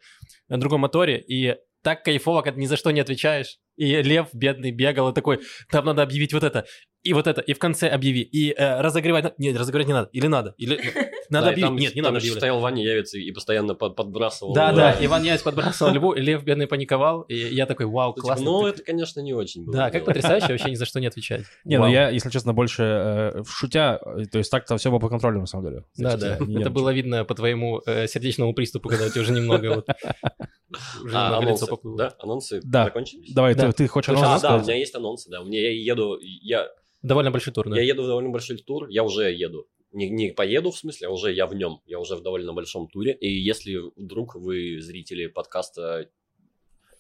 другом 0.50 0.82
моторе, 0.82 1.20
и 1.20 1.56
так 1.86 2.04
кайфово, 2.04 2.42
когда 2.42 2.60
ни 2.60 2.66
за 2.66 2.78
что 2.78 2.90
не 2.90 3.00
отвечаешь. 3.00 3.60
И 3.78 4.02
Лев, 4.02 4.30
бедный, 4.34 4.72
бегал 4.72 5.12
и 5.12 5.14
такой, 5.14 5.42
там 5.70 5.86
надо 5.86 6.02
объявить 6.02 6.34
вот 6.34 6.44
это, 6.44 6.66
и 7.04 7.14
вот 7.14 7.28
это, 7.28 7.42
и 7.42 7.54
в 7.54 7.60
конце 7.60 7.90
объяви, 7.90 8.22
и 8.22 8.52
э, 8.52 8.82
разогревать... 8.82 9.24
надо». 9.24 9.36
Нет, 9.38 9.56
разогревать 9.56 9.88
не 9.88 9.94
надо, 9.94 10.10
или 10.12 10.26
надо, 10.26 10.56
или... 10.58 10.80
Надо 11.30 11.46
Да, 11.46 11.52
и 11.52 11.54
объявить. 11.54 11.68
там- 11.70 11.76
Нет, 11.78 11.96
не 11.96 12.02
там 12.02 12.14
надо 12.14 12.18
объявлять. 12.20 12.40
стоял 12.40 12.60
Ваня 12.60 12.84
Явец 12.84 13.14
и 13.14 13.22
и 13.26 13.32
постоянно 13.32 13.76
под- 13.76 13.96
подбрасывал. 13.96 14.54
Да, 14.54 14.72
да, 14.72 14.96
Иван 15.00 15.24
Яйц 15.24 15.42
подбрасывал 15.42 15.92
Льву, 15.94 16.14
Лев, 16.14 16.44
бедный, 16.44 16.68
паниковал, 16.68 17.22
и 17.24 17.36
я 17.36 17.66
такой, 17.66 17.86
вау, 17.86 18.10
Ну, 18.10 18.14
типа, 18.16 18.28
классно. 18.28 18.46
Ну, 18.46 18.62
ты- 18.64 18.70
это, 18.70 18.84
конечно, 18.84 19.20
не 19.22 19.34
очень 19.34 19.66
было. 19.66 19.76
Да, 19.76 19.92
как 19.92 20.06
потрясающе 20.06 20.48
вообще 20.50 20.70
ни 20.72 20.76
за 20.76 20.86
что 20.86 21.00
не 21.00 21.08
отвечать. 21.08 21.44
Не, 21.66 21.78
ну 21.80 21.88
я, 21.88 22.10
если 22.10 22.30
честно, 22.30 22.54
больше 22.54 22.84
э, 22.84 23.44
шутя, 23.48 24.00
э, 24.06 24.26
то 24.26 24.38
есть 24.38 24.52
так-то 24.52 24.78
все 24.78 24.90
было 24.92 25.00
по 25.00 25.10
контролю, 25.10 25.40
на 25.40 25.46
самом 25.48 25.66
деле. 25.70 25.84
Да, 25.98 26.18
да. 26.18 26.38
Это 26.38 26.70
было 26.70 26.92
видно 26.94 27.26
по 27.26 27.34
твоему 27.36 27.82
э, 27.86 28.08
сердечному 28.08 28.54
приступу, 28.54 28.90
когда 28.90 29.06
у 29.06 29.10
тебя 29.10 29.22
уже 29.22 29.32
немного 29.32 29.76
вот... 29.76 29.88
Уже 31.04 31.16
А, 31.16 31.38
анонсы, 31.38 31.66
да? 31.98 32.14
Анонсы 32.20 32.60
Да. 32.64 32.86
закончились? 32.86 33.34
Давай, 33.34 33.56
Да. 33.56 33.68
ты, 33.72 33.74
ты 33.84 33.88
хочешь 33.88 34.14
Хочешь 34.14 34.24
А, 34.28 34.40
да, 34.40 34.58
у 34.58 34.62
меня 34.62 34.76
есть 34.76 34.94
анонсы, 34.96 35.30
да. 35.30 35.42
У 35.42 35.46
меня 35.46 35.62
я 35.62 35.72
еду, 35.72 36.18
я, 36.22 36.68
Довольно 37.02 37.32
большой 37.32 37.54
тур, 37.54 37.70
да. 37.70 37.76
я 37.78 37.84
еду 37.84 38.04
в 38.04 38.08
довольно 38.08 38.30
большой 38.30 38.58
тур, 38.58 38.88
я 38.90 39.04
уже 39.04 39.32
еду. 39.32 39.68
Не, 39.96 40.10
не 40.10 40.32
поеду, 40.32 40.72
в 40.72 40.78
смысле, 40.78 41.08
а 41.08 41.12
уже 41.12 41.34
я 41.34 41.48
в 41.48 41.56
нем. 41.56 41.82
Я 41.86 42.00
уже 42.00 42.16
в 42.16 42.22
довольно 42.22 42.54
большом 42.54 42.88
туре. 42.88 43.14
И 43.14 43.30
если 43.30 43.78
вдруг 43.96 44.36
вы 44.36 44.80
зрители 44.82 45.28
подкаста 45.28 46.10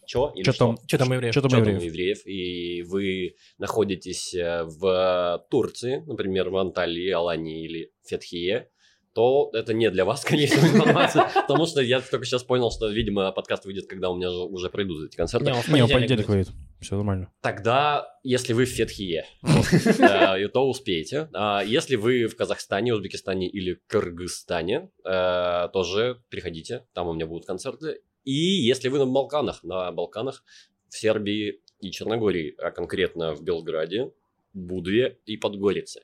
Чё? 0.05 0.31
Или 0.35 0.43
Чё 0.43 0.53
там? 0.53 0.77
Что 0.87 0.97
там 0.99 1.13
евреев? 1.13 1.33
Чё 1.33 1.41
там 1.41 1.51
Чё 1.51 1.57
евреев? 1.57 1.83
евреев, 1.83 2.25
и 2.25 2.83
вы 2.83 3.35
находитесь 3.57 4.33
э, 4.33 4.63
в 4.63 5.45
Турции, 5.49 6.03
например, 6.05 6.49
в 6.49 6.57
Анталии, 6.57 7.09
Алании 7.09 7.65
или 7.65 7.91
Фетхие, 8.05 8.69
то 9.13 9.49
это 9.53 9.73
не 9.73 9.89
для 9.89 10.05
вас, 10.05 10.23
конечно, 10.25 10.59
информация, 10.59 11.29
потому 11.33 11.65
что 11.65 11.81
я 11.81 12.01
только 12.01 12.25
сейчас 12.25 12.43
понял, 12.43 12.71
что, 12.71 12.87
видимо, 12.89 13.31
подкаст 13.31 13.65
выйдет, 13.65 13.87
когда 13.87 14.09
у 14.09 14.15
меня 14.15 14.29
же 14.29 14.37
уже 14.37 14.69
пройдут 14.69 15.07
эти 15.07 15.15
концерты. 15.15 15.47
Не, 15.47 15.53
он 15.53 15.61
в 15.61 15.67
Не, 15.69 15.81
он 15.81 15.87
в 15.87 15.91
понедельник 15.91 16.27
выйдет. 16.27 16.49
Все 16.81 16.95
нормально. 16.95 17.31
Тогда, 17.41 18.07
если 18.23 18.53
вы 18.53 18.65
в 18.65 18.69
Фетхие, 18.69 19.25
э, 19.43 20.43
и 20.43 20.47
то 20.47 20.69
успеете. 20.69 21.29
А 21.33 21.63
Если 21.63 21.95
вы 21.95 22.27
в 22.27 22.35
Казахстане, 22.35 22.93
Узбекистане 22.93 23.47
или 23.49 23.79
Кыргызстане, 23.87 24.89
э, 25.03 25.69
тоже 25.73 26.21
приходите, 26.29 26.85
там 26.93 27.07
у 27.07 27.13
меня 27.13 27.25
будут 27.25 27.45
концерты. 27.45 28.01
И 28.23 28.33
если 28.33 28.89
вы 28.89 28.99
на 28.99 29.05
Балканах, 29.05 29.63
на 29.63 29.91
Балканах, 29.91 30.43
в 30.89 30.97
Сербии 30.97 31.61
и 31.79 31.91
Черногории, 31.91 32.55
а 32.59 32.71
конкретно 32.71 33.33
в 33.35 33.43
Белграде, 33.43 34.11
Будве 34.53 35.19
и 35.25 35.37
Подгорице. 35.37 36.01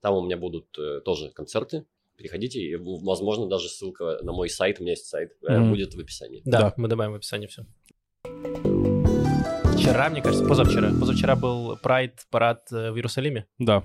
Там 0.00 0.14
у 0.14 0.24
меня 0.24 0.36
будут 0.36 0.66
э, 0.78 1.00
тоже 1.04 1.30
концерты. 1.30 1.84
Приходите, 2.16 2.60
и, 2.60 2.76
возможно, 2.76 3.46
даже 3.48 3.68
ссылка 3.68 4.18
на 4.22 4.32
мой 4.32 4.48
сайт, 4.48 4.78
у 4.78 4.82
меня 4.82 4.92
есть 4.92 5.06
сайт, 5.06 5.32
э, 5.48 5.58
Мгм. 5.58 5.70
будет 5.70 5.94
в 5.94 5.98
описании. 6.00 6.42
Да, 6.44 6.60
Да. 6.60 6.74
мы 6.76 6.88
добавим 6.88 7.12
в 7.12 7.16
описании 7.16 7.46
все. 7.48 7.64
Вчера, 9.78 10.10
мне 10.10 10.20
кажется, 10.22 10.44
позавчера. 10.46 10.90
Позавчера 10.98 11.36
был 11.36 11.76
прайд 11.76 12.14
парад 12.30 12.66
э, 12.72 12.90
в 12.90 12.96
Иерусалиме. 12.96 13.46
Да. 13.58 13.84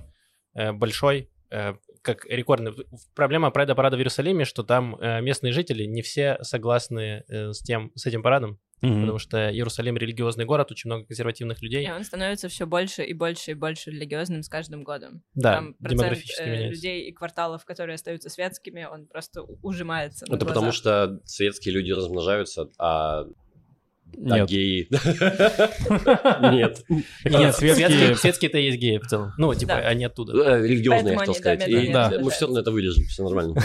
э, 0.56 0.71
большой, 0.71 1.29
э, 1.51 1.73
как 2.01 2.25
рекордный. 2.25 2.73
Проблема 3.15 3.51
прайда 3.51 3.75
парада 3.75 3.95
в 3.95 3.99
Иерусалиме, 3.99 4.45
что 4.45 4.63
там 4.63 4.97
местные 5.01 5.53
жители 5.53 5.84
не 5.86 6.01
все 6.01 6.38
согласны 6.41 7.23
с 7.27 7.60
тем, 7.62 7.91
с 7.95 8.06
этим 8.06 8.21
парадом, 8.23 8.60
Мгм. 8.82 8.99
потому 9.01 9.19
что 9.19 9.49
Иерусалим 9.49 9.95
религиозный 9.95 10.43
город, 10.43 10.69
очень 10.71 10.89
много 10.89 11.06
консервативных 11.06 11.62
людей. 11.62 11.86
И 11.88 11.89
он 11.91 12.03
становится 12.03 12.49
все 12.49 12.65
больше 12.67 13.03
и 13.03 13.13
больше 13.13 13.51
и 13.51 13.53
больше 13.53 13.91
религиозным 13.91 14.43
с 14.43 14.49
каждым 14.49 14.84
годом. 14.84 15.23
Да, 15.36 15.56
Там 15.56 15.73
процент 15.75 15.99
демографически 16.01 16.41
э, 16.41 16.69
людей 16.69 17.03
и 17.08 17.13
кварталов, 17.13 17.63
которые 17.63 17.95
остаются 17.95 18.29
светскими, 18.29 18.84
он 18.91 19.08
просто 19.08 19.43
ужимается. 19.43 20.25
на 20.27 20.36
Это 20.36 20.45
потому 20.45 20.71
что 20.73 21.21
светские 21.23 21.73
люди 21.75 21.91
размножаются, 21.91 22.67
а, 22.77 23.23
а 24.17 24.19
Нет. 24.39 24.49
геи... 24.49 24.88
Нет. 26.52 26.84
Нет, 27.26 27.56
светские- 27.56 27.76
светские, 27.76 28.15
светские-то 28.15 28.58
есть 28.58 28.78
геи 28.78 28.97
в 28.97 29.08
целом. 29.08 29.32
Ну, 29.38 29.54
типа, 29.54 29.73
Да. 29.73 29.88
они 29.88 30.06
оттуда. 30.06 30.34
Э, 30.34 30.67
Религиозные, 30.67 31.13
я 31.13 31.19
хотел 31.19 31.34
да, 31.34 31.39
сказать. 31.39 32.21
Мы 32.21 32.32
все 32.32 32.45
равно 32.45 32.60
это 32.60 32.71
вырежем, 32.71 33.04
все 33.06 33.23
нормально. 33.23 33.56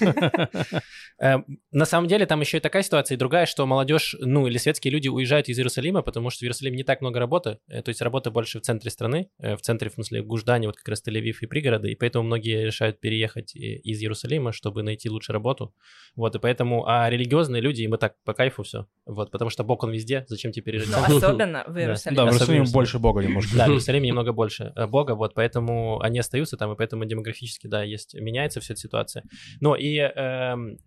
Э, 1.18 1.36
На 1.72 1.86
самом 1.86 2.08
деле 2.08 2.26
там 2.26 2.42
еще 2.42 2.58
и 2.58 2.60
такая 2.60 2.82
ситуация, 2.82 3.14
и 3.14 3.18
другая, 3.18 3.46
что 3.46 3.64
молодежь, 3.64 4.14
ну 4.20 4.46
или 4.46 4.58
светские 4.58 4.92
люди 4.92 5.08
уезжают 5.08 5.48
из 5.48 5.58
Иерусалима, 5.58 6.02
потому 6.02 6.28
что 6.28 6.40
в 6.40 6.42
Иерусалиме 6.42 6.76
не 6.76 6.82
так 6.84 7.00
много 7.00 7.18
работы, 7.18 7.58
э, 7.68 7.80
то 7.80 7.88
есть 7.88 8.02
работа 8.02 8.30
больше 8.30 8.58
в 8.58 8.62
центре 8.62 8.90
страны, 8.90 9.30
в 9.38 9.56
центре, 9.62 9.88
в 9.88 9.94
смысле, 9.94 10.20
в 10.22 10.26
Гуждане, 10.26 10.66
вот 10.66 10.76
как 10.76 10.88
раз 10.88 11.02
Тель-Авив 11.06 11.36
и 11.40 11.46
пригороды, 11.46 11.90
и 11.92 11.94
поэтому 11.94 12.24
многие 12.26 12.66
решают 12.66 13.00
переехать 13.00 13.54
из 13.56 14.02
Иерусалима, 14.02 14.52
чтобы 14.52 14.82
найти 14.82 15.08
лучше 15.08 15.32
работу. 15.32 15.74
Вот, 16.16 16.34
и 16.34 16.38
поэтому, 16.38 16.86
а 16.86 17.08
религиозные 17.08 17.62
люди, 17.62 17.80
им 17.82 17.94
и 17.94 17.98
так 17.98 18.16
по 18.24 18.34
кайфу 18.34 18.62
все. 18.62 18.86
Вот, 19.06 19.30
потому 19.30 19.50
что 19.50 19.64
Бог 19.64 19.84
он 19.84 19.92
везде, 19.96 20.24
зачем 20.28 20.52
тебе 20.52 20.62
переезжать? 20.64 20.94
в 20.96 21.08
Ну, 21.08 21.16
особенно 21.16 21.64
в 21.66 21.74
Да. 21.74 21.80
Иерусалиме. 21.80 22.16
Да, 22.16 22.22
в 22.24 22.26
Иерусалиме 22.28 22.54
Иерусалим. 22.58 22.72
больше 22.74 22.98
бога 22.98 23.22
немножко. 23.22 23.56
Да, 23.56 23.64
в 23.66 23.68
Иерусалиме 23.70 24.08
немного 24.08 24.32
больше 24.32 24.72
э, 24.76 24.86
Бога, 24.86 25.14
вот, 25.14 25.34
поэтому 25.34 26.00
они 26.00 26.18
остаются 26.20 26.56
там, 26.56 26.72
и 26.72 26.76
поэтому 26.76 27.04
демографически, 27.04 27.66
да, 27.66 27.82
есть, 27.82 28.14
меняется 28.14 28.60
вся 28.60 28.72
эта 28.74 28.80
ситуация. 28.80 29.22
Но 29.60 29.74
и 29.76 29.96
эм, 29.98 30.78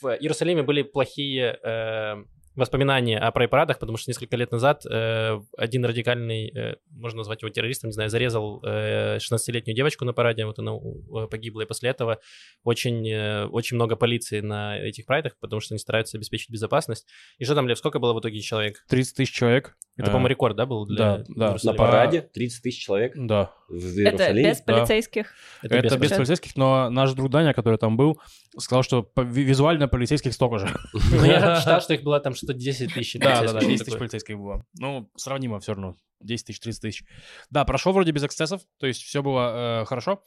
в 0.00 0.06
Иерусалиме 0.08 0.62
были 0.62 0.82
плохие 0.82 1.58
эм, 1.62 2.28
воспоминания 2.56 3.18
о 3.18 3.30
прайд-парадах, 3.30 3.78
потому 3.78 3.98
что 3.98 4.10
несколько 4.10 4.36
лет 4.36 4.50
назад 4.50 4.84
э, 4.86 5.40
один 5.56 5.84
радикальный, 5.84 6.48
э, 6.48 6.76
можно 6.90 7.18
назвать 7.18 7.42
его 7.42 7.50
террористом, 7.50 7.90
не 7.90 7.92
знаю, 7.92 8.10
зарезал 8.10 8.60
э, 8.64 9.18
16-летнюю 9.18 9.76
девочку 9.76 10.04
на 10.04 10.12
параде, 10.12 10.46
вот 10.46 10.58
она 10.58 10.72
э, 10.72 11.26
погибла, 11.28 11.62
и 11.62 11.66
после 11.66 11.90
этого 11.90 12.18
очень, 12.64 13.08
э, 13.08 13.44
очень 13.46 13.76
много 13.76 13.96
полиции 13.96 14.40
на 14.40 14.78
этих 14.78 15.06
прайдах, 15.06 15.36
потому 15.38 15.60
что 15.60 15.74
они 15.74 15.78
стараются 15.78 16.16
обеспечить 16.16 16.50
безопасность. 16.50 17.06
И 17.38 17.44
что 17.44 17.54
там, 17.54 17.68
Лев, 17.68 17.78
сколько 17.78 17.98
было 17.98 18.14
в 18.14 18.20
итоге 18.20 18.40
человек? 18.40 18.84
30 18.88 19.16
тысяч 19.16 19.32
человек. 19.32 19.76
Это, 19.96 20.08
Э, 20.08 20.12
по-моему, 20.12 20.28
рекорд, 20.28 20.56
да, 20.56 20.66
был 20.66 20.86
для 20.86 21.18
да, 21.18 21.24
да. 21.28 21.56
На 21.62 21.72
параде 21.72 22.20
30 22.20 22.62
тысяч 22.62 22.84
человек 22.84 23.12
Да. 23.16 23.52
в 23.68 23.98
Это 23.98 24.32
без 24.32 24.60
полицейских. 24.60 25.32
Это, 25.62 25.80
без, 25.80 25.92
полиции. 25.92 26.16
полицейских, 26.16 26.56
но 26.56 26.90
наш 26.90 27.12
друг 27.12 27.30
Даня, 27.30 27.54
который 27.54 27.78
там 27.78 27.96
был, 27.96 28.20
сказал, 28.58 28.82
что 28.82 29.10
визуально 29.16 29.88
полицейских 29.88 30.32
столько 30.32 30.58
же. 30.58 30.66
Ну, 31.10 31.24
я 31.24 31.56
же 31.56 31.60
читал, 31.60 31.80
что 31.80 31.94
их 31.94 32.02
было 32.02 32.20
там 32.20 32.34
что-то 32.34 32.54
10 32.54 32.94
тысяч. 32.94 33.18
Да, 33.18 33.42
да, 33.42 33.52
да, 33.52 33.60
полицейских, 33.60 33.68
10 33.68 33.76
что 33.76 33.84
тысяч 33.84 33.98
полицейских 33.98 34.38
было. 34.38 34.64
Ну, 34.78 35.10
сравнимо 35.16 35.60
все 35.60 35.72
равно. 35.72 35.96
10 36.20 36.46
тысяч, 36.46 36.60
30 36.60 36.82
тысяч. 36.82 37.04
Да, 37.50 37.64
прошел 37.64 37.92
вроде 37.92 38.12
без 38.12 38.24
эксцессов, 38.24 38.62
то 38.78 38.86
есть 38.86 39.02
все 39.02 39.22
было 39.22 39.82
э, 39.82 39.84
хорошо. 39.86 40.22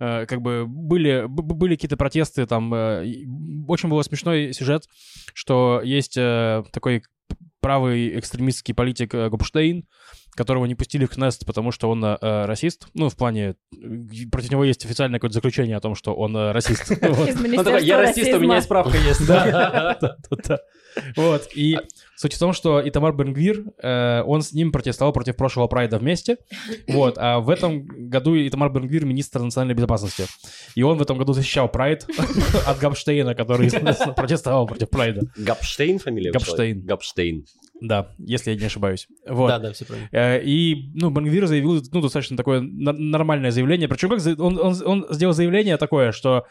Э, 0.00 0.26
как 0.26 0.40
бы 0.40 0.64
были, 0.66 1.24
были 1.26 1.74
какие-то 1.74 1.96
протесты, 1.96 2.46
там 2.46 2.72
э, 2.74 3.04
очень 3.68 3.88
был 3.88 4.02
смешной 4.02 4.52
сюжет, 4.52 4.84
что 5.34 5.82
есть 5.84 6.16
э, 6.16 6.64
такой 6.72 7.02
правый 7.60 8.18
экстремистский 8.18 8.74
политик 8.74 9.14
Гопштейн, 9.14 9.86
которого 10.32 10.66
не 10.66 10.74
пустили 10.74 11.04
в 11.04 11.10
Кнест, 11.10 11.44
потому 11.46 11.72
что 11.72 11.90
он 11.90 12.04
э, 12.04 12.16
расист. 12.46 12.86
Ну, 12.94 13.08
в 13.08 13.16
плане, 13.16 13.54
э, 13.72 14.26
против 14.30 14.50
него 14.50 14.64
есть 14.64 14.84
официальное 14.84 15.18
какое-то 15.18 15.34
заключение 15.34 15.76
о 15.76 15.80
том, 15.80 15.94
что 15.94 16.14
он 16.14 16.36
э, 16.36 16.52
расист. 16.52 16.90
Он 17.02 17.64
такой, 17.64 17.84
я 17.84 18.00
расист, 18.00 18.32
у 18.34 18.40
меня 18.40 18.54
расизма. 18.54 18.60
справка 18.60 18.96
есть. 18.96 19.20
Да. 20.50 20.58
Вот, 21.14 21.48
и 21.54 21.78
суть 22.16 22.34
в 22.34 22.38
том, 22.38 22.52
что 22.52 22.82
Итамар 22.86 23.14
Бенгвир, 23.14 23.64
э, 23.80 24.22
он 24.26 24.42
с 24.42 24.52
ним 24.52 24.72
протестовал 24.72 25.12
против 25.12 25.36
прошлого 25.36 25.68
прайда 25.68 25.98
вместе, 25.98 26.38
вот, 26.88 27.14
а 27.16 27.38
в 27.38 27.48
этом 27.48 27.86
году 27.86 28.34
Итамар 28.36 28.72
Бенгвир 28.72 29.04
министр 29.04 29.40
национальной 29.40 29.74
безопасности, 29.74 30.26
и 30.74 30.82
он 30.82 30.98
в 30.98 31.02
этом 31.02 31.16
году 31.16 31.32
защищал 31.32 31.68
прайд 31.68 32.06
от 32.66 32.78
Габштейна, 32.78 33.36
который 33.36 33.70
протестовал 34.14 34.66
против 34.66 34.90
прайда, 34.90 35.22
Гапштейн 35.36 36.00
фамилия? 36.00 36.32
Гапштейн. 36.32 36.80
человека? 36.80 36.86
Гапштейн. 36.86 37.44
Да, 37.80 38.12
если 38.18 38.52
я 38.52 38.56
не 38.56 38.66
ошибаюсь, 38.66 39.08
вот. 39.26 39.48
Да, 39.48 39.58
да, 39.58 39.72
все 39.72 39.84
правильно. 39.84 40.08
Э, 40.12 40.40
И, 40.42 40.90
ну, 40.94 41.10
Бенгвир 41.10 41.46
заявил, 41.46 41.82
ну, 41.92 42.00
достаточно 42.00 42.36
такое 42.36 42.60
нормальное 42.60 43.50
заявление. 43.50 43.88
Причем 43.88 44.10
как 44.10 44.20
он, 44.38 44.58
он, 44.58 44.76
он 44.84 45.06
сделал 45.10 45.32
заявление 45.34 45.76
такое, 45.76 46.12
что 46.12 46.46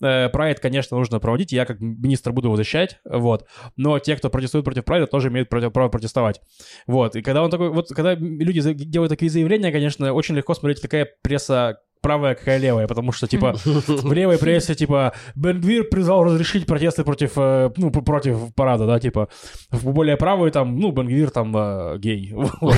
э, 0.00 0.28
прайд, 0.28 0.60
конечно, 0.60 0.96
нужно 0.96 1.20
проводить, 1.20 1.52
я 1.52 1.64
как 1.64 1.80
министр 1.80 2.32
буду 2.32 2.48
его 2.48 2.56
защищать, 2.56 2.98
вот. 3.04 3.46
Но 3.76 3.98
те, 3.98 4.16
кто 4.16 4.30
протестует 4.30 4.64
против 4.64 4.84
прайда, 4.84 5.06
тоже 5.06 5.28
имеют 5.28 5.48
право 5.48 5.88
протестовать. 5.88 6.40
Вот. 6.86 7.16
И 7.16 7.22
когда 7.22 7.42
он 7.42 7.50
такой, 7.50 7.70
вот, 7.70 7.88
когда 7.88 8.14
люди 8.14 8.60
делают 8.72 9.10
такие 9.10 9.30
заявления, 9.30 9.72
конечно, 9.72 10.12
очень 10.12 10.34
легко 10.34 10.54
смотреть, 10.54 10.80
какая 10.80 11.08
пресса 11.22 11.80
правая, 12.02 12.34
какая 12.34 12.58
левая, 12.58 12.86
потому 12.86 13.12
что, 13.12 13.26
типа, 13.26 13.54
в 13.64 14.12
левой 14.12 14.38
прессе, 14.38 14.74
типа, 14.74 15.12
Бенгвир 15.34 15.84
призвал 15.84 16.24
разрешить 16.24 16.66
протесты 16.66 17.04
против, 17.04 17.32
э, 17.36 17.70
ну, 17.76 17.90
против 17.90 18.54
парада, 18.54 18.86
да, 18.86 18.98
типа, 19.00 19.28
в 19.70 19.92
более 19.92 20.16
правую, 20.16 20.50
там, 20.50 20.78
ну, 20.78 20.90
Бенгвир, 20.92 21.30
там, 21.30 21.56
э, 21.56 21.98
гей. 21.98 22.34
Вот. 22.60 22.74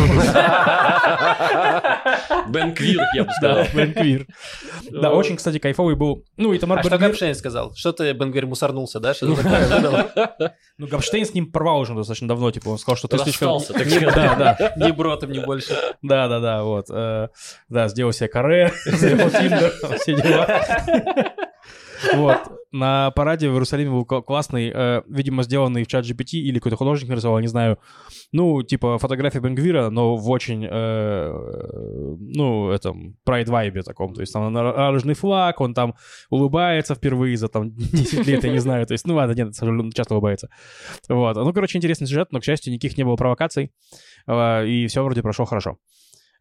Бен 2.49 2.75
Квир, 2.75 3.01
я 3.15 3.25
бы 3.25 3.31
Да, 3.41 3.65
сказал. 3.65 3.87
Бен 3.95 4.27
Да, 4.91 5.13
очень, 5.13 5.37
кстати, 5.37 5.59
кайфовый 5.59 5.95
был. 5.97 6.25
Ну, 6.37 6.53
и 6.53 6.59
Тамар 6.59 6.79
А 6.79 6.83
что 6.83 6.91
Бенгвир- 6.91 7.09
Гапштейн 7.09 7.35
сказал? 7.35 7.75
Что 7.75 7.93
ты, 7.93 8.13
Бенгвир, 8.13 8.47
мусорнулся, 8.47 9.01
да? 9.01 9.15
Ну, 10.77 10.89
Гапштейн 10.89 11.25
с 11.25 11.33
ним 11.35 11.51
порвал 11.53 11.81
уже 11.81 11.95
достаточно 11.95 12.27
давно, 12.29 12.51
типа, 12.51 12.69
он 12.71 12.79
сказал, 12.79 12.97
что 12.97 13.09
ты 13.09 13.19
слишком... 13.19 13.61
Да, 14.15 14.35
да, 14.59 14.73
Не 14.77 14.93
бротом, 14.93 15.31
не 15.31 15.39
больше. 15.41 15.75
да, 16.03 16.29
да, 16.29 16.41
да, 16.41 16.63
вот. 16.65 16.87
э, 16.91 17.29
Да, 17.69 17.89
сделал 17.89 18.13
себе 18.13 18.29
каре, 18.29 18.73
все 20.01 20.15
дела. 20.15 20.49
Вот. 22.15 22.39
На 22.71 23.13
параде 23.13 23.49
в 23.49 23.53
Иерусалиме 23.53 23.91
был 23.91 24.03
кла- 24.05 24.21
классный, 24.23 24.71
э, 24.75 25.03
видимо, 25.09 25.43
сделанный 25.45 25.85
в 25.85 25.87
чат 25.87 26.05
GPT 26.05 26.39
или 26.39 26.59
какой-то 26.59 26.77
художник 26.77 27.09
нарисовал, 27.09 27.39
не 27.41 27.47
знаю. 27.47 27.79
Ну, 28.33 28.63
типа 28.63 28.99
фотография 28.99 29.39
Бенгвира, 29.41 29.91
но 29.91 30.17
в 30.17 30.29
очень, 30.29 30.67
э, 30.69 31.33
ну, 32.19 32.71
этом, 32.71 33.17
прайд-вайбе 33.25 33.83
таком. 33.83 34.13
То 34.13 34.21
есть 34.21 34.33
там 34.33 34.53
на- 34.53 34.73
радужный 34.73 35.15
флаг, 35.15 35.61
он 35.61 35.73
там 35.73 35.95
улыбается 36.31 36.95
впервые 36.95 37.37
за 37.37 37.49
там 37.49 37.71
10 37.77 38.27
лет, 38.27 38.45
я 38.45 38.51
не 38.51 38.59
знаю. 38.59 38.87
То 38.87 38.93
есть, 38.93 39.07
ну 39.07 39.15
ладно, 39.15 39.33
нет, 39.35 39.53
он 39.63 39.91
часто 39.93 40.15
улыбается. 40.15 40.49
Вот. 41.09 41.37
Ну, 41.37 41.53
короче, 41.53 41.79
интересный 41.79 42.07
сюжет, 42.09 42.33
но, 42.33 42.41
к 42.41 42.45
счастью, 42.45 42.73
никаких 42.73 42.99
не 42.99 43.05
было 43.05 43.17
провокаций. 43.17 43.73
э, 44.27 44.67
И 44.67 44.87
все 44.89 45.03
вроде 45.05 45.23
прошло 45.23 45.45
хорошо. 45.47 45.79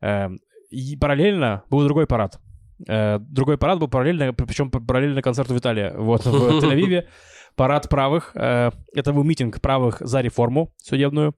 Эм, 0.01 0.39
И 0.71 0.97
параллельно 0.97 1.63
был 1.69 1.83
другой 1.85 2.07
парад. 2.07 2.39
Э, 2.87 3.19
Другой 3.19 3.57
парад 3.57 3.79
был 3.79 3.87
параллельно, 3.87 4.33
причем 4.33 4.69
параллельно 4.69 5.21
концерту 5.21 5.53
Виталия. 5.53 5.93
Вот 5.97 6.25
в 6.25 6.59
Тель-Авиве 6.63 7.05
парад 7.55 7.89
правых. 7.89 8.31
э, 8.35 8.71
Это 8.95 9.13
был 9.13 9.23
митинг 9.23 9.61
правых 9.61 9.97
за 10.01 10.21
реформу 10.21 10.71
судебную. 10.77 11.33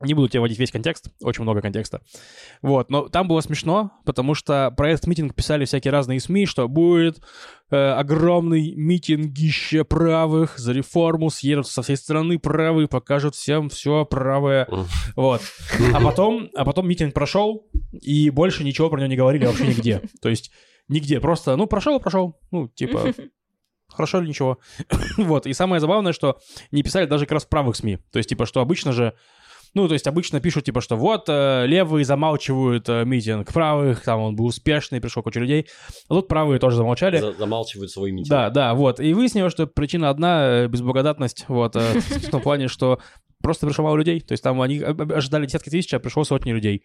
Не 0.00 0.14
буду 0.14 0.28
тебе 0.28 0.40
вводить 0.40 0.58
весь 0.58 0.70
контекст, 0.70 1.10
очень 1.22 1.42
много 1.42 1.60
контекста. 1.60 2.00
Вот, 2.62 2.90
но 2.90 3.08
там 3.08 3.28
было 3.28 3.42
смешно, 3.42 3.92
потому 4.06 4.34
что 4.34 4.72
про 4.74 4.90
этот 4.90 5.06
митинг 5.06 5.34
писали 5.34 5.66
всякие 5.66 5.92
разные 5.92 6.20
СМИ, 6.20 6.46
что 6.46 6.68
будет 6.68 7.20
э, 7.70 7.76
огромный 7.76 8.74
митингище 8.74 9.84
правых 9.84 10.58
за 10.58 10.72
реформу, 10.72 11.28
съедут 11.28 11.66
со 11.66 11.82
всей 11.82 11.96
страны 11.96 12.38
правые, 12.38 12.88
покажут 12.88 13.34
всем 13.34 13.68
все 13.68 14.06
правое. 14.06 14.66
Вот. 15.16 15.42
А 15.92 16.00
потом, 16.00 16.48
а 16.56 16.64
потом 16.64 16.88
митинг 16.88 17.12
прошел, 17.12 17.68
и 17.92 18.30
больше 18.30 18.64
ничего 18.64 18.88
про 18.88 18.98
него 18.98 19.08
не 19.08 19.16
говорили 19.16 19.44
вообще 19.44 19.66
нигде. 19.66 20.00
То 20.22 20.30
есть 20.30 20.50
нигде, 20.88 21.20
просто, 21.20 21.56
ну, 21.56 21.66
прошел 21.66 22.00
прошел. 22.00 22.38
Ну, 22.50 22.68
типа, 22.68 23.12
хорошо 23.88 24.20
или 24.20 24.28
ничего. 24.28 24.58
вот, 25.18 25.46
и 25.46 25.52
самое 25.52 25.80
забавное, 25.80 26.12
что 26.12 26.38
не 26.70 26.82
писали 26.82 27.06
даже 27.06 27.26
как 27.26 27.32
раз 27.32 27.44
в 27.44 27.48
правых 27.48 27.76
СМИ. 27.76 27.98
То 28.12 28.18
есть, 28.18 28.28
типа, 28.28 28.46
что 28.46 28.60
обычно 28.60 28.92
же 28.92 29.14
Ну, 29.74 29.86
то 29.86 29.94
есть 29.94 30.06
обычно 30.06 30.40
пишут, 30.40 30.64
типа, 30.64 30.80
что 30.80 30.96
вот, 30.96 31.24
э, 31.28 31.66
левые 31.66 32.04
замалчивают 32.04 32.88
э, 32.88 33.04
митинг 33.04 33.52
правых, 33.52 34.02
там 34.02 34.20
он 34.20 34.36
был 34.36 34.46
успешный, 34.46 35.00
пришел 35.00 35.22
куча 35.22 35.40
людей. 35.40 35.66
А 36.08 36.14
тут 36.14 36.28
правые 36.28 36.58
тоже 36.58 36.76
замолчали. 36.76 37.18
За- 37.18 37.32
замалчивают 37.32 37.90
свой 37.90 38.10
митинг. 38.10 38.28
Да, 38.28 38.50
да, 38.50 38.74
вот. 38.74 38.98
И 39.00 39.14
выяснилось, 39.14 39.52
что 39.52 39.66
причина 39.66 40.10
одна— 40.10 40.46
э, 40.64 40.66
безблагодатность, 40.66 41.44
вот, 41.48 41.74
в 41.76 42.30
том 42.30 42.40
плане, 42.40 42.68
что 42.68 42.98
просто 43.42 43.66
пришло 43.66 43.84
мало 43.84 43.96
людей. 43.96 44.20
То 44.20 44.32
есть 44.32 44.42
там 44.42 44.60
они 44.60 44.80
ожидали 44.80 45.46
десятки 45.46 45.70
тысяч, 45.70 45.92
а 45.94 46.00
пришло 46.00 46.24
сотни 46.24 46.52
людей. 46.52 46.82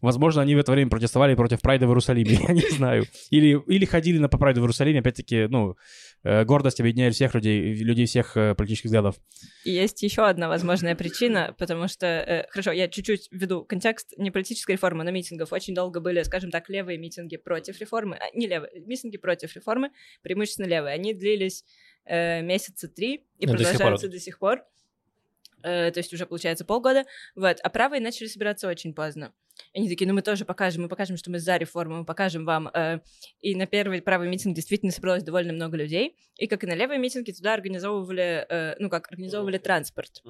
Возможно, 0.00 0.42
они 0.42 0.54
в 0.54 0.58
это 0.58 0.72
время 0.72 0.90
протестовали 0.90 1.34
против 1.34 1.60
прайда 1.60 1.86
в 1.86 1.90
Иерусалиме, 1.90 2.38
я 2.48 2.54
не 2.54 2.70
знаю. 2.70 3.04
Или, 3.30 3.60
или 3.66 3.84
ходили 3.84 4.18
на 4.18 4.28
по 4.28 4.38
прайду 4.38 4.60
в 4.60 4.64
Иерусалиме, 4.64 5.00
опять-таки, 5.00 5.46
ну, 5.48 5.76
гордость 6.24 6.80
объединяет 6.80 7.14
всех 7.14 7.34
людей, 7.34 7.74
людей 7.74 8.06
всех 8.06 8.36
э, 8.36 8.54
политических 8.54 8.86
взглядов. 8.86 9.16
И 9.64 9.70
есть 9.70 10.02
еще 10.02 10.26
одна 10.26 10.48
возможная 10.48 10.94
причина, 10.94 11.54
потому 11.58 11.86
что, 11.88 12.06
э, 12.06 12.46
хорошо, 12.48 12.72
я 12.72 12.88
чуть-чуть 12.88 13.28
введу 13.30 13.64
контекст, 13.64 14.12
не 14.16 14.30
политической 14.30 14.72
реформы, 14.72 15.04
но 15.04 15.10
митингов. 15.10 15.52
Очень 15.52 15.74
долго 15.74 16.00
были, 16.00 16.22
скажем 16.22 16.50
так, 16.50 16.68
левые 16.68 16.98
митинги 16.98 17.36
против 17.36 17.78
реформы, 17.80 18.16
а, 18.16 18.36
не 18.36 18.46
левые, 18.46 18.80
митинги 18.86 19.18
против 19.18 19.54
реформы, 19.54 19.90
преимущественно 20.22 20.66
левые. 20.66 20.94
Они 20.94 21.12
длились 21.12 21.64
э, 22.06 22.42
месяца 22.42 22.88
три 22.88 23.26
и 23.38 23.46
Ну, 23.46 23.52
до 23.52 23.58
сих 23.58 23.68
пор 23.68 23.78
продолжаются 23.78 24.08
до 24.08 24.20
сих 24.20 24.38
пор. 24.38 24.64
Э, 25.62 25.90
то 25.90 25.98
есть 25.98 26.12
уже, 26.12 26.26
получается, 26.26 26.64
полгода. 26.64 27.04
Вот. 27.34 27.58
А 27.62 27.70
правые 27.70 28.00
начали 28.00 28.28
собираться 28.28 28.68
очень 28.68 28.94
поздно. 28.94 29.32
Они 29.74 29.88
такие, 29.88 30.06
ну 30.08 30.14
мы 30.14 30.22
тоже 30.22 30.44
покажем, 30.44 30.82
мы 30.82 30.88
покажем, 30.88 31.16
что 31.16 31.30
мы 31.30 31.38
за 31.38 31.56
реформу, 31.56 31.98
мы 31.98 32.04
покажем 32.04 32.44
вам. 32.44 32.68
Э, 32.68 33.00
И 33.40 33.54
на 33.54 33.66
первый 33.66 34.02
правый 34.02 34.28
митинг 34.28 34.54
действительно 34.54 34.92
собралось 34.92 35.22
довольно 35.22 35.52
много 35.52 35.76
людей. 35.76 36.16
И 36.36 36.46
как 36.46 36.64
и 36.64 36.66
на 36.66 36.74
левые 36.74 36.98
митинги, 36.98 37.32
туда 37.32 37.54
организовывали, 37.54 38.46
э, 38.48 38.76
ну 38.78 38.88
как, 38.90 39.10
организовывали 39.10 39.58
транспорт 39.58 40.22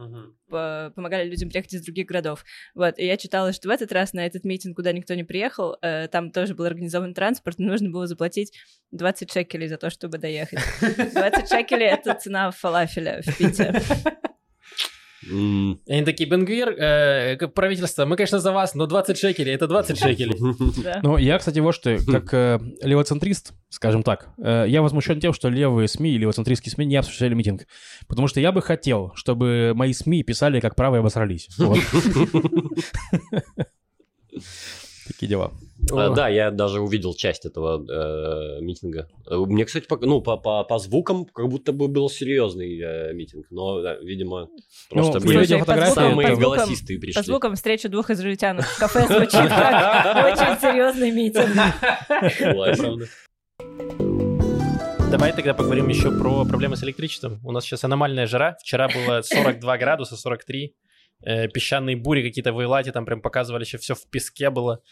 помогали 0.95 1.29
людям 1.29 1.49
приехать 1.49 1.75
из 1.75 1.83
других 1.83 2.07
городов. 2.07 2.45
Вот, 2.75 2.99
и 2.99 3.07
я 3.07 3.17
читала, 3.17 3.53
что 3.53 3.69
в 3.69 3.71
этот 3.71 3.93
раз 3.93 4.13
на 4.13 4.25
этот 4.25 4.45
митинг, 4.45 4.77
куда 4.77 4.93
никто 4.93 5.15
не 5.15 5.25
приехал, 5.25 5.77
э, 5.83 6.09
там 6.09 6.31
тоже 6.31 6.55
был 6.55 6.65
организован 6.65 7.15
транспорт, 7.15 7.59
но 7.59 7.73
нужно 7.73 7.91
было 7.91 8.07
заплатить 8.07 8.53
20 8.93 9.33
шекелей 9.33 9.69
за 9.69 9.79
то, 9.79 9.91
чтобы 9.91 10.19
доехать. 10.19 10.61
20 10.81 11.49
шекелей— 11.49 11.87
это 11.89 12.15
цена 12.15 12.51
фалафеля 12.51 13.23
в 13.23 13.39
Пите. 13.39 13.75
М. 15.31 15.81
И 15.87 15.93
они 15.93 16.05
такие, 16.05 16.29
Бенгвир, 16.29 16.71
э, 16.71 17.37
правительство, 17.49 18.05
мы, 18.05 18.17
конечно, 18.17 18.41
за 18.41 18.53
вас, 18.53 18.75
но 18.75 18.87
20 18.87 19.19
шекелей, 19.19 19.55
это 19.55 19.67
20 19.67 19.99
шекелей. 19.99 20.39
Ну, 21.03 21.17
я, 21.19 21.39
кстати, 21.39 21.59
вот 21.59 21.73
что, 21.75 21.99
как 22.07 22.33
э, 22.33 22.59
левоцентрист, 22.83 23.53
скажем 23.69 24.03
так, 24.03 24.29
э, 24.39 24.67
я 24.69 24.83
возмущен 24.83 25.21
тем, 25.21 25.33
что 25.33 25.49
левые 25.49 25.89
СМИ 25.89 26.13
и 26.13 26.19
левоцентристские 26.19 26.73
СМИ 26.73 26.87
не 26.87 26.97
обсуждали 26.97 27.35
митинг. 27.35 27.67
Потому 28.07 28.29
что 28.29 28.41
я 28.41 28.53
бы 28.53 28.63
хотел, 28.63 29.13
чтобы 29.15 29.73
мои 29.75 29.93
СМИ 29.93 30.23
писали, 30.23 30.61
как 30.61 30.77
правые 30.77 31.01
обосрались. 31.01 31.49
Такие 35.07 35.29
дела. 35.29 35.53
А, 35.93 36.11
Да, 36.14 36.29
я 36.29 36.51
даже 36.51 36.81
увидел 36.81 37.14
часть 37.14 37.45
этого 37.45 37.85
э, 37.87 38.61
митинга. 38.62 39.09
Мне, 39.31 39.64
кстати, 39.64 39.87
по, 39.87 39.97
ну, 39.99 40.21
по, 40.23 40.37
по, 40.37 40.64
по 40.64 40.79
звукам 40.79 41.27
как 41.27 41.49
будто 41.49 41.73
бы 41.73 41.88
был 41.88 42.09
серьезный 42.09 42.81
э, 42.81 43.12
митинг, 43.12 43.47
но, 43.51 43.83
да, 43.83 43.97
видимо, 43.97 44.49
просто 44.88 45.19
Ну, 45.21 45.27
были 45.27 45.45
Слушай, 45.45 45.61
фотографии, 45.61 45.95
самые 45.95 46.29
по 46.29 46.35
звукам- 46.37 46.57
голосистые 46.57 46.99
пришли. 46.99 47.21
По 47.21 47.27
звукам 47.27 47.55
встреча 47.55 47.88
двух 47.88 48.11
израильтян 48.11 48.61
в 48.61 48.79
кафе 48.79 49.07
звучит 49.07 49.33
как 49.51 50.25
очень 50.25 50.61
серьезный 50.61 51.11
митинг. 51.11 51.55
Давай 55.11 55.33
тогда 55.33 55.55
поговорим 55.55 55.88
еще 55.88 56.11
про 56.11 56.45
проблемы 56.45 56.77
с 56.77 56.83
электричеством. 56.83 57.38
У 57.45 57.53
нас 57.53 57.64
сейчас 57.64 57.85
аномальная 57.85 58.27
жара. 58.27 58.57
Вчера 58.61 58.88
было 58.88 59.23
42 59.23 59.79
градуса, 59.79 60.17
43. 60.17 60.75
Э, 61.27 61.49
песчаные 61.49 61.97
бури 61.97 62.23
какие-то 62.23 62.53
в 62.53 62.61
Эйлате, 62.61 62.93
там 62.93 63.07
прям 63.07 63.23
показывали, 63.23 63.65
еще 63.65 63.79
все 63.79 63.95
в 63.95 64.09
песке 64.11 64.51
было. 64.51 64.83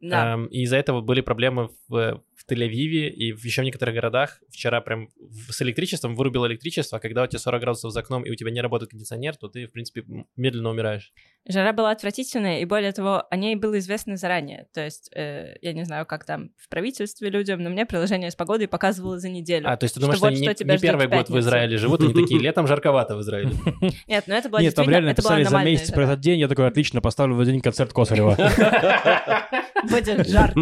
Да. 0.00 0.34
Эм, 0.34 0.46
и 0.46 0.62
из-за 0.62 0.76
этого 0.76 1.00
были 1.00 1.20
проблемы 1.20 1.70
в, 1.88 2.22
в 2.34 2.50
Тель-Авиве 2.50 3.08
и 3.08 3.32
в 3.32 3.44
еще 3.44 3.62
в 3.62 3.64
некоторых 3.64 3.94
городах. 3.94 4.40
Вчера 4.50 4.80
прям 4.80 5.08
в- 5.18 5.52
с 5.52 5.60
электричеством 5.62 6.14
вырубило 6.14 6.46
электричество, 6.46 6.98
а 6.98 7.00
когда 7.00 7.22
у 7.22 7.26
тебя 7.26 7.38
40 7.38 7.60
градусов 7.60 7.92
за 7.92 8.00
окном 8.00 8.24
и 8.24 8.30
у 8.30 8.34
тебя 8.34 8.50
не 8.50 8.60
работает 8.60 8.90
кондиционер, 8.90 9.36
то 9.36 9.48
ты, 9.48 9.66
в 9.66 9.72
принципе, 9.72 10.04
медленно 10.36 10.70
умираешь. 10.70 11.12
Жара 11.46 11.72
была 11.72 11.90
отвратительная, 11.90 12.60
и 12.60 12.64
более 12.64 12.92
того, 12.92 13.24
о 13.30 13.36
ней 13.36 13.56
было 13.56 13.78
известно 13.78 14.16
заранее. 14.16 14.68
То 14.72 14.84
есть, 14.84 15.10
э, 15.14 15.56
я 15.60 15.72
не 15.72 15.84
знаю, 15.84 16.06
как 16.06 16.24
там 16.24 16.50
в 16.56 16.68
правительстве 16.68 17.28
людям, 17.30 17.62
но 17.62 17.70
мне 17.70 17.84
приложение 17.86 18.30
с 18.30 18.36
погодой 18.36 18.68
показывало 18.68 19.18
за 19.18 19.28
неделю. 19.28 19.68
А, 19.68 19.76
то 19.76 19.84
есть 19.84 19.94
ты 19.94 20.00
Что 20.00 20.06
думаешь, 20.06 20.20
вот 20.20 20.28
что 20.32 20.36
они 20.36 20.42
что 20.44 20.50
не, 20.50 20.54
тебя 20.54 20.74
не 20.74 20.80
первый 20.80 21.08
год 21.08 21.28
в. 21.28 21.38
Израиле 21.38 21.76
живут, 21.76 22.02
они 22.02 22.14
такие, 22.14 22.40
летом 22.40 22.66
жарковато 22.66 23.16
в 23.16 23.20
Израиле. 23.20 23.52
Нет, 24.06 24.24
ну 24.26 24.34
это 24.34 24.48
было 24.48 24.60
Нет, 24.60 24.74
там 24.74 24.88
реально 24.88 25.10
написали 25.10 25.44
за 25.44 25.62
месяц 25.62 25.90
про 25.92 26.04
этот 26.04 26.20
день, 26.20 26.40
я 26.40 26.48
такой, 26.48 26.66
отлично, 26.66 27.00
поставлю 27.00 27.34
в 27.34 27.40
один 27.40 27.54
день 27.54 27.62
концерт 27.62 27.92
Косарева. 27.92 28.36
Будет 29.88 30.28
жарко. 30.28 30.60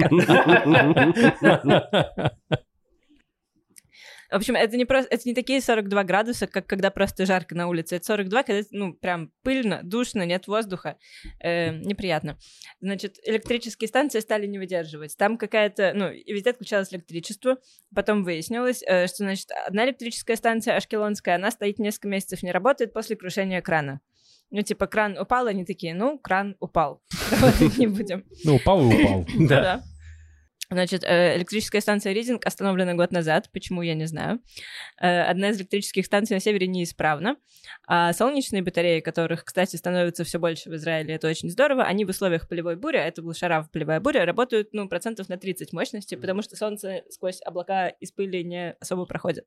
В 4.30 4.34
общем, 4.34 4.56
это 4.56 4.76
не 4.76 4.84
просто, 4.84 5.08
это 5.14 5.26
не 5.26 5.34
такие 5.34 5.62
42 5.62 6.04
градуса, 6.04 6.46
как 6.46 6.66
когда 6.66 6.90
просто 6.90 7.24
жарко 7.24 7.54
на 7.54 7.66
улице. 7.66 7.96
Это 7.96 8.04
42, 8.04 8.42
когда, 8.42 8.68
ну, 8.72 8.92
прям 8.92 9.32
пыльно, 9.42 9.80
душно, 9.82 10.26
нет 10.26 10.46
воздуха. 10.46 10.98
Э, 11.40 11.70
неприятно. 11.78 12.36
Значит, 12.80 13.16
электрические 13.24 13.88
станции 13.88 14.20
стали 14.20 14.46
не 14.46 14.58
выдерживать. 14.58 15.16
Там 15.16 15.38
какая-то, 15.38 15.92
ну, 15.94 16.10
везде 16.10 16.50
отключалось 16.50 16.92
электричество. 16.92 17.56
Потом 17.94 18.22
выяснилось, 18.22 18.82
э, 18.86 19.06
что, 19.06 19.16
значит, 19.18 19.48
одна 19.66 19.86
электрическая 19.86 20.36
станция, 20.36 20.76
Ашкелонская, 20.76 21.36
она 21.36 21.50
стоит 21.50 21.78
несколько 21.78 22.08
месяцев, 22.08 22.42
не 22.42 22.52
работает 22.52 22.92
после 22.92 23.16
крушения 23.16 23.62
крана. 23.62 24.00
Ну, 24.50 24.62
типа, 24.62 24.86
кран 24.86 25.18
упал, 25.18 25.46
они 25.46 25.64
такие, 25.64 25.94
ну, 25.94 26.18
кран 26.18 26.56
упал. 26.60 27.02
Работать 27.30 27.76
не 27.78 27.86
будем. 27.86 28.24
Ну, 28.44 28.56
упал 28.56 28.80
и 28.90 29.02
упал. 29.02 29.26
Да. 29.48 29.82
Значит, 30.70 31.02
э, 31.02 31.36
электрическая 31.38 31.80
станция 31.80 32.12
Ридинг 32.12 32.44
остановлена 32.44 32.92
год 32.94 33.10
назад, 33.10 33.48
почему, 33.52 33.80
я 33.80 33.94
не 33.94 34.04
знаю. 34.04 34.40
Э, 35.00 35.22
Одна 35.22 35.48
из 35.48 35.58
электрических 35.58 36.04
станций 36.04 36.34
на 36.34 36.40
севере 36.40 36.66
неисправна, 36.66 37.36
а 37.86 38.12
солнечные 38.12 38.62
батареи, 38.62 39.00
которых, 39.00 39.44
кстати, 39.44 39.76
становится 39.76 40.24
все 40.24 40.38
больше 40.38 40.68
в 40.68 40.74
Израиле, 40.74 41.14
это 41.14 41.26
очень 41.26 41.48
здорово, 41.48 41.84
они 41.84 42.04
в 42.04 42.10
условиях 42.10 42.48
полевой 42.48 42.76
бури, 42.76 42.98
а 42.98 43.06
это 43.06 43.22
был 43.22 43.32
шарав 43.32 43.70
полевая 43.70 44.00
буря, 44.00 44.26
работают, 44.26 44.68
ну, 44.72 44.88
процентов 44.90 45.30
на 45.30 45.38
30 45.38 45.72
мощности, 45.72 46.16
потому 46.16 46.42
что 46.42 46.54
солнце 46.54 47.02
сквозь 47.08 47.40
облака 47.42 47.88
из 47.88 48.12
пыли 48.12 48.44
не 48.44 48.74
особо 48.78 49.06
проходит. 49.06 49.46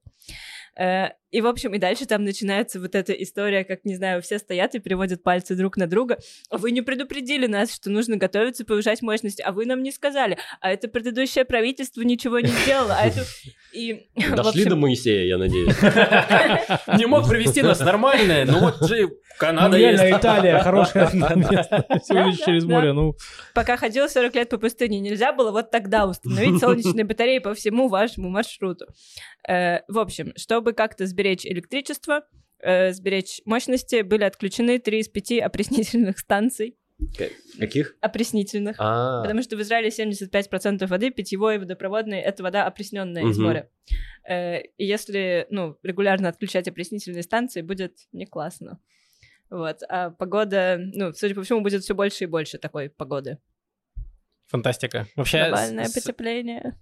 Э, 0.75 1.09
И, 1.29 1.39
в 1.39 1.47
общем, 1.47 1.73
и 1.73 1.77
дальше 1.77 2.05
там 2.05 2.25
начинается 2.25 2.79
вот 2.79 2.93
эта 2.93 3.13
история, 3.13 3.63
как, 3.63 3.85
не 3.85 3.95
знаю, 3.95 4.21
все 4.21 4.37
стоят 4.37 4.75
и 4.75 4.79
переводят 4.79 5.23
пальцы 5.23 5.55
друг 5.55 5.77
на 5.77 5.87
друга. 5.87 6.17
«А 6.49 6.57
Вы 6.57 6.71
не 6.71 6.81
предупредили 6.81 7.47
нас, 7.47 7.73
что 7.73 7.89
нужно 7.89 8.17
готовиться 8.17 8.65
повышать 8.65 9.01
мощность, 9.01 9.39
а 9.41 9.51
вы 9.53 9.65
нам 9.65 9.81
не 9.81 9.91
сказали. 9.91 10.37
А 10.59 10.71
это 10.71 10.89
предыдущее 11.11 11.45
правительство 11.45 12.01
ничего 12.01 12.39
не 12.39 12.47
сделало. 12.47 12.95
А 12.97 13.05
это... 13.05 13.23
И, 13.73 14.09
Дошли 14.15 14.63
общем, 14.63 14.69
до 14.69 14.75
Моисея, 14.75 15.23
я 15.23 15.37
надеюсь. 15.37 15.73
Не 16.99 17.05
мог 17.05 17.29
привести 17.29 17.61
нас 17.61 17.79
нормальное, 17.79 18.45
ну 18.45 18.59
вот 18.59 18.85
же 18.85 19.09
Канада 19.39 19.77
есть. 19.77 20.03
Италия, 20.03 20.59
хорошее 20.59 21.07
место. 21.13 21.85
Всего 22.03 22.27
лишь 22.27 22.39
через 22.39 22.65
море, 22.65 22.91
ну. 22.91 23.15
пока 23.53 23.77
ходил 23.77 24.09
40 24.09 24.35
лет 24.35 24.49
по 24.49 24.57
пустыне, 24.57 24.99
нельзя 24.99 25.31
было 25.31 25.51
вот 25.51 25.71
тогда 25.71 26.05
установить 26.05 26.59
солнечные 26.59 27.05
батареи 27.05 27.39
по 27.39 27.53
всему 27.53 27.87
вашему 27.87 28.27
маршруту. 28.27 28.87
Э, 29.47 29.79
В 29.87 29.99
общем, 29.99 30.33
чтобы 30.35 30.73
как-то 30.73 31.05
сберечь 31.05 31.45
электричество, 31.45 32.23
э, 32.59 32.91
сберечь 32.91 33.39
мощности, 33.45 34.01
были 34.01 34.25
отключены 34.25 34.79
три 34.79 34.99
из 34.99 35.07
пяти 35.07 35.39
опреснительных 35.39 36.19
станций. 36.19 36.75
Каких? 37.59 37.95
Опреснительных. 38.01 38.75
А, 38.79 39.21
Потому 39.23 39.41
что 39.41 39.55
в 39.57 39.61
Израиле 39.61 39.89
75% 39.89 40.85
воды 40.87 41.11
питьевой 41.11 41.55
и 41.55 41.57
водопроводной— 41.57 42.19
это 42.21 42.43
вода 42.43 42.65
опресненная 42.67 43.23
из 43.23 43.37
моря. 43.45 43.69
Э, 44.27 44.61
И 44.77 44.85
если, 44.85 45.47
ну, 45.49 45.77
регулярно 45.83 46.29
отключать 46.29 46.67
опреснительные 46.67 47.23
станции, 47.23 47.61
будет 47.61 47.97
не 48.11 48.25
классно. 48.25 48.79
Вот. 49.49 49.81
А 49.89 50.11
погода, 50.11 50.77
ну, 50.79 51.11
судя 51.13 51.35
по 51.35 51.43
всему, 51.43 51.61
будет 51.61 51.83
все 51.83 51.93
больше 51.93 52.23
и 52.23 52.27
больше 52.27 52.57
такой 52.57 52.89
погоды. 52.89 53.37
Фантастика. 54.47 55.07
Вообще, 55.15 55.39
Глобальное 55.47 55.85
с- 55.85 55.93
потепление. 55.93 56.77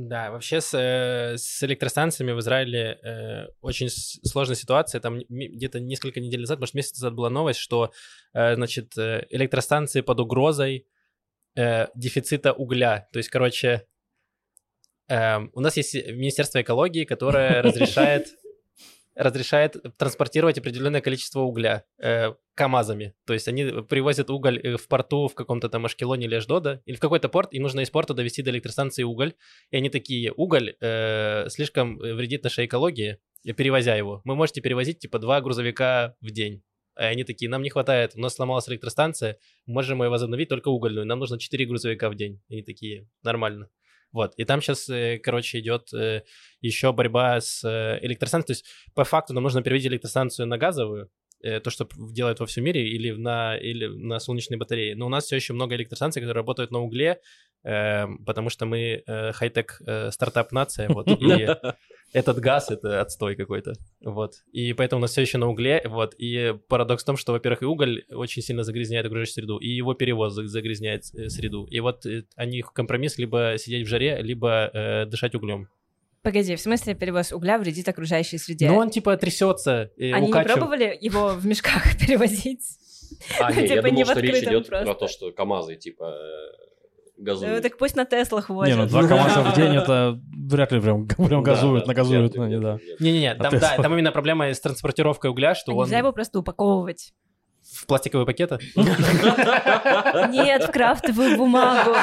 Да, 0.00 0.30
вообще 0.30 0.60
с, 0.60 0.74
э, 0.78 1.36
с 1.36 1.60
электростанциями 1.64 2.30
в 2.30 2.38
Израиле 2.38 3.00
э, 3.02 3.46
очень 3.60 3.88
сложная 3.88 4.54
ситуация. 4.54 5.00
Там 5.00 5.18
где-то 5.28 5.80
несколько 5.80 6.20
недель 6.20 6.42
назад, 6.42 6.60
может, 6.60 6.74
месяц 6.74 7.00
назад 7.00 7.14
была 7.14 7.30
новость, 7.30 7.58
что, 7.58 7.90
э, 8.32 8.54
значит, 8.54 8.96
э, 8.96 9.26
электростанции 9.30 10.02
под 10.02 10.20
угрозой 10.20 10.86
э, 11.56 11.88
дефицита 11.96 12.52
угля. 12.52 13.08
То 13.12 13.16
есть, 13.16 13.28
короче, 13.28 13.88
эм, 15.08 15.50
у 15.52 15.60
нас 15.60 15.76
есть 15.76 15.94
Министерство 15.94 16.62
экологии, 16.62 17.04
которое 17.04 17.60
разрешает 17.62 18.28
разрешает 19.18 19.76
транспортировать 19.96 20.58
определенное 20.58 21.00
количество 21.00 21.40
угля 21.40 21.84
э, 22.00 22.32
КАМАЗами. 22.54 23.14
То 23.26 23.32
есть 23.34 23.48
они 23.48 23.82
привозят 23.82 24.30
уголь 24.30 24.60
э, 24.60 24.76
в 24.76 24.86
порту 24.86 25.26
в 25.26 25.34
каком-то 25.34 25.68
там 25.68 25.84
Ашкелоне 25.84 26.26
или 26.26 26.36
Аждода, 26.36 26.80
или 26.86 26.94
в 26.94 27.00
какой-то 27.00 27.28
порт, 27.28 27.52
им 27.52 27.64
нужно 27.64 27.80
из 27.80 27.90
порта 27.90 28.14
довести 28.14 28.42
до 28.42 28.50
электростанции 28.50 29.02
уголь, 29.02 29.34
и 29.70 29.76
они 29.76 29.90
такие, 29.90 30.32
уголь 30.32 30.76
э, 30.80 31.48
слишком 31.48 32.00
э, 32.00 32.14
вредит 32.14 32.44
нашей 32.44 32.66
экологии, 32.66 33.18
э, 33.44 33.52
перевозя 33.52 33.96
его. 33.96 34.22
Вы 34.24 34.36
можете 34.36 34.60
перевозить 34.60 35.00
типа 35.00 35.18
два 35.18 35.40
грузовика 35.40 36.14
в 36.20 36.30
день. 36.30 36.62
И 36.96 37.02
они 37.02 37.24
такие, 37.24 37.50
нам 37.50 37.62
не 37.62 37.70
хватает, 37.70 38.12
у 38.14 38.20
нас 38.20 38.36
сломалась 38.36 38.68
электростанция, 38.68 39.38
можем 39.66 40.02
ее 40.02 40.10
возобновить 40.10 40.48
только 40.48 40.68
угольную, 40.68 41.06
нам 41.06 41.18
нужно 41.18 41.38
4 41.38 41.66
грузовика 41.66 42.08
в 42.08 42.14
день. 42.14 42.40
И 42.48 42.54
они 42.54 42.62
такие, 42.62 43.08
нормально. 43.22 43.68
Вот, 44.12 44.34
и 44.36 44.44
там 44.44 44.60
сейчас, 44.62 44.88
э, 44.88 45.18
короче, 45.18 45.60
идет 45.60 45.92
э, 45.92 46.22
еще 46.60 46.92
борьба 46.92 47.40
с 47.40 47.62
э, 47.64 47.98
электростанцией. 48.02 48.46
То 48.46 48.52
есть, 48.52 48.66
по 48.94 49.04
факту, 49.04 49.34
нам 49.34 49.44
нужно 49.44 49.62
перевести 49.62 49.88
электростанцию 49.88 50.46
на 50.46 50.58
газовую, 50.58 51.10
то, 51.40 51.70
что 51.70 51.88
делают 52.12 52.40
во 52.40 52.46
всем 52.46 52.64
мире, 52.64 52.88
или 52.88 53.12
на, 53.12 53.56
или 53.56 53.86
на 53.86 54.18
солнечные 54.18 54.58
батареи. 54.58 54.94
Но 54.94 55.06
у 55.06 55.08
нас 55.08 55.24
все 55.26 55.36
еще 55.36 55.52
много 55.52 55.76
электростанций, 55.76 56.20
которые 56.20 56.34
работают 56.34 56.72
на 56.72 56.80
угле, 56.80 57.20
Эм, 57.64 58.24
потому 58.24 58.50
что 58.50 58.66
мы 58.66 59.02
хай-тек 59.06 59.80
стартап 60.10 60.52
нация, 60.52 60.88
вот, 60.88 61.06
и 61.20 61.48
этот 62.12 62.38
газ— 62.38 62.70
это 62.70 63.00
отстой 63.00 63.36
какой-то, 63.36 63.74
вот, 64.00 64.34
и 64.52 64.72
поэтому 64.72 65.00
у 65.00 65.02
нас 65.02 65.12
все 65.12 65.22
еще 65.22 65.38
на 65.38 65.48
угле, 65.48 65.82
вот, 65.84 66.14
и 66.18 66.54
парадокс 66.68 67.02
в 67.02 67.06
том, 67.06 67.16
что, 67.16 67.32
во-первых, 67.32 67.62
и 67.62 67.66
уголь 67.66 68.04
очень 68.10 68.42
сильно 68.42 68.62
загрязняет 68.62 69.06
окружающую 69.06 69.34
среду, 69.34 69.58
и 69.58 69.68
его 69.68 69.94
перевоз 69.94 70.34
загрязняет 70.34 71.04
э, 71.14 71.28
среду, 71.28 71.66
и 71.70 71.80
вот 71.80 72.04
они 72.36 72.62
компромисс 72.62 73.18
либо 73.18 73.56
сидеть 73.58 73.86
в 73.86 73.88
жаре, 73.88 74.22
либо 74.22 74.70
э, 74.72 75.06
дышать 75.06 75.34
углем. 75.34 75.68
Погоди, 76.22 76.56
в 76.56 76.60
смысле 76.60 76.94
перевоз 76.94 77.32
угля 77.32 77.58
вредит 77.58 77.88
окружающей 77.88 78.38
среде? 78.38 78.68
Ну, 78.68 78.76
он 78.76 78.90
типа 78.90 79.16
трясется. 79.16 79.92
Они 79.98 80.28
укачив... 80.28 80.48
не 80.48 80.54
пробовали 80.54 80.98
его 81.00 81.28
в 81.28 81.46
мешках 81.46 81.96
перевозить? 82.00 82.64
А, 83.40 83.52
нет, 83.52 83.62
я 83.70 83.76
типа 83.76 83.88
думал, 83.88 84.04
что 84.04 84.20
речь 84.20 84.44
идет 84.44 84.66
про 84.66 84.94
то, 84.94 85.08
что 85.08 85.32
КАМАЗы, 85.32 85.76
типа, 85.76 86.14
газуют. 87.18 87.56
Ну, 87.56 87.62
так 87.62 87.78
пусть 87.78 87.96
на 87.96 88.04
Теслах 88.04 88.48
возят. 88.48 88.76
Не, 88.76 88.82
ну 88.82 88.88
два 88.88 89.02
КамАЗа 89.08 89.42
в 89.42 89.54
день 89.54 89.74
это 89.76 90.20
вряд 90.32 90.72
ли 90.72 90.80
прям, 90.80 91.06
прям 91.28 91.42
газуют, 91.42 91.84
да, 91.84 91.88
нагазуют. 91.88 92.34
Ну, 92.34 92.46
не, 92.46 92.58
да. 92.58 92.78
Не-не-не, 93.00 93.34
там, 93.34 93.58
да, 93.58 93.76
там 93.76 93.92
именно 93.92 94.12
проблема 94.12 94.46
с 94.46 94.60
транспортировкой 94.60 95.30
угля, 95.30 95.54
что 95.54 95.72
а 95.72 95.74
он... 95.74 95.84
Нельзя 95.84 95.98
его 95.98 96.12
просто 96.12 96.38
упаковывать. 96.38 97.12
В 97.72 97.86
пластиковые 97.86 98.24
пакеты? 98.26 98.58
Нет, 98.76 100.64
в 100.64 100.70
крафтовую 100.70 101.36
бумагу. 101.36 101.90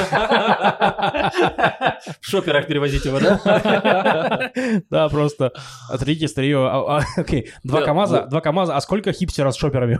В 2.22 2.26
шоперах 2.26 2.68
перевозить 2.68 3.06
его, 3.06 3.20
да? 3.20 4.52
Да, 4.90 5.10
просто 5.10 5.52
отрите 5.90 6.28
старье. 6.28 6.58
А, 6.58 6.98
а, 7.00 7.04
окей, 7.18 7.52
два 7.64 7.82
КамАЗа, 7.82 8.28
два 8.30 8.42
КамАЗа, 8.42 8.76
а 8.76 8.82
сколько 8.82 9.12
хипстера 9.12 9.52
с 9.52 9.56
шоперами? 9.56 10.00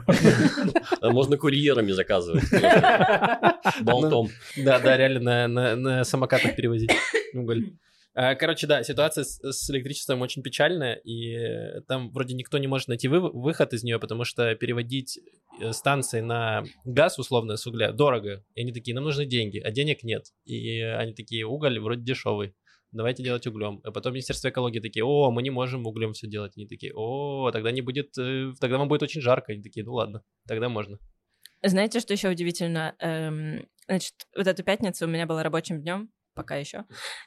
Можно 1.02 1.38
курьерами 1.38 1.92
заказывать. 1.92 2.44
Болтом. 3.82 4.30
Да, 4.58 4.80
да, 4.80 4.98
реально 4.98 5.48
на 5.48 6.04
самокатах 6.04 6.56
перевозить 6.56 6.92
уголь. 7.34 7.72
Э, 8.16 8.36
короче, 8.36 8.66
да, 8.66 8.82
ситуация 8.84 9.26
с, 9.26 9.40
с 9.44 9.70
электричеством 9.70 10.22
очень 10.22 10.42
печальная, 10.42 10.96
и 10.96 11.82
там 11.88 12.12
вроде 12.12 12.34
никто 12.34 12.58
не 12.58 12.68
может 12.68 12.88
найти 12.88 13.10
вы, 13.10 13.20
выход 13.20 13.74
из 13.74 13.84
нее, 13.84 14.00
потому 14.00 14.24
что 14.24 14.56
переводить 14.56 15.20
э, 15.60 15.74
станции 15.74 16.22
на 16.22 16.64
газ, 16.86 17.20
условно, 17.20 17.58
с 17.58 17.68
угля, 17.68 17.92
дорого. 17.92 18.44
И 18.56 18.62
они 18.62 18.72
такие, 18.72 18.96
нам 18.96 19.04
нужны 19.04 19.26
деньги, 19.26 19.60
а 19.60 19.70
денег 19.70 20.04
нет. 20.04 20.28
И 20.46 20.80
они 20.80 21.14
такие, 21.14 21.46
уголь 21.46 21.78
вроде 21.80 22.04
дешевый, 22.04 22.56
давайте 22.94 23.22
делать 23.22 23.46
углем. 23.48 23.82
А 23.84 23.92
потом 23.92 24.14
Министерство 24.14 24.48
экологии 24.48 24.80
такие, 24.80 25.04
о, 25.04 25.30
мы 25.30 25.44
не 25.44 25.50
можем 25.50 25.86
углем 25.86 26.14
все 26.14 26.28
делать. 26.28 26.54
Они 26.56 26.68
такие, 26.68 26.94
о, 26.96 27.52
тогда 27.52 27.72
не 27.72 27.82
будет, 27.82 28.18
э, 28.18 28.54
тогда 28.62 28.78
вам 28.78 28.88
будет 28.88 29.04
очень 29.04 29.22
жарко. 29.22 29.52
Они 29.52 29.62
такие, 29.62 29.86
ну 29.86 29.94
ладно, 29.94 30.24
тогда 30.48 30.70
можно. 30.70 31.00
Знаете, 31.62 32.00
что 32.00 32.14
еще 32.14 32.30
удивительно? 32.30 32.96
Эм, 33.00 33.68
значит, 33.88 34.14
вот 34.38 34.48
эту 34.48 34.64
пятницу 34.64 35.06
у 35.06 35.10
меня 35.10 35.26
было 35.26 35.44
рабочим 35.44 35.82
днем, 35.82 36.12
пока 36.36 36.56
еще. 36.58 36.86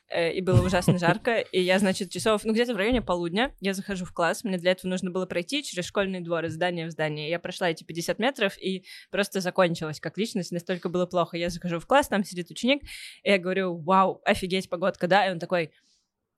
Э, 0.08 0.32
и 0.32 0.40
было 0.40 0.64
ужасно 0.64 0.98
жарко. 0.98 1.38
И 1.38 1.60
я, 1.60 1.78
значит, 1.78 2.10
часов, 2.10 2.44
ну, 2.44 2.52
где-то 2.52 2.74
в 2.74 2.76
районе 2.76 3.02
полудня 3.02 3.54
я 3.60 3.74
захожу 3.74 4.04
в 4.04 4.12
класс. 4.12 4.44
Мне 4.44 4.58
для 4.58 4.72
этого 4.72 4.90
нужно 4.90 5.10
было 5.10 5.26
пройти 5.26 5.64
через 5.64 5.86
школьный 5.86 6.20
двор 6.20 6.44
из 6.44 6.54
здания 6.54 6.86
в 6.86 6.90
здание. 6.90 7.28
Я 7.28 7.40
прошла 7.40 7.70
эти 7.70 7.82
50 7.82 8.18
метров 8.18 8.56
и 8.58 8.84
просто 9.10 9.40
закончилась 9.40 9.98
как 9.98 10.18
личность. 10.18 10.52
Настолько 10.52 10.88
было 10.88 11.06
плохо. 11.06 11.36
Я 11.36 11.50
захожу 11.50 11.80
в 11.80 11.86
класс, 11.86 12.08
там 12.08 12.22
сидит 12.22 12.50
ученик, 12.50 12.82
и 13.22 13.30
я 13.30 13.38
говорю, 13.38 13.76
вау, 13.78 14.20
офигеть, 14.24 14.68
погодка, 14.68 15.08
да? 15.08 15.26
И 15.26 15.32
он 15.32 15.38
такой, 15.38 15.72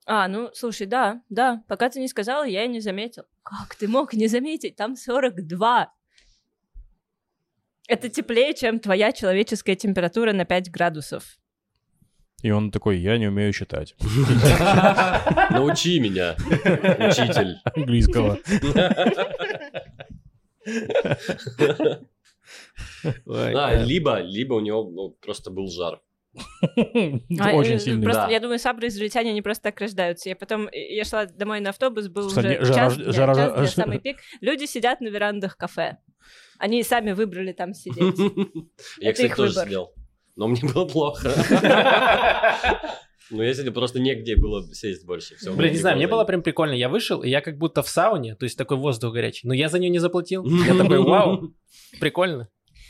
а, 0.06 0.28
ну, 0.28 0.50
слушай, 0.54 0.86
да, 0.86 1.22
да, 1.28 1.62
пока 1.68 1.90
ты 1.90 2.00
не 2.00 2.08
сказала, 2.08 2.44
я 2.44 2.64
и 2.64 2.68
не 2.68 2.80
заметил. 2.80 3.24
Как 3.42 3.74
ты 3.74 3.86
мог 3.88 4.14
не 4.14 4.28
заметить? 4.28 4.76
Там 4.76 4.96
42. 4.96 5.92
Это 7.88 8.08
теплее, 8.08 8.54
чем 8.54 8.78
твоя 8.78 9.10
человеческая 9.10 9.74
температура 9.74 10.32
на 10.32 10.44
5 10.44 10.70
градусов. 10.70 11.39
И 12.42 12.50
он 12.50 12.70
такой, 12.70 12.98
я 12.98 13.18
не 13.18 13.28
умею 13.28 13.52
читать. 13.52 13.94
Научи 15.50 16.00
меня, 16.00 16.36
учитель. 16.38 17.56
Английского. 17.74 18.38
Да, 23.34 23.74
либо, 23.84 24.20
либо 24.20 24.54
у 24.54 24.60
него 24.60 24.84
ну, 24.84 25.10
просто 25.20 25.50
был 25.50 25.68
жар. 25.68 26.00
А, 27.40 27.52
Очень 27.54 27.74
э, 27.74 27.78
сильный. 27.78 28.04
Просто, 28.04 28.26
да. 28.26 28.30
я 28.30 28.40
думаю, 28.40 28.58
сабры 28.58 28.86
израильтяне, 28.86 29.30
они 29.30 29.42
просто 29.42 29.64
так 29.64 29.80
рождаются. 29.80 30.28
Я 30.28 30.36
потом, 30.36 30.68
э, 30.68 30.94
я 30.94 31.04
шла 31.04 31.26
домой 31.26 31.60
на 31.60 31.70
автобус, 31.70 32.06
был 32.08 32.26
уже 32.26 32.64
час, 32.72 32.96
час, 32.96 33.74
самый 33.74 33.98
пик. 33.98 34.18
Люди 34.40 34.66
сидят 34.66 35.00
на 35.00 35.08
верандах 35.08 35.56
кафе. 35.56 35.98
Они 36.58 36.82
сами 36.84 37.12
выбрали 37.12 37.52
там 37.52 37.74
сидеть. 37.74 38.16
Я, 39.00 39.12
кстати, 39.12 39.34
тоже 39.34 39.54
сидел 39.54 39.92
но 40.36 40.48
мне 40.48 40.62
было 40.62 40.84
плохо. 40.86 41.32
Ну, 43.30 43.42
если 43.42 43.70
просто 43.70 44.00
негде 44.00 44.34
было 44.36 44.62
сесть 44.74 45.06
больше. 45.06 45.36
Все, 45.36 45.52
Блин, 45.52 45.72
не 45.72 45.78
знаю, 45.78 45.96
мне 45.96 46.08
было 46.08 46.24
прям 46.24 46.42
прикольно. 46.42 46.74
Я 46.74 46.88
вышел, 46.88 47.22
и 47.22 47.28
я 47.28 47.40
как 47.40 47.58
будто 47.58 47.82
в 47.82 47.88
сауне, 47.88 48.34
то 48.34 48.44
есть 48.44 48.58
такой 48.58 48.76
воздух 48.76 49.14
горячий. 49.14 49.46
Но 49.46 49.54
я 49.54 49.68
за 49.68 49.78
нее 49.78 49.90
не 49.90 50.00
заплатил. 50.00 50.44
Я 50.66 50.74
такой, 50.76 50.98
вау, 50.98 51.54
прикольно. 52.00 52.48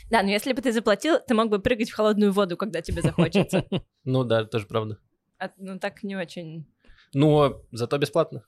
Да, 0.09 0.23
но 0.23 0.29
если 0.29 0.53
бы 0.53 0.61
ты 0.61 0.71
заплатил, 0.71 1.19
ты 1.25 1.33
мог 1.35 1.49
бы 1.49 1.59
прыгать 1.59 1.91
в 1.91 1.95
холодную 1.95 2.31
воду, 2.31 2.57
когда 2.57 2.81
тебе 2.81 3.01
захочется. 3.01 3.65
Ну 4.03 4.23
да, 4.23 4.45
тоже 4.45 4.65
правда. 4.65 4.97
А, 5.37 5.51
ну 5.57 5.77
так 5.77 6.01
не 6.01 6.15
очень. 6.15 6.65
Ну, 7.13 7.61
зато 7.71 7.97
бесплатно. 7.99 8.43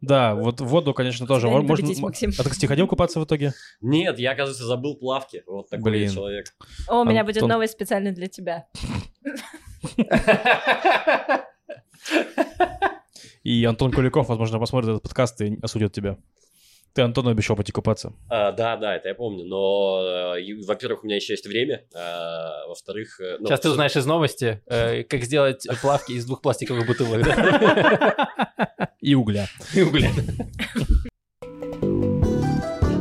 Да, 0.00 0.34
вот 0.34 0.60
воду, 0.60 0.94
конечно, 0.94 1.26
тоже. 1.26 1.48
Можно... 1.48 1.88
А 2.06 2.10
ты, 2.12 2.50
кстати, 2.50 2.66
ходил 2.66 2.86
купаться 2.86 3.20
в 3.20 3.24
итоге? 3.24 3.52
Нет, 3.80 4.18
я, 4.18 4.32
оказывается, 4.32 4.64
забыл 4.64 4.96
плавки. 4.96 5.42
Вот 5.46 5.68
такой 5.68 5.92
Блин. 5.92 6.10
человек. 6.10 6.46
О, 6.88 7.02
у 7.02 7.04
меня 7.04 7.24
будет 7.24 7.42
новость 7.42 7.72
специально 7.72 8.12
для 8.12 8.28
тебя. 8.28 8.66
И 13.42 13.64
Антон 13.64 13.92
Куликов, 13.92 14.28
возможно, 14.28 14.58
посмотрит 14.58 14.90
этот 14.90 15.02
подкаст 15.02 15.40
и 15.42 15.58
осудит 15.62 15.92
тебя. 15.92 16.16
Ты 16.94 17.02
Антону 17.02 17.30
обещал 17.30 17.56
пойти 17.56 17.72
купаться. 17.72 18.12
А, 18.28 18.52
да, 18.52 18.76
да, 18.76 18.94
это 18.94 19.08
я 19.08 19.14
помню. 19.16 19.44
Но, 19.44 20.36
э, 20.36 20.64
во-первых, 20.64 21.02
у 21.02 21.06
меня 21.06 21.16
еще 21.16 21.32
есть 21.32 21.44
время. 21.44 21.84
А, 21.92 22.68
во-вторых... 22.68 23.20
Э, 23.20 23.36
ну, 23.40 23.48
Сейчас 23.48 23.60
ты 23.60 23.70
узнаешь 23.70 23.96
из 23.96 24.06
новости, 24.06 24.62
э, 24.66 25.02
как 25.02 25.24
сделать 25.24 25.66
плавки 25.82 26.12
из 26.12 26.24
двух 26.24 26.40
пластиковых 26.40 26.86
бутылок. 26.86 27.26
И 29.00 29.14
угля. 29.16 29.48
И 29.74 29.82
угля. 29.82 30.08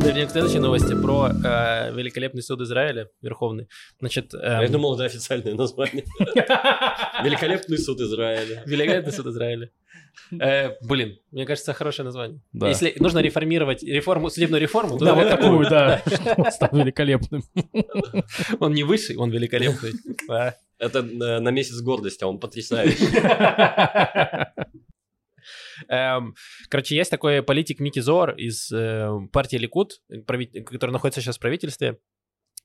Вернее, 0.04 0.28
к 0.28 0.32
следующей 0.32 0.60
новости 0.60 0.94
про 0.94 1.30
э, 1.30 1.94
великолепный 1.96 2.44
суд 2.44 2.60
Израиля, 2.62 3.10
Верховный. 3.22 3.70
Значит, 4.00 4.34
эм... 4.34 4.62
Я 4.62 4.68
думал, 4.68 4.96
это 4.96 5.06
официальное 5.06 5.54
название. 5.56 6.04
Великолепный 6.20 7.78
суд 7.78 8.02
Израиля. 8.02 8.64
Великолепный 8.66 9.14
суд 9.14 9.28
Израиля. 9.28 9.70
Э, 10.40 10.72
блин, 10.82 11.18
мне 11.32 11.46
кажется, 11.46 11.74
хорошее 11.74 12.06
название. 12.06 12.42
Да. 12.52 12.68
Если 12.68 12.94
нужно 13.00 13.20
реформировать 13.20 13.82
реформу, 13.82 14.30
судебную 14.30 14.62
реформу, 14.62 14.98
то 14.98 15.06
да, 15.06 15.14
вот 15.14 15.30
такую, 15.30 15.70
да, 15.70 16.04
он 16.38 16.52
стал 16.52 16.70
великолепным. 16.74 17.44
Он 18.60 18.74
не 18.74 18.84
высший, 18.84 19.16
он 19.16 19.30
великолепный. 19.32 19.94
Это 20.80 21.02
на 21.02 21.50
месяц 21.50 21.80
гордости, 21.80 22.26
а 22.26 22.28
он 22.28 22.40
потрясающий. 22.40 23.08
Эм, 25.88 26.36
короче, 26.70 26.96
есть 26.96 27.12
такой 27.12 27.44
политик 27.44 27.80
Микки 27.80 28.00
Зор 28.00 28.32
из 28.32 28.72
э, 28.72 29.10
партии 29.32 29.58
Ликут, 29.58 30.02
который 30.26 30.92
находится 30.92 31.22
сейчас 31.22 31.38
в 31.38 31.40
правительстве. 31.40 32.00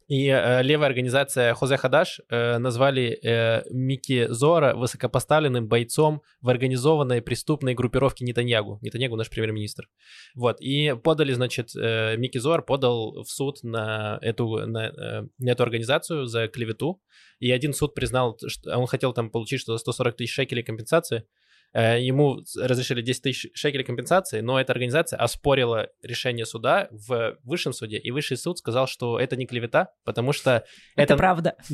И 0.09 0.27
э, 0.29 0.62
левая 0.62 0.88
организация 0.88 1.53
Хозе 1.53 1.77
Хадаш 1.77 2.21
э, 2.31 2.57
назвали 2.57 3.18
э, 3.23 3.62
Микки 3.71 4.27
Зора 4.31 4.75
высокопоставленным 4.75 5.68
бойцом 5.68 6.23
в 6.40 6.49
организованной 6.49 7.21
преступной 7.21 7.75
группировке 7.75 8.25
Нетаньягу. 8.25 8.79
Нетаньягу 8.81 9.16
наш 9.16 9.29
премьер-министр. 9.29 9.87
Вот. 10.35 10.62
И 10.62 10.94
подали, 11.05 11.35
значит, 11.35 11.77
э, 11.77 12.16
Микки 12.16 12.38
Зор 12.38 12.64
подал 12.64 13.23
в 13.23 13.29
суд 13.29 13.59
на 13.62 14.18
эту, 14.23 14.66
на, 14.66 14.87
э, 14.87 15.27
на 15.37 15.51
эту 15.51 15.62
организацию 15.62 16.25
за 16.25 16.49
клевету. 16.49 17.03
И 17.38 17.53
один 17.53 17.75
суд 17.75 17.94
признал, 17.94 18.38
что 18.47 18.79
он 18.79 18.87
хотел 18.87 19.12
там 19.12 19.29
получить 19.29 19.61
что-то 19.61 19.77
140 19.77 20.16
тысяч 20.16 20.33
шекелей 20.33 20.62
компенсации. 20.62 21.25
Э, 21.74 22.00
ему 22.00 22.40
разрешили 22.56 23.02
10 23.02 23.23
тысяч 23.23 23.50
шекелей 23.54 23.85
компенсации, 23.85 24.40
но 24.40 24.60
эта 24.60 24.73
организация 24.73 25.19
оспорила 25.19 25.88
решение 26.02 26.46
суда 26.46 26.88
в 26.90 27.37
высшем 27.44 27.73
суде, 27.73 27.98
и 27.98 28.10
высший 28.10 28.37
суд 28.37 28.58
сказал, 28.58 28.87
что 28.87 29.21
это 29.21 29.37
не 29.37 29.46
клевета, 29.46 29.90
потому 30.04 30.33
что... 30.33 30.64
Это, 30.96 31.16
правда. 31.16 31.56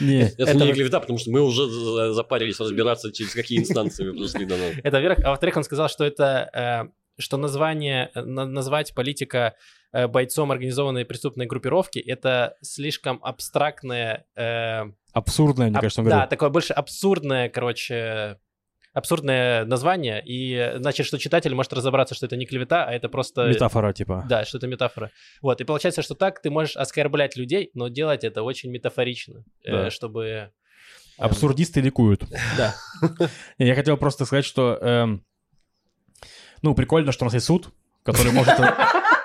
Нет, 0.00 0.34
это 0.38 0.54
не 0.54 0.72
клевета, 0.72 1.00
потому 1.00 1.18
что 1.18 1.30
мы 1.30 1.40
уже 1.40 2.12
запарились 2.12 2.60
разбираться, 2.60 3.12
через 3.12 3.32
какие 3.32 3.60
инстанции 3.60 4.08
вы 4.08 4.18
прошли 4.18 4.44
до 4.44 4.56
нас. 4.56 4.74
Это 4.82 4.96
во-первых. 4.96 5.24
А 5.24 5.30
во-вторых, 5.30 5.56
он 5.56 5.64
сказал, 5.64 5.88
что 5.88 6.04
это 6.04 6.90
что 7.18 7.36
название, 7.36 8.10
э, 8.14 8.22
на- 8.22 8.46
назвать 8.46 8.94
политика 8.94 9.54
э, 9.92 10.06
бойцом 10.06 10.52
организованной 10.52 11.04
преступной 11.04 11.46
группировки 11.46 11.98
это 11.98 12.56
слишком 12.62 13.18
абстрактное, 13.22 14.26
э, 14.36 14.84
Абсурдное, 15.12 15.70
мне 15.70 15.80
кажется, 15.80 16.00
он 16.02 16.06
да, 16.06 16.10
говорил. 16.10 16.30
такое 16.30 16.50
больше 16.50 16.72
абсурдное, 16.74 17.48
короче, 17.48 18.38
абсурдное 18.92 19.64
название, 19.64 20.22
и 20.24 20.54
э, 20.54 20.78
значит, 20.78 21.06
что 21.06 21.18
читатель 21.18 21.54
может 21.54 21.72
разобраться, 21.72 22.14
что 22.14 22.26
это 22.26 22.36
не 22.36 22.46
клевета, 22.46 22.84
а 22.84 22.92
это 22.92 23.08
просто... 23.08 23.48
Метафора, 23.48 23.92
типа. 23.92 24.24
Да, 24.28 24.44
что 24.44 24.58
это 24.58 24.66
метафора. 24.66 25.10
Вот, 25.42 25.60
и 25.60 25.64
получается, 25.64 26.02
что 26.02 26.14
так 26.14 26.40
ты 26.42 26.50
можешь 26.50 26.76
оскорблять 26.76 27.36
людей, 27.36 27.70
но 27.74 27.88
делать 27.88 28.24
это 28.24 28.42
очень 28.42 28.70
метафорично, 28.70 29.44
э, 29.64 29.70
Да. 29.84 29.90
чтобы... 29.90 30.24
эм, 30.24 30.50
Абсурдисты 31.18 31.80
ликуют. 31.80 32.24
Да. 32.56 32.74
Я 33.58 33.74
хотел 33.74 33.96
просто 33.96 34.24
сказать, 34.24 34.44
что... 34.44 34.78
эм, 34.80 35.24
ну, 36.62 36.74
прикольно, 36.74 37.12
что 37.12 37.24
у 37.24 37.26
нас 37.26 37.34
есть 37.34 37.46
суд, 37.46 37.68
который 38.02 38.32
может... 38.32 38.54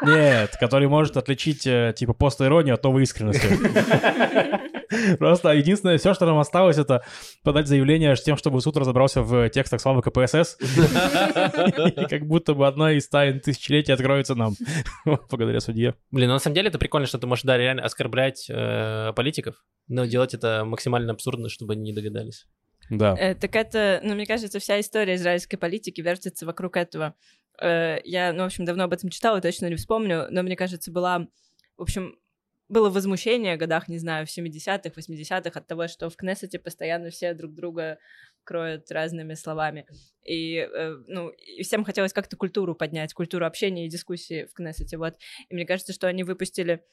Нет, 0.04 0.56
который 0.60 0.88
может 0.88 1.18
отличить, 1.18 1.66
э, 1.66 1.94
типа, 1.96 2.14
постоиронию 2.14 2.76
от 2.76 2.84
новой 2.84 3.04
искренности. 3.04 3.48
Просто 5.18 5.50
единственное, 5.50 5.98
все, 5.98 6.14
что 6.14 6.26
нам 6.26 6.38
осталось, 6.38 6.78
это 6.78 7.04
подать 7.44 7.68
заявление 7.68 8.16
с 8.16 8.22
тем, 8.22 8.38
чтобы 8.38 8.62
суд 8.62 8.78
разобрался 8.78 9.22
в 9.22 9.50
текстах 9.50 9.82
славы 9.82 10.02
КПСС. 10.02 10.58
И 10.60 12.06
как 12.06 12.26
будто 12.28 12.54
бы 12.54 12.68
одна 12.68 12.92
из 12.92 13.08
тайн 13.08 13.40
тысячелетия 13.40 13.94
откроется 13.94 14.36
нам 14.36 14.54
благодаря 15.30 15.60
судье. 15.60 15.96
Блин, 16.12 16.28
ну, 16.28 16.34
на 16.34 16.40
самом 16.40 16.56
деле 16.56 16.70
это 16.70 16.80
прикольно, 16.80 17.08
что 17.08 17.18
ты 17.18 17.28
можешь, 17.28 17.44
да, 17.44 17.58
реально 17.58 17.84
оскорблять 17.84 18.46
э, 18.50 19.14
политиков, 19.16 19.56
но 19.88 20.06
делать 20.06 20.34
это 20.34 20.64
максимально 20.66 21.14
абсурдно, 21.14 21.50
чтобы 21.50 21.74
они 21.74 21.84
не 21.84 21.94
догадались. 21.94 22.46
Да. 22.90 23.16
Э, 23.18 23.36
так 23.36 23.56
это, 23.56 24.02
ну, 24.04 24.16
мне 24.16 24.26
кажется, 24.26 24.60
вся 24.60 24.80
история 24.80 25.16
израильской 25.16 25.58
политики 25.58 26.02
вертится 26.02 26.46
вокруг 26.46 26.78
этого. 26.78 27.16
Э, 27.62 27.98
я, 28.04 28.34
ну, 28.34 28.44
в 28.44 28.46
общем, 28.46 28.66
давно 28.66 28.86
об 28.86 28.94
этом 28.94 29.10
читала, 29.10 29.42
точно 29.42 29.68
не 29.68 29.76
вспомню, 29.76 30.28
но 30.30 30.44
мне 30.44 30.56
кажется, 30.56 30.92
была, 30.92 31.28
в 31.78 31.82
общем, 31.82 32.18
было 32.70 32.90
возмущение 32.90 33.56
в 33.56 33.60
годах, 33.60 33.88
не 33.88 34.00
знаю, 34.00 34.26
в 34.26 34.30
70-х, 34.30 34.90
80-х 34.90 35.60
от 35.60 35.68
того, 35.68 35.88
что 35.88 36.10
в 36.10 36.16
Кнессете 36.16 36.60
постоянно 36.60 37.10
все 37.10 37.34
друг 37.34 37.54
друга 37.54 38.00
кроют 38.44 38.92
разными 38.92 39.36
словами. 39.36 39.86
И, 40.24 40.56
э, 40.58 40.96
ну, 41.08 41.30
и 41.30 41.64
всем 41.64 41.84
хотелось 41.84 42.14
как-то 42.14 42.36
культуру 42.36 42.76
поднять, 42.76 43.14
культуру 43.14 43.46
общения 43.46 43.86
и 43.86 43.90
дискуссии 43.90 44.46
в 44.46 44.54
Кнессете, 44.54 44.98
вот. 44.98 45.16
И 45.50 45.56
мне 45.56 45.66
кажется, 45.66 45.94
что 45.94 46.08
они 46.08 46.24
выпустили 46.24 46.84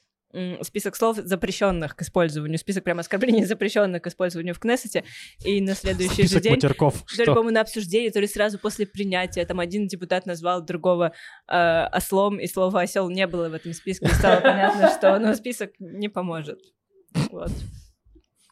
список 0.61 0.95
слов, 0.95 1.17
запрещенных 1.17 1.95
к 1.95 2.01
использованию, 2.01 2.57
список 2.57 2.83
прямо 2.83 3.01
оскорблений, 3.01 3.43
запрещенных 3.45 4.01
к 4.01 4.07
использованию 4.07 4.53
в 4.55 4.59
Кнессете, 4.59 5.03
и 5.45 5.61
на 5.61 5.75
следующий 5.75 6.23
же 6.23 6.27
Список 6.29 6.43
день 6.43 6.53
матерков. 6.53 7.03
то 7.15 7.21
ли, 7.23 7.25
по-моему, 7.25 7.51
на 7.51 7.61
обсуждении, 7.61 8.09
то 8.09 8.19
ли 8.19 8.27
сразу 8.27 8.59
после 8.59 8.85
принятия. 8.85 9.45
Там 9.45 9.59
один 9.59 9.87
депутат 9.87 10.25
назвал 10.25 10.63
другого 10.63 11.13
э, 11.47 11.85
ослом, 11.91 12.39
и 12.39 12.47
слова 12.47 12.81
осел 12.81 13.09
не 13.09 13.27
было 13.27 13.49
в 13.49 13.53
этом 13.53 13.73
списке. 13.73 14.05
И 14.05 14.09
стало 14.09 14.41
понятно, 14.41 14.89
что 14.97 15.19
ну, 15.19 15.33
список 15.35 15.71
не 15.79 16.09
поможет. 16.09 16.59
Вот. 17.31 17.51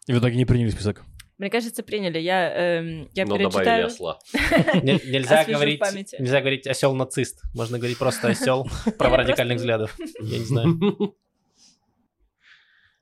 И 0.07 0.13
в 0.13 0.19
итоге 0.19 0.35
не 0.37 0.45
приняли 0.45 0.69
список. 0.69 1.03
Мне 1.37 1.49
кажется, 1.49 1.83
приняли. 1.83 2.19
Я, 2.19 2.51
эм, 2.53 3.09
я 3.13 3.23
Но 3.25 3.37
добавили 3.37 3.49
перечитаю. 3.51 3.85
осла. 3.85 4.19
Не- 4.83 5.09
Нельзя 5.09 5.45
говорить, 5.45 5.81
нельзя 6.19 6.41
говорить 6.41 6.67
осел 6.67 6.93
нацист. 6.95 7.41
Можно 7.55 7.77
говорить 7.77 7.97
просто 7.97 8.27
осел 8.27 8.67
праворадикальных 8.97 9.55
взглядов. 9.57 9.97
Я 10.19 10.37
не 10.39 10.43
знаю. 10.43 10.77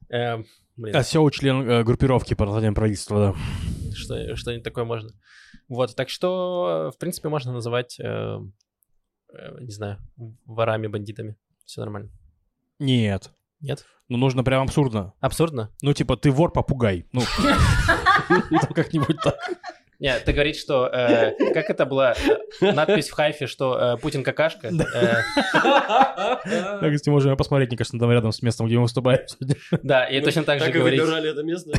Эм, 0.09 0.45
Блин, 0.77 0.95
Осел 0.95 1.27
член 1.31 1.67
э, 1.67 1.83
группировки 1.83 2.35
под 2.35 2.47
названием 2.47 2.75
правительства, 2.75 3.33
да. 3.33 3.93
что, 3.95 4.35
что-нибудь 4.35 4.63
такое 4.63 4.85
можно. 4.85 5.09
Вот, 5.67 5.95
так 5.95 6.09
что, 6.09 6.91
в 6.95 6.99
принципе, 6.99 7.29
можно 7.29 7.51
называть, 7.51 7.99
э, 7.99 8.39
э, 9.33 9.57
не 9.59 9.71
знаю, 9.71 9.97
ворами, 10.45 10.87
бандитами. 10.87 11.35
Все 11.65 11.81
нормально. 11.81 12.11
Нет. 12.79 13.31
Нет? 13.59 13.85
Ну, 14.07 14.17
нужно 14.17 14.43
прям 14.43 14.63
абсурдно. 14.63 15.13
Абсурдно? 15.19 15.71
Ну, 15.81 15.93
типа, 15.93 16.15
ты 16.15 16.31
вор-попугай. 16.31 17.07
Ну, 17.11 17.23
ну, 18.29 18.59
как-нибудь 18.73 19.17
так. 19.23 19.35
Нет, 19.99 20.23
ты 20.25 20.31
говоришь, 20.31 20.57
что... 20.57 20.85
э, 20.87 21.33
как 21.53 21.69
это 21.71 21.85
была 21.85 22.13
э, 22.61 22.71
надпись 22.71 23.09
в 23.09 23.13
Хайфе, 23.13 23.47
что 23.47 23.95
э, 23.95 23.97
Путин 23.97 24.23
какашка? 24.23 24.69
Так, 24.69 25.23
если 26.91 27.09
можем 27.09 27.35
посмотреть, 27.35 27.69
мне 27.69 27.77
кажется, 27.77 27.97
там 27.97 28.11
рядом 28.11 28.31
с 28.31 28.41
местом, 28.41 28.67
где 28.67 28.75
мы 28.75 28.83
выступаем. 28.83 29.21
Да, 29.83 30.05
и 30.05 30.21
точно 30.21 30.43
так 30.43 30.59
же 30.59 30.65
Так 30.65 30.75
и 30.75 30.79
говорить, 30.79 31.01
выбирали 31.01 31.31
это 31.31 31.43
место. 31.43 31.71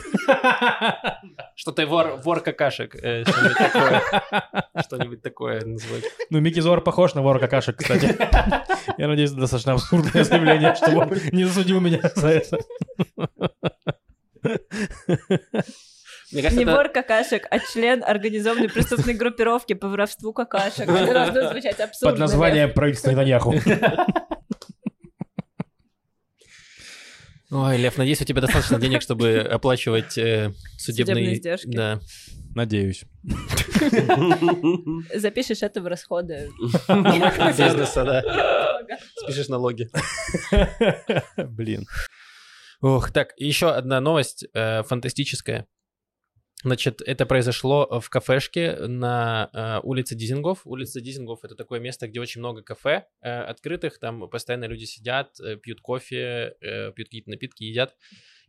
что 1.55 1.73
ты 1.73 1.87
вор, 1.87 2.17
вор 2.23 2.41
какашек. 2.41 2.95
э, 2.97 3.25
Что-нибудь 3.25 3.59
такое. 3.59 4.03
Что-нибудь 4.83 5.23
такое 5.23 5.65
назвать. 5.65 6.05
Ну, 6.31 6.41
Микки 6.41 6.61
Зор 6.61 6.83
похож 6.83 7.15
на 7.15 7.23
вора 7.23 7.39
какашек, 7.39 7.77
кстати. 7.77 8.17
Я 8.99 9.09
надеюсь, 9.09 9.31
это 9.31 9.41
достаточно 9.41 9.73
абсурдное 9.75 10.25
заявление, 10.25 10.75
чтобы 10.75 11.21
не 11.33 11.45
засудил 11.45 11.81
меня 11.81 12.01
за 12.15 12.29
это. 12.29 12.59
Мне 16.33 16.43
кажется, 16.43 16.59
Не 16.59 16.65
это- 16.65 16.77
вор 16.77 16.89
какашек, 16.91 17.47
а 17.51 17.59
член 17.59 18.05
организованной 18.05 18.69
преступной 18.69 19.15
группировки 19.15 19.73
по 19.73 19.89
воровству 19.89 20.33
какашек. 20.33 20.89
Это 20.89 21.13
должно 21.13 21.51
звучать 21.51 21.81
абсурдно. 21.81 22.11
Под 22.11 22.19
названием 22.19 22.73
правительства 22.73 23.11
Нетаньяху. 23.11 23.55
Ой, 27.51 27.79
Лев, 27.79 27.97
надеюсь, 27.97 28.21
у 28.21 28.27
тебя 28.27 28.43
достаточно 28.43 28.79
денег, 28.79 29.01
чтобы 29.01 29.39
оплачивать 29.39 30.19
э, 30.19 30.53
судебные... 30.77 31.15
Судебные 31.15 31.35
издержки. 31.35 31.75
Да. 31.75 31.99
Надеюсь. 32.55 33.05
Запишешь 35.15 35.63
это 35.63 35.81
в 35.81 35.87
расходы. 35.87 36.51
Бизнеса, 36.89 38.05
да. 38.05 38.23
Спишешь 39.17 39.49
налоги. 39.49 39.89
Блин. 41.39 41.87
Ох, 42.83 43.13
так, 43.13 43.33
еще 43.39 43.71
одна 43.71 44.01
новость 44.01 44.45
э, 44.53 44.83
фантастическая. 44.83 45.67
Значит, 46.65 47.01
это 47.03 47.25
произошло 47.25 48.01
в 48.01 48.11
кафешке 48.11 48.75
на 48.89 49.49
э, 49.53 49.87
улице 49.87 50.17
Дизингов. 50.17 50.63
Улица 50.65 51.01
Дизингов— 51.01 51.41
это 51.45 51.55
такое 51.55 51.79
место, 51.79 52.09
где 52.09 52.21
очень 52.21 52.41
много 52.41 52.63
кафе 52.63 53.05
э, 53.23 53.31
открытых. 53.31 54.01
Там 54.01 54.29
постоянно 54.29 54.65
люди 54.65 54.85
сидят, 54.85 55.39
э, 55.39 55.57
пьют 55.57 55.81
кофе, 55.81 56.57
э, 56.61 56.93
пьют 56.93 57.09
какие-то 57.09 57.31
напитки, 57.31 57.63
едят. 57.63 57.95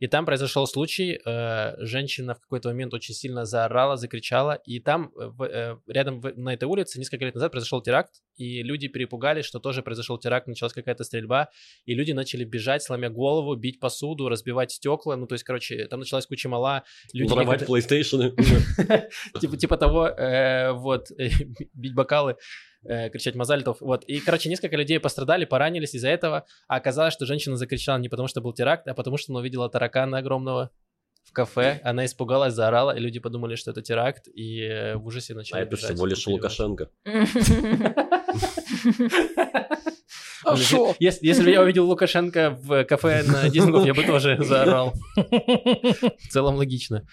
И 0.00 0.06
там 0.08 0.24
произошел 0.26 0.66
случай, 0.66 1.20
э, 1.24 1.74
женщина 1.84 2.34
в 2.34 2.40
какой-то 2.40 2.68
момент 2.70 2.94
очень 2.94 3.14
сильно 3.14 3.44
заорала, 3.44 3.96
закричала, 3.96 4.54
и 4.54 4.80
там 4.80 5.12
э, 5.14 5.26
в- 5.26 5.42
э, 5.44 5.76
рядом 5.86 6.20
в- 6.20 6.36
на 6.38 6.54
этой 6.54 6.64
улице 6.64 6.98
несколько 6.98 7.24
лет 7.26 7.34
назад 7.34 7.52
произошел 7.52 7.82
теракт, 7.82 8.10
и 8.36 8.62
люди 8.62 8.88
перепугались, 8.88 9.44
что 9.44 9.58
тоже 9.58 9.82
произошел 9.82 10.18
теракт, 10.18 10.46
началась 10.46 10.72
какая-то 10.72 11.04
стрельба, 11.04 11.48
и 11.84 11.94
люди 11.94 12.12
начали 12.12 12.44
бежать, 12.44 12.82
сломя 12.82 13.10
голову, 13.10 13.54
бить 13.56 13.78
посуду, 13.78 14.28
разбивать 14.30 14.72
стекла, 14.72 15.16
ну 15.16 15.26
то 15.26 15.34
есть, 15.34 15.44
короче, 15.44 15.86
там 15.86 16.00
началась 16.00 16.26
куча 16.26 16.48
мала, 16.48 16.82
люди 17.12 17.30
Воровать 17.30 17.60
никогда- 17.60 17.78
PlayStation. 17.78 18.34
типа, 19.40 19.56
типа 19.58 19.76
того, 19.76 20.06
э, 20.08 20.72
вот, 20.72 21.08
бить 21.74 21.94
бокалы, 21.94 22.36
э, 22.84 23.10
кричать 23.10 23.34
мазальтов, 23.34 23.78
вот. 23.80 24.04
И, 24.04 24.20
короче, 24.20 24.48
несколько 24.48 24.76
людей 24.76 25.00
пострадали, 25.00 25.44
поранились 25.44 25.94
из-за 25.94 26.08
этого, 26.08 26.44
а 26.68 26.76
оказалось, 26.76 27.14
что 27.14 27.26
женщина 27.26 27.56
закричала 27.56 27.98
не 27.98 28.08
потому, 28.08 28.28
что 28.28 28.40
был 28.40 28.52
теракт, 28.52 28.86
а 28.88 28.94
потому, 28.94 29.16
что 29.16 29.32
она 29.32 29.40
увидела 29.40 29.68
таракана 29.68 30.18
огромного 30.18 30.70
в 31.24 31.32
кафе, 31.32 31.80
она 31.84 32.06
испугалась, 32.06 32.54
заорала, 32.54 32.96
и 32.96 33.00
люди 33.00 33.20
подумали, 33.20 33.54
что 33.54 33.70
это 33.70 33.82
теракт, 33.82 34.26
и 34.28 34.62
э, 34.62 34.96
в 34.96 35.06
ужасе 35.06 35.34
начали 35.34 35.58
А 35.58 35.62
это 35.62 35.76
бежать, 35.76 35.92
всего 35.92 36.06
лишь. 36.06 36.26
Лукашенко. 36.26 36.88
Ну, 40.44 40.56
если- 40.56 40.96
Если, 41.04 41.26
если 41.26 41.44
бы 41.44 41.50
я 41.50 41.62
увидел 41.62 41.86
Лукашенко 41.86 42.58
в 42.62 42.84
кафе 42.84 43.22
на 43.24 43.48
Дизингов, 43.50 43.84
я 43.84 43.94
бы 43.94 44.02
тоже 44.04 44.38
заорал. 44.42 44.94
В 45.16 46.28
целом 46.30 46.56
логично. 46.56 47.06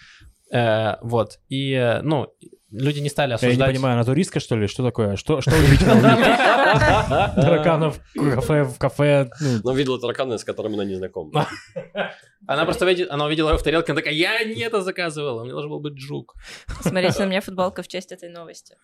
Э, 0.52 0.96
Вот. 1.02 1.40
И, 1.50 1.72
э, 1.74 2.02
ну, 2.02 2.28
люди 2.72 3.00
не 3.00 3.10
стали 3.10 3.30
Я 3.32 3.38
не 3.38 3.48
осуждать. 3.48 3.72
понимаю, 3.74 3.94
она 3.96 4.04
туристка, 4.04 4.40
что 4.40 4.56
ли? 4.56 4.68
Что 4.68 4.84
такое? 4.84 5.16
Что 5.16 5.42
что 5.42 5.52
удивительного? 5.52 6.02
Тараканов 7.36 8.00
в 8.16 8.36
кафе, 8.36 8.64
в 8.64 8.78
кафе. 8.78 9.30
ну, 9.40 9.60
Но 9.64 9.74
видела 9.74 10.00
таракана, 10.00 10.38
с 10.38 10.44
которым 10.44 10.74
она 10.74 10.86
не 10.86 10.96
знакома. 10.96 11.48
Она 12.48 12.64
просто 12.66 12.86
видела, 12.86 13.12
она 13.12 13.26
увидела 13.26 13.50
его 13.50 13.58
в 13.58 13.64
тарелке, 13.64 13.92
она 13.92 14.00
такая, 14.00 14.14
я 14.14 14.42
не 14.44 14.62
это 14.62 14.82
заказывала, 14.82 15.44
мне 15.44 15.52
должен 15.52 15.70
был 15.70 15.80
быть 15.82 15.98
жук. 15.98 16.36
Смотрите, 16.82 17.20
на 17.20 17.26
меня 17.30 17.42
футболка 17.42 17.82
в 17.84 17.88
честь 17.90 18.12
этой 18.14 18.30
новости. 18.30 18.76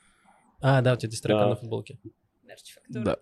А, 0.60 0.82
да, 0.82 0.94
у 0.94 0.96
тебя 0.98 1.10
есть 1.10 1.24
таракан 1.24 1.50
на 1.52 1.56
футболке. 1.56 1.98
Да. 2.90 3.18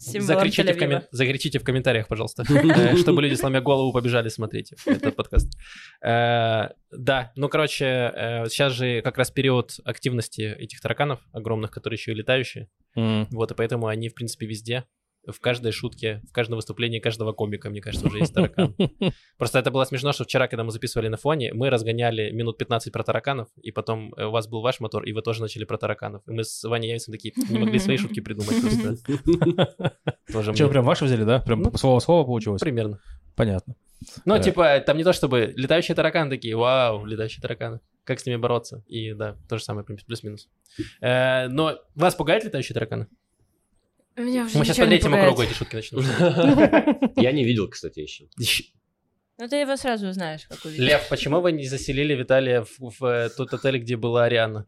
Символом 0.00 0.26
Закричите 0.38 0.72
в, 0.72 0.78
коммен- 0.78 1.04
закричите 1.10 1.58
в 1.58 1.64
комментариях, 1.64 2.08
пожалуйста, 2.08 2.42
э, 2.48 2.96
чтобы 2.96 3.20
люди, 3.20 3.34
сломя 3.34 3.60
голову, 3.60 3.92
побежали 3.92 4.30
смотреть 4.30 4.72
этот 4.86 5.14
подкаст. 5.14 5.52
Э, 6.02 6.70
Да, 6.90 7.32
ну, 7.36 7.48
короче, 7.50 7.84
э, 7.84 8.46
сейчас 8.48 8.72
же 8.72 9.02
как 9.02 9.18
раз 9.18 9.30
период 9.30 9.78
активности 9.84 10.40
этих 10.40 10.80
тараканов 10.80 11.20
огромных, 11.32 11.70
которые 11.70 11.98
еще 11.98 12.12
и 12.12 12.14
летающие. 12.14 12.68
Вот, 12.94 13.52
и 13.52 13.54
поэтому 13.54 13.88
они, 13.88 14.08
в 14.08 14.14
принципе, 14.14 14.46
везде. 14.46 14.84
В 15.26 15.38
каждой 15.40 15.72
шутке, 15.72 16.22
в 16.28 16.32
каждом 16.32 16.56
выступлении 16.56 16.98
каждого 16.98 17.32
комика, 17.32 17.68
мне 17.70 17.80
кажется, 17.80 18.06
уже 18.06 18.18
есть 18.18 18.34
таракан. 18.34 18.74
Просто 19.38 19.58
это 19.58 19.70
было 19.70 19.84
смешно, 19.84 20.12
что 20.12 20.24
вчера, 20.24 20.48
когда 20.48 20.64
мы 20.64 20.70
записывали 20.70 21.08
на 21.08 21.16
фоне, 21.16 21.52
мы 21.52 21.70
разгоняли 21.70 22.30
минут 22.30 22.58
15 22.58 22.92
про 22.92 23.02
тараканов, 23.02 23.48
и 23.60 23.70
потом 23.70 24.14
э, 24.16 24.24
у 24.24 24.30
вас 24.30 24.48
был 24.48 24.62
ваш 24.62 24.80
мотор, 24.80 25.04
и 25.04 25.12
вы 25.12 25.22
тоже 25.22 25.42
начали 25.42 25.64
про 25.64 25.76
тараканов. 25.76 26.22
И 26.26 26.32
мы 26.32 26.44
с 26.44 26.64
Ваней 26.64 26.88
Явицем 26.88 27.12
такие 27.12 27.34
не 27.48 27.58
могли 27.58 27.78
свои 27.78 27.96
шутки 27.96 28.20
придумать 28.20 28.60
просто. 28.60 30.52
Что, 30.54 30.68
прям 30.68 30.84
ваше 30.84 31.04
взяли, 31.04 31.24
да? 31.24 31.40
Прям 31.40 31.62
Ну, 31.62 31.76
слово-слово 31.76 32.24
получилось? 32.24 32.60
Примерно. 32.60 33.00
Понятно. 33.36 33.74
Ну, 34.24 34.40
типа, 34.40 34.80
там 34.80 34.96
не 34.96 35.04
то 35.04 35.12
чтобы 35.12 35.52
летающие 35.56 35.94
тараканы 35.94 36.30
такие, 36.30 36.56
вау, 36.56 37.04
летающие 37.04 37.42
тараканы. 37.42 37.80
Как 38.04 38.18
с 38.18 38.26
ними 38.26 38.36
бороться? 38.36 38.82
И 38.86 39.12
да, 39.12 39.36
то 39.48 39.58
же 39.58 39.64
самое, 39.64 39.84
плюс- 39.84 40.02
плюс-минус. 40.04 40.48
Э, 41.00 41.48
Но 41.48 41.78
вас 41.94 42.14
пугают 42.14 42.44
летающие 42.44 42.74
тараканы? 42.74 43.08
Меня 44.24 44.44
уже 44.44 44.58
Мы 44.58 44.64
сейчас 44.64 44.76
по 44.76 44.86
третьему 44.86 45.16
кругу 45.16 45.42
эти 45.42 45.52
шутки 45.52 45.76
начнем. 45.76 46.00
Я 47.16 47.32
не 47.32 47.44
видел, 47.44 47.68
кстати, 47.68 48.00
еще. 48.00 48.26
Ну, 49.38 49.48
ты 49.48 49.56
его 49.56 49.76
сразу 49.76 50.08
узнаешь, 50.08 50.46
как 50.46 50.62
увидишь. 50.66 50.86
Лев, 50.86 51.08
почему 51.08 51.40
вы 51.40 51.52
не 51.52 51.66
заселили 51.66 52.14
Виталия 52.14 52.62
в, 52.62 52.78
в, 52.78 53.04
э, 53.04 53.30
тот 53.30 53.54
отель, 53.54 53.78
где 53.78 53.96
была 53.96 54.24
Ариана? 54.24 54.66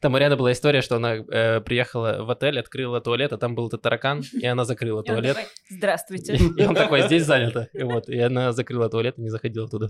Там 0.00 0.14
у 0.14 0.16
Арианы 0.16 0.36
была 0.36 0.52
история, 0.52 0.80
что 0.80 0.96
она 0.96 1.16
э, 1.16 1.60
приехала 1.60 2.22
в 2.22 2.30
отель, 2.30 2.60
открыла 2.60 3.00
туалет, 3.00 3.32
а 3.32 3.36
там 3.36 3.56
был 3.56 3.66
этот 3.66 3.82
таракан, 3.82 4.22
и 4.32 4.46
она 4.46 4.64
закрыла 4.64 5.02
туалет. 5.04 5.34
такой, 5.36 5.50
Здравствуйте. 5.70 6.36
И 6.56 6.62
он 6.64 6.76
такой, 6.76 7.02
здесь 7.02 7.24
занято. 7.24 7.68
И 7.72 7.82
вот, 7.82 8.08
и 8.08 8.18
она 8.20 8.52
закрыла 8.52 8.88
туалет 8.88 9.18
и 9.18 9.22
не 9.22 9.28
заходила 9.28 9.68
туда. 9.68 9.88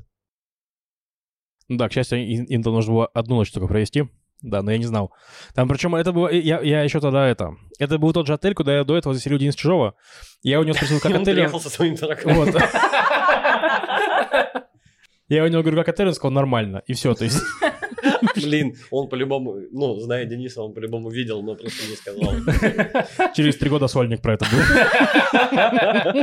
Ну 1.69 1.77
да, 1.77 1.91
к 1.91 1.93
счастью, 1.93 2.21
им 2.21 2.63
нужно 2.63 2.93
было 2.93 3.07
одну 3.09 3.37
ночь 3.37 3.53
только 3.53 3.69
провести. 3.69 4.09
Да, 4.43 4.63
но 4.63 4.71
я 4.71 4.79
не 4.79 4.85
знал. 4.85 5.13
Там 5.55 5.69
причем 5.69 5.97
это 5.97 6.13
было... 6.13 6.31
Я, 6.31 6.61
я 6.61 6.83
еще 6.83 7.01
тогда 7.01 7.27
это... 7.27 7.55
Это 7.79 7.99
был 7.99 8.13
тот 8.13 8.27
же 8.27 8.35
отель, 8.35 8.55
куда 8.55 8.77
я 8.77 8.85
до 8.85 8.97
этого 8.97 9.15
заселил 9.15 9.39
Дениса 9.39 9.59
Чужого. 9.59 9.95
Я 10.43 10.61
у 10.61 10.63
него 10.63 10.75
спросил, 10.75 11.01
как 11.01 11.11
Он 11.15 11.23
отель... 11.23 11.35
приехал 11.35 11.61
со 11.61 11.71
своим. 11.71 11.97
Вот. 11.97 12.55
Я 15.29 15.45
у 15.45 15.49
него 15.49 15.61
говорю, 15.61 15.77
как 15.77 15.91
отель, 15.91 16.07
он 16.07 16.15
сказал, 16.15 16.33
нормально. 16.33 16.83
И 16.87 16.95
все, 16.95 17.15
то 17.15 17.25
есть... 17.25 17.43
Блин, 18.37 18.75
он 18.91 19.09
по-любому, 19.09 19.57
ну, 19.71 20.01
зная 20.01 20.25
Дениса, 20.25 20.63
он 20.63 20.75
по-любому 20.75 21.11
видел, 21.11 21.43
но 21.43 21.55
просто 21.55 21.89
не 21.89 21.97
сказал. 21.97 22.33
Через 23.37 23.57
три 23.57 23.71
года 23.71 23.89
сольник 23.89 24.23
про 24.23 24.35
это 24.35 24.47
был. 24.51 24.59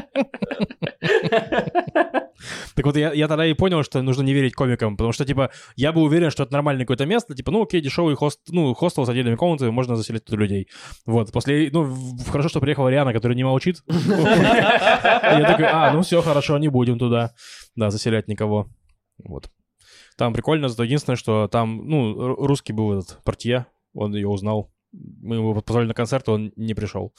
Так 2.75 2.85
вот, 2.85 2.97
я, 2.97 3.13
я 3.13 3.27
тогда 3.27 3.45
и 3.45 3.53
понял, 3.53 3.83
что 3.83 4.01
нужно 4.01 4.21
не 4.21 4.33
верить 4.33 4.53
комикам, 4.53 4.97
потому 4.97 5.13
что, 5.13 5.25
типа, 5.25 5.51
я 5.75 5.93
был 5.93 6.03
уверен, 6.03 6.29
что 6.29 6.43
это 6.43 6.53
нормальное 6.53 6.85
какое-то 6.85 7.05
место, 7.05 7.33
типа, 7.33 7.51
ну, 7.51 7.63
окей, 7.63 7.81
дешевый 7.81 8.15
хост, 8.15 8.41
ну, 8.49 8.73
хостел 8.73 9.05
с 9.05 9.09
отдельными 9.09 9.35
комнатами, 9.35 9.69
можно 9.69 9.95
заселить 9.95 10.25
туда 10.25 10.37
людей. 10.37 10.67
Вот, 11.05 11.31
после, 11.31 11.69
ну, 11.71 11.95
хорошо, 12.29 12.49
что 12.49 12.59
приехала 12.59 12.89
Риана, 12.89 13.13
которая 13.13 13.35
не 13.35 13.43
молчит. 13.43 13.81
Я 13.87 15.45
такой, 15.47 15.65
а, 15.65 15.93
ну 15.93 16.01
все, 16.01 16.21
хорошо, 16.21 16.57
не 16.57 16.67
будем 16.67 16.99
туда, 16.99 17.31
да, 17.75 17.89
заселять 17.89 18.27
никого. 18.27 18.67
Вот. 19.23 19.49
Там 20.17 20.33
прикольно, 20.33 20.69
зато 20.69 20.83
единственное, 20.83 21.17
что 21.17 21.47
там, 21.47 21.87
ну, 21.89 22.13
ру- 22.15 22.45
русский 22.47 22.73
был 22.73 22.99
этот 22.99 23.21
портье, 23.23 23.65
он 23.93 24.15
ее 24.15 24.27
узнал. 24.29 24.71
Мы 24.93 25.35
его 25.35 25.53
позвали 25.61 25.87
на 25.87 25.93
концерт, 25.93 26.29
он 26.29 26.53
не 26.55 26.73
пришел. 26.73 27.13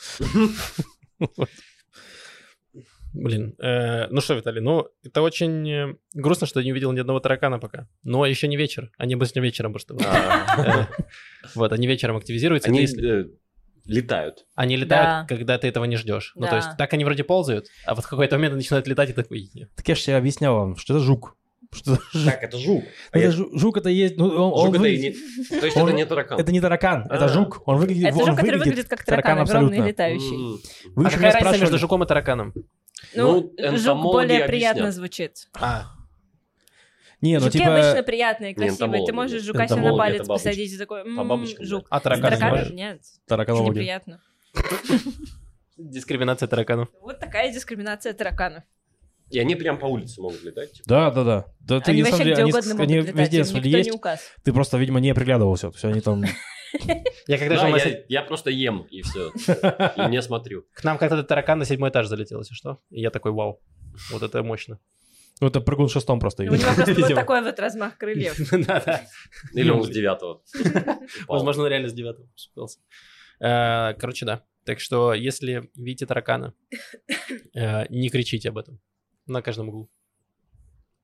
Блин, 3.13 3.55
э, 3.59 4.09
ну 4.11 4.21
что, 4.21 4.35
Виталий, 4.35 4.61
ну 4.61 4.89
это 5.03 5.23
очень 5.23 5.71
э, 5.71 5.95
грустно, 6.13 6.47
что 6.47 6.61
я 6.61 6.67
не 6.67 6.73
увидел 6.73 6.93
ни 6.93 7.01
одного 7.01 7.19
таракана 7.19 7.59
пока. 7.59 7.89
Но 8.03 8.27
еще 8.27 8.47
не 8.47 8.59
вечер, 8.59 8.91
они 8.99 9.15
обычно 9.15 9.41
вечером 9.41 9.73
просто. 9.73 9.97
А, 10.05 10.59
Э, 10.63 10.87
Вот, 11.55 11.73
они 11.73 11.87
вечером 11.87 12.17
активизируются. 12.17 12.69
Они 12.69 12.87
летают. 13.87 14.45
Они 14.55 14.77
летают, 14.77 15.29
Да. 15.29 15.35
когда 15.35 15.57
ты 15.57 15.69
этого 15.69 15.85
не 15.87 15.97
ждешь. 15.97 16.33
Ну, 16.35 16.47
то 16.47 16.57
есть, 16.57 16.69
так 16.77 16.93
они 16.93 17.05
вроде 17.05 17.25
ползают, 17.25 17.69
а 17.87 17.95
вот 17.95 18.05
в 18.05 18.09
какой-то 18.09 18.37
момент 18.37 18.55
начинают 18.57 18.87
летать, 18.87 19.11
и 19.11 19.13
такой... 19.15 19.51
Так 19.77 19.89
я 19.89 19.95
же 19.95 20.03
тебе 20.03 20.17
объяснял 20.17 20.55
вам, 20.57 20.77
что 20.77 20.95
это 20.95 21.03
жук. 21.03 21.37
Что 21.77 21.95
это 21.95 22.03
жук. 22.13 22.25
Так, 22.25 22.43
это 22.43 22.59
жук. 22.59 22.85
А 23.13 23.19
Это 23.19 23.27
я- 23.27 23.33
жу- 23.33 23.59
жук 23.59 23.77
это 23.77 23.89
есть, 23.91 24.17
ну, 24.17 24.27
он, 24.29 24.53
он 24.53 24.67
Жук 24.67 24.75
это 24.77 24.85
и 24.85 24.97
выглядит- 24.97 25.17
не... 25.51 25.61
То 25.61 25.67
есть 25.67 25.77
он- 25.77 25.87
это 25.89 25.97
не 25.97 26.05
таракан. 26.07 26.39
это 26.41 26.53
не 26.53 26.61
таракан, 26.61 27.03
это 27.11 27.25
А. 27.25 27.29
жук. 27.29 27.63
Он 27.67 27.77
выглядит, 27.77 28.07
Это 28.09 28.19
он 28.19 28.27
жук, 28.27 28.37
который 28.37 28.59
выглядит 28.59 28.89
как 28.89 29.05
таракан, 29.05 29.39
огромный, 29.41 29.79
абсолютно. 29.79 29.89
летающий. 29.89 30.35
М. 30.35 30.59
Вы 30.97 31.05
а 31.05 31.09
еще 31.09 31.17
какая 31.17 31.33
разница 31.43 31.61
между 31.61 31.79
жуком 31.79 32.03
и 32.03 32.07
тараканом? 32.07 32.53
Ну, 33.15 33.53
Ну, 33.59 33.77
жук 33.77 34.03
более 34.03 34.45
объяснят. 34.45 34.47
приятно 34.49 34.91
звучит. 34.93 35.49
А, 35.61 35.85
Не, 37.23 37.39
ну 37.39 37.45
Жуки 37.47 37.59
типа... 37.59 37.75
обычно 37.75 38.03
приятные, 38.03 38.55
красивые. 38.55 39.07
Ты 39.07 39.13
можешь 39.13 39.43
жука 39.43 39.67
себе 39.69 39.81
на 39.81 39.97
палец 39.97 40.21
это 40.21 40.29
посадить 40.29 40.73
и 40.73 40.77
такой, 40.79 41.03
По 41.03 41.09
«М, 41.23 41.29
бабочкам, 41.29 41.65
жук. 41.65 41.87
а 41.91 41.99
таракан 42.01 42.39
Таракан? 42.39 42.75
Нет, 42.75 43.01
Тараканология. 43.27 43.71
неприятно. 43.73 44.21
Дискриминация 45.79 46.47
тараканов. 46.49 46.89
Вот 47.03 47.19
такая 47.19 47.53
дискриминация 47.53 48.13
тараканов. 48.15 48.65
И 49.31 49.39
они 49.41 49.57
прям 49.57 49.79
по 49.79 49.87
улице 49.87 50.21
могут 50.21 50.43
летать. 50.45 50.73
типа. 50.73 50.85
Да, 50.89 51.11
да, 51.11 51.25
да. 51.25 51.47
Да 51.61 51.81
ты 51.81 51.91
они 51.93 52.03
на 52.03 52.11
самом 52.11 52.19
вообще 52.19 52.25
деле, 52.25 52.35
где 52.35 52.43
они, 52.43 52.51
угодно 52.53 52.71
с- 52.71 52.75
могут 52.75 52.87
они 52.91 53.01
летать, 53.01 53.15
везде 53.17 53.37
им 53.59 53.65
есть. 53.65 53.91
не 53.91 53.97
указ. 53.97 54.21
Ты 54.45 54.53
просто, 54.53 54.79
видимо, 54.79 55.01
не 55.01 55.15
приглядывался. 55.15 55.71
То 55.71 55.75
есть 55.75 55.85
они 55.85 56.01
там... 56.01 56.23
Я 57.27 57.39
когда 57.39 57.57
Да, 57.57 57.79
я, 58.09 58.23
просто 58.23 58.51
ем, 58.51 58.87
и 58.91 59.03
все. 59.03 59.31
И 59.97 60.11
не 60.11 60.21
смотрю. 60.23 60.65
К 60.75 60.85
нам 60.85 60.99
как-то 60.99 61.23
таракан 61.23 61.59
на 61.59 61.65
седьмой 61.65 61.91
этаж 61.91 62.07
залетел, 62.07 62.41
если 62.41 62.55
что. 62.55 62.81
И 62.91 63.01
я 63.01 63.11
такой, 63.11 63.33
вау, 63.33 63.61
вот 64.11 64.23
это 64.23 64.43
мощно. 64.43 64.79
Ну, 65.41 65.49
это 65.49 65.61
прыгун 65.61 65.89
шестом 65.89 66.21
просто. 66.21 66.43
У 66.43 66.47
него 66.47 66.57
просто 66.75 66.95
вот 66.95 67.15
такой 67.15 67.43
вот 67.43 67.59
размах 67.59 67.97
крыльев. 67.99 68.39
Или 69.55 69.71
он 69.71 69.83
с 69.83 69.89
девятого. 69.89 70.43
Возможно, 71.29 71.65
он 71.65 71.69
реально 71.69 71.89
с 71.89 71.93
девятого 71.93 72.29
спускался. 72.35 72.79
Э, 73.41 73.95
Короче, 73.95 74.25
да. 74.25 74.43
Так 74.65 74.81
что, 74.81 75.15
если 75.15 75.71
видите 75.77 76.07
таракана, 76.07 76.55
э, 77.55 77.87
не 77.89 78.09
кричите 78.09 78.49
об 78.49 78.59
этом. 78.59 78.81
На 79.27 79.43
каждом 79.43 79.69
углу. 79.69 79.91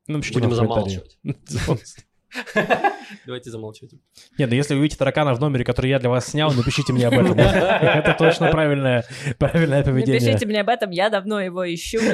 Ну, 0.06 0.16
напишите 0.16 0.40
Будем 0.40 0.50
в 0.50 0.56
комментарии. 0.56 1.02
замалчивать. 1.48 2.06
Давайте 3.26 3.50
замолчите. 3.50 3.98
Нет, 4.38 4.48
ну 4.48 4.56
если 4.56 4.74
вы 4.74 4.80
видите 4.82 4.98
таракана 4.98 5.34
в 5.34 5.40
номере, 5.40 5.64
который 5.64 5.90
я 5.90 5.98
для 5.98 6.08
вас 6.08 6.26
снял, 6.26 6.52
напишите 6.52 6.92
мне 6.92 7.06
об 7.06 7.14
этом. 7.14 7.38
Это 7.38 8.14
точно 8.18 8.50
правильное, 8.50 9.04
правильное 9.38 9.84
поведение. 9.84 10.20
Напишите 10.20 10.46
мне 10.46 10.60
об 10.60 10.68
этом, 10.68 10.90
я 10.90 11.10
давно 11.10 11.40
его 11.40 11.64
ищу. 11.72 12.00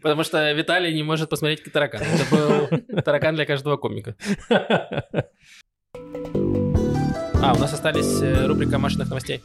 Потому 0.00 0.24
что 0.24 0.52
Виталий 0.52 0.94
не 0.94 1.02
может 1.02 1.28
посмотреть 1.28 1.70
таракан. 1.72 2.02
Это 2.02 2.24
был 2.30 2.68
таракан 3.02 3.34
для 3.34 3.44
каждого 3.44 3.76
комика. 3.76 4.14
А, 7.40 7.52
у 7.54 7.58
нас 7.58 7.72
остались 7.72 8.22
э, 8.22 8.46
рубрика 8.46 8.78
машинных 8.78 9.08
новостей. 9.08 9.42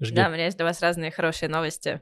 Жги. 0.00 0.14
Да, 0.14 0.28
у 0.28 0.30
меня 0.30 0.44
есть 0.44 0.56
для 0.56 0.66
вас 0.66 0.80
разные 0.80 1.10
хорошие 1.10 1.48
новости. 1.48 2.00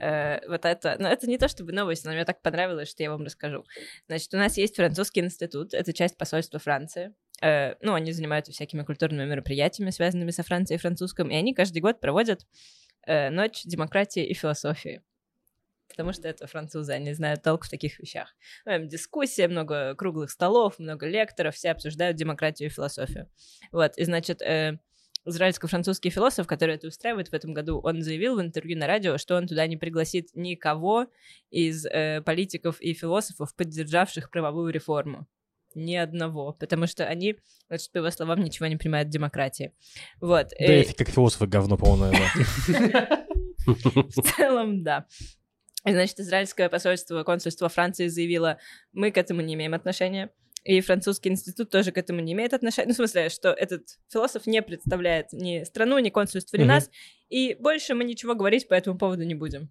Э, 0.00 0.40
Вот 0.48 0.64
это, 0.64 0.96
ну 0.98 1.08
это 1.08 1.26
не 1.28 1.38
то 1.38 1.48
чтобы 1.48 1.72
новость, 1.72 2.04
но 2.04 2.12
мне 2.12 2.24
так 2.24 2.42
понравилось, 2.42 2.88
что 2.88 3.02
я 3.02 3.10
вам 3.10 3.24
расскажу. 3.24 3.64
Значит, 4.06 4.32
у 4.34 4.36
нас 4.36 4.56
есть 4.56 4.76
французский 4.76 5.20
институт, 5.20 5.74
это 5.74 5.92
часть 5.92 6.16
посольства 6.16 6.58
Франции. 6.58 7.14
Э, 7.42 7.74
Ну, 7.80 7.94
они 7.94 8.12
занимаются 8.12 8.52
всякими 8.52 8.82
культурными 8.82 9.28
мероприятиями, 9.28 9.90
связанными 9.90 10.30
со 10.30 10.42
Францией 10.42 10.78
и 10.78 10.80
французском, 10.80 11.30
и 11.30 11.36
они 11.36 11.54
каждый 11.54 11.80
год 11.80 12.00
проводят 12.00 12.46
э, 13.06 13.30
ночь 13.30 13.62
демократии 13.64 14.24
и 14.24 14.34
философии. 14.34 15.02
Потому 15.88 16.12
что 16.12 16.28
это 16.28 16.46
французы, 16.46 16.92
они 16.92 17.12
знают 17.14 17.42
толк 17.42 17.64
в 17.64 17.70
таких 17.70 17.98
вещах. 17.98 18.34
Ну, 18.66 18.84
дискуссия, 18.86 19.48
много 19.48 19.94
круглых 19.96 20.30
столов, 20.30 20.78
много 20.78 21.08
лекторов, 21.08 21.54
все 21.56 21.70
обсуждают 21.70 22.16
демократию 22.16 22.68
и 22.68 22.72
философию. 22.72 23.28
Вот, 23.72 23.96
и, 23.96 24.04
значит, 24.04 24.42
э, 24.42 24.78
израильско-французский 25.24 26.10
философ, 26.10 26.46
который 26.46 26.76
это 26.76 26.88
устраивает 26.88 27.28
в 27.28 27.34
этом 27.34 27.54
году, 27.54 27.80
он 27.82 28.02
заявил 28.02 28.36
в 28.36 28.40
интервью 28.40 28.78
на 28.78 28.86
радио, 28.86 29.18
что 29.18 29.36
он 29.36 29.46
туда 29.46 29.66
не 29.66 29.76
пригласит 29.76 30.30
никого 30.34 31.06
из 31.50 31.84
э, 31.86 32.22
политиков 32.22 32.80
и 32.80 32.94
философов, 32.94 33.54
поддержавших 33.54 34.30
правовую 34.30 34.72
реформу. 34.72 35.26
Ни 35.74 35.96
одного, 35.96 36.54
потому 36.54 36.86
что 36.86 37.04
они, 37.04 37.36
значит, 37.68 37.92
по 37.92 37.98
его 37.98 38.10
словам, 38.10 38.40
ничего 38.40 38.66
не 38.66 38.76
понимают 38.76 39.08
в 39.08 39.12
демократии. 39.12 39.74
Вот. 40.20 40.48
Да, 40.48 40.64
э, 40.64 40.80
эти 40.80 40.94
как 40.94 41.10
философы 41.10 41.46
говно 41.46 41.76
полное. 41.76 42.12
в 43.66 44.36
целом, 44.36 44.82
да. 44.82 45.06
И, 45.84 45.92
значит, 45.92 46.18
израильское 46.20 46.68
посольство, 46.68 47.22
консульство 47.22 47.68
Франции 47.68 48.08
заявило, 48.08 48.58
мы 48.92 49.10
к 49.10 49.18
этому 49.18 49.42
не 49.42 49.54
имеем 49.54 49.74
отношения. 49.74 50.30
И 50.68 50.82
французский 50.82 51.30
институт 51.30 51.70
тоже 51.70 51.92
к 51.92 51.96
этому 51.96 52.20
не 52.20 52.34
имеет 52.34 52.52
отношения. 52.52 52.88
Ну, 52.88 52.92
в 52.92 52.96
смысле, 52.96 53.30
что 53.30 53.48
этот 53.48 53.98
философ 54.12 54.46
не 54.46 54.60
представляет 54.60 55.32
ни 55.32 55.64
страну, 55.64 55.98
ни 55.98 56.10
консульство, 56.10 56.58
ни 56.58 56.64
Мгм. 56.64 56.68
нас. 56.68 56.90
И 57.30 57.56
больше 57.58 57.94
мы 57.94 58.04
ничего 58.04 58.34
говорить 58.34 58.68
по 58.68 58.74
этому 58.74 58.98
поводу 58.98 59.24
не 59.24 59.34
будем. 59.34 59.70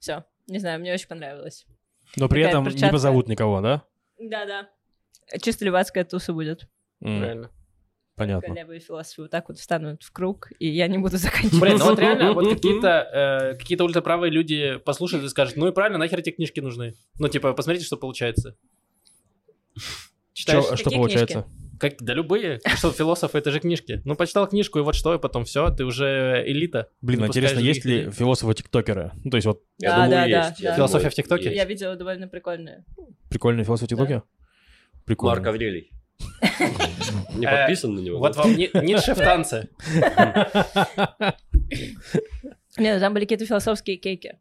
Все. 0.00 0.24
Не 0.46 0.60
знаю, 0.60 0.80
мне 0.80 0.94
очень 0.94 1.08
понравилось. 1.08 1.66
Но 2.16 2.26
при 2.26 2.38
Такая 2.42 2.52
этом 2.52 2.64
не 2.64 2.70
перчатка. 2.70 2.92
позовут 2.94 3.28
никого, 3.28 3.60
да? 3.60 3.84
Да-да. 4.18 4.70
Чисто 5.42 5.66
левацкая 5.66 6.04
туса 6.04 6.32
будет. 6.32 6.68
Правильно. 7.00 7.50
Понятно. 8.16 8.54
Левые 8.54 8.80
философы 8.80 9.22
вот 9.22 9.30
так 9.30 9.48
вот 9.50 9.58
встанут 9.58 10.02
в 10.02 10.10
круг, 10.10 10.50
и 10.58 10.68
я 10.68 10.88
не 10.88 10.96
буду 10.96 11.16
заканчивать. 11.18 11.60
Блин, 11.60 11.76
ну 11.78 11.84
вот 11.84 11.98
реально, 11.98 12.32
вот 12.34 12.48
какие-то 12.48 12.88
э, 13.52 13.58
какие-то 13.58 13.84
ультраправые 13.84 14.30
люди 14.32 14.78
послушают 14.78 15.24
и 15.26 15.28
скажут, 15.28 15.56
ну 15.56 15.68
и 15.68 15.72
правильно, 15.72 15.98
нахер 15.98 16.18
эти 16.20 16.30
книжки 16.30 16.60
нужны? 16.60 16.94
Ну, 17.18 17.28
типа, 17.28 17.52
посмотрите, 17.52 17.84
что 17.84 17.98
получается. 17.98 18.56
Читаешь? 20.32 20.64
Чё- 20.64 20.72
а 20.72 20.76
что 20.76 20.90
получается? 20.90 21.46
Как, 21.80 21.94
да 22.00 22.12
любые. 22.12 22.58
Что, 22.76 22.90
философы, 22.90 23.38
это 23.38 23.52
же 23.52 23.60
книжки. 23.60 24.02
Ну, 24.04 24.16
почитал 24.16 24.48
книжку, 24.48 24.80
и 24.80 24.82
вот 24.82 24.96
что, 24.96 25.14
и 25.14 25.18
потом 25.18 25.44
все, 25.44 25.70
ты 25.70 25.84
уже 25.84 26.42
элита. 26.46 26.88
Блин, 27.00 27.24
интересно, 27.24 27.60
есть 27.60 27.84
ли 27.84 28.10
философы-тиктокеры? 28.10 29.12
Ну, 29.24 29.30
то 29.30 29.36
есть 29.36 29.46
вот 29.46 29.62
Я 29.78 29.90
Да, 29.90 29.94
думаю, 29.96 30.10
да, 30.10 30.24
есть. 30.24 30.32
да, 30.32 30.38
Я 30.38 30.46
да. 30.48 30.58
думаю, 30.60 30.74
Философия 30.76 31.10
в 31.10 31.14
ТикТоке? 31.14 31.54
Я 31.54 31.64
видела 31.64 31.94
довольно 31.96 32.26
прикольные. 32.26 32.84
прикольные 33.30 33.64
философы 33.64 33.86
в 33.86 33.88
ТикТоке? 33.90 34.22
Прикольно. 35.04 35.36
Марк 35.36 35.46
Аврелий. 35.48 35.90
Не 37.36 37.46
Э, 37.46 37.50
подписан 37.60 37.94
на 37.94 38.00
него? 38.00 38.18
Вот 38.18 38.34
да? 38.34 38.42
вам 38.42 38.56
Ни- 38.56 38.70
Ницше 38.84 39.14
в 39.14 39.18
танце. 39.18 39.68
Нет, 42.76 42.94
ну 42.94 43.00
там 43.00 43.14
были 43.14 43.24
какие-то 43.24 43.46
философские 43.46 43.96
кейки. 43.98 44.36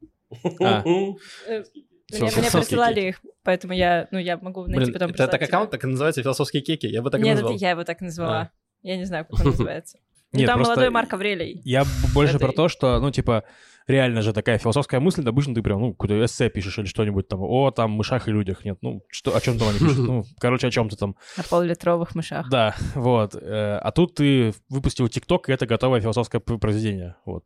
Мне, 2.12 2.22
мне 2.22 2.51
присылали 2.51 3.01
их, 3.01 3.22
поэтому 3.43 3.74
я, 3.74 4.08
ну, 4.12 4.20
я 4.20 4.38
могу 4.38 4.66
найти 4.66 4.78
Блин, 4.78 4.93
потом 4.93 5.10
это 5.12 5.28
так 5.28 5.41
аккаунт 5.41 5.72
так 5.72 5.84
и 5.84 5.88
называется 5.88 6.22
«Философские 6.22 6.62
кеки». 6.64 6.86
Я 6.86 7.01
бы 7.01 7.10
так 7.10 7.20
и 7.20 7.24
Нет, 7.24 7.36
назвал. 7.36 7.55
это 7.55 7.62
я 7.62 7.72
его 7.72 7.84
так 7.84 7.99
назвала. 8.01 8.39
А. 8.39 8.51
Я 8.82 8.97
не 8.97 9.05
знаю, 9.05 9.26
как 9.26 9.39
он 9.39 9.45
называется. 9.51 9.99
Ну, 10.32 10.39
Нет, 10.39 10.47
там 10.47 10.58
просто 10.58 10.74
молодой 10.74 10.89
Марк 10.89 11.14
Аврелий. 11.14 11.62
Я 11.64 11.84
больше 12.14 12.38
про 12.38 12.51
то, 12.51 12.68
что, 12.68 12.99
ну, 12.99 13.12
типа, 13.12 13.43
реально 13.88 14.22
же 14.22 14.34
такая 14.34 14.58
философская 14.58 14.99
мысль, 14.99 15.28
обычно 15.28 15.55
ты 15.55 15.62
прям, 15.62 15.80
ну, 15.80 15.91
какое-то 15.93 16.24
эссе 16.26 16.49
пишешь 16.49 16.78
или 16.80 16.86
что-нибудь 16.86 17.28
там, 17.28 17.41
о, 17.41 17.72
там, 17.72 17.91
мышах 17.91 18.28
и 18.28 18.32
людях, 18.32 18.66
нет, 18.66 18.78
ну, 18.82 19.01
что, 19.10 19.36
о 19.36 19.39
чем 19.39 19.58
там 19.58 19.70
они 19.70 19.80
пишут, 19.80 19.97
ну, 20.08 20.24
короче, 20.39 20.68
о 20.68 20.72
чем-то 20.72 20.97
там, 20.97 21.16
О 21.38 21.43
полулитровых 21.43 22.14
мышах. 22.16 22.49
да, 22.49 22.76
вот, 22.95 23.36
Э, 23.36 23.78
а 23.78 23.91
тут 23.91 24.16
ты 24.16 24.53
выпустил 24.70 25.08
ТикТок, 25.08 25.47
и 25.47 25.53
это 25.53 25.66
готовое 25.66 26.01
философское 26.01 26.39
произведение, 26.39 27.16
вот. 27.26 27.45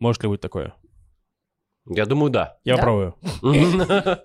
Может 0.00 0.24
ли 0.24 0.28
быть 0.28 0.40
такое? 0.40 0.74
Я 1.86 2.06
думаю, 2.06 2.30
да. 2.30 2.58
Я 2.64 2.76
Да? 2.76 2.82
попробую. 2.82 3.14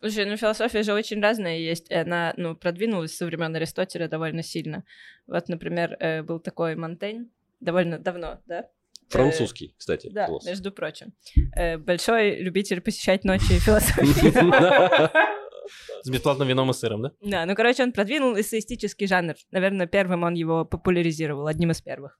Слушай, 0.00 0.26
ну 0.26 0.36
философия 0.36 0.82
же 0.82 0.92
очень 0.92 1.20
разная 1.20 1.58
есть, 1.58 1.90
и 1.90 1.94
она, 1.94 2.32
ну, 2.36 2.54
продвинулась 2.54 3.16
со 3.16 3.26
времен 3.26 3.54
Аристотеля 3.56 4.08
довольно 4.08 4.42
сильно. 4.42 4.84
Вот, 5.26 5.48
например, 5.48 5.96
э, 5.98 6.22
был 6.22 6.38
такой 6.38 6.76
Монтень, 6.76 7.30
довольно 7.60 7.98
давно, 7.98 8.40
да? 8.46 8.68
Французский, 9.08 9.74
кстати. 9.78 10.10
Да, 10.12 10.26
философ. 10.26 10.48
между 10.50 10.70
прочим. 10.72 11.12
Э, 11.56 11.78
Большой 11.78 12.36
любитель 12.40 12.80
посещать 12.80 13.24
ночи 13.24 13.58
философии. 13.58 14.32
С 16.02 16.08
бесплатным 16.08 16.46
вином 16.46 16.70
и 16.70 16.72
сыром, 16.74 17.02
да? 17.02 17.12
Да, 17.20 17.46
ну, 17.46 17.54
короче, 17.54 17.82
он 17.82 17.92
продвинул 17.92 18.38
эссеистический 18.38 19.06
жанр. 19.08 19.34
Наверное, 19.50 19.86
первым 19.86 20.22
он 20.22 20.34
его 20.34 20.64
популяризировал, 20.64 21.46
одним 21.48 21.70
из 21.72 21.80
первых. 21.80 22.18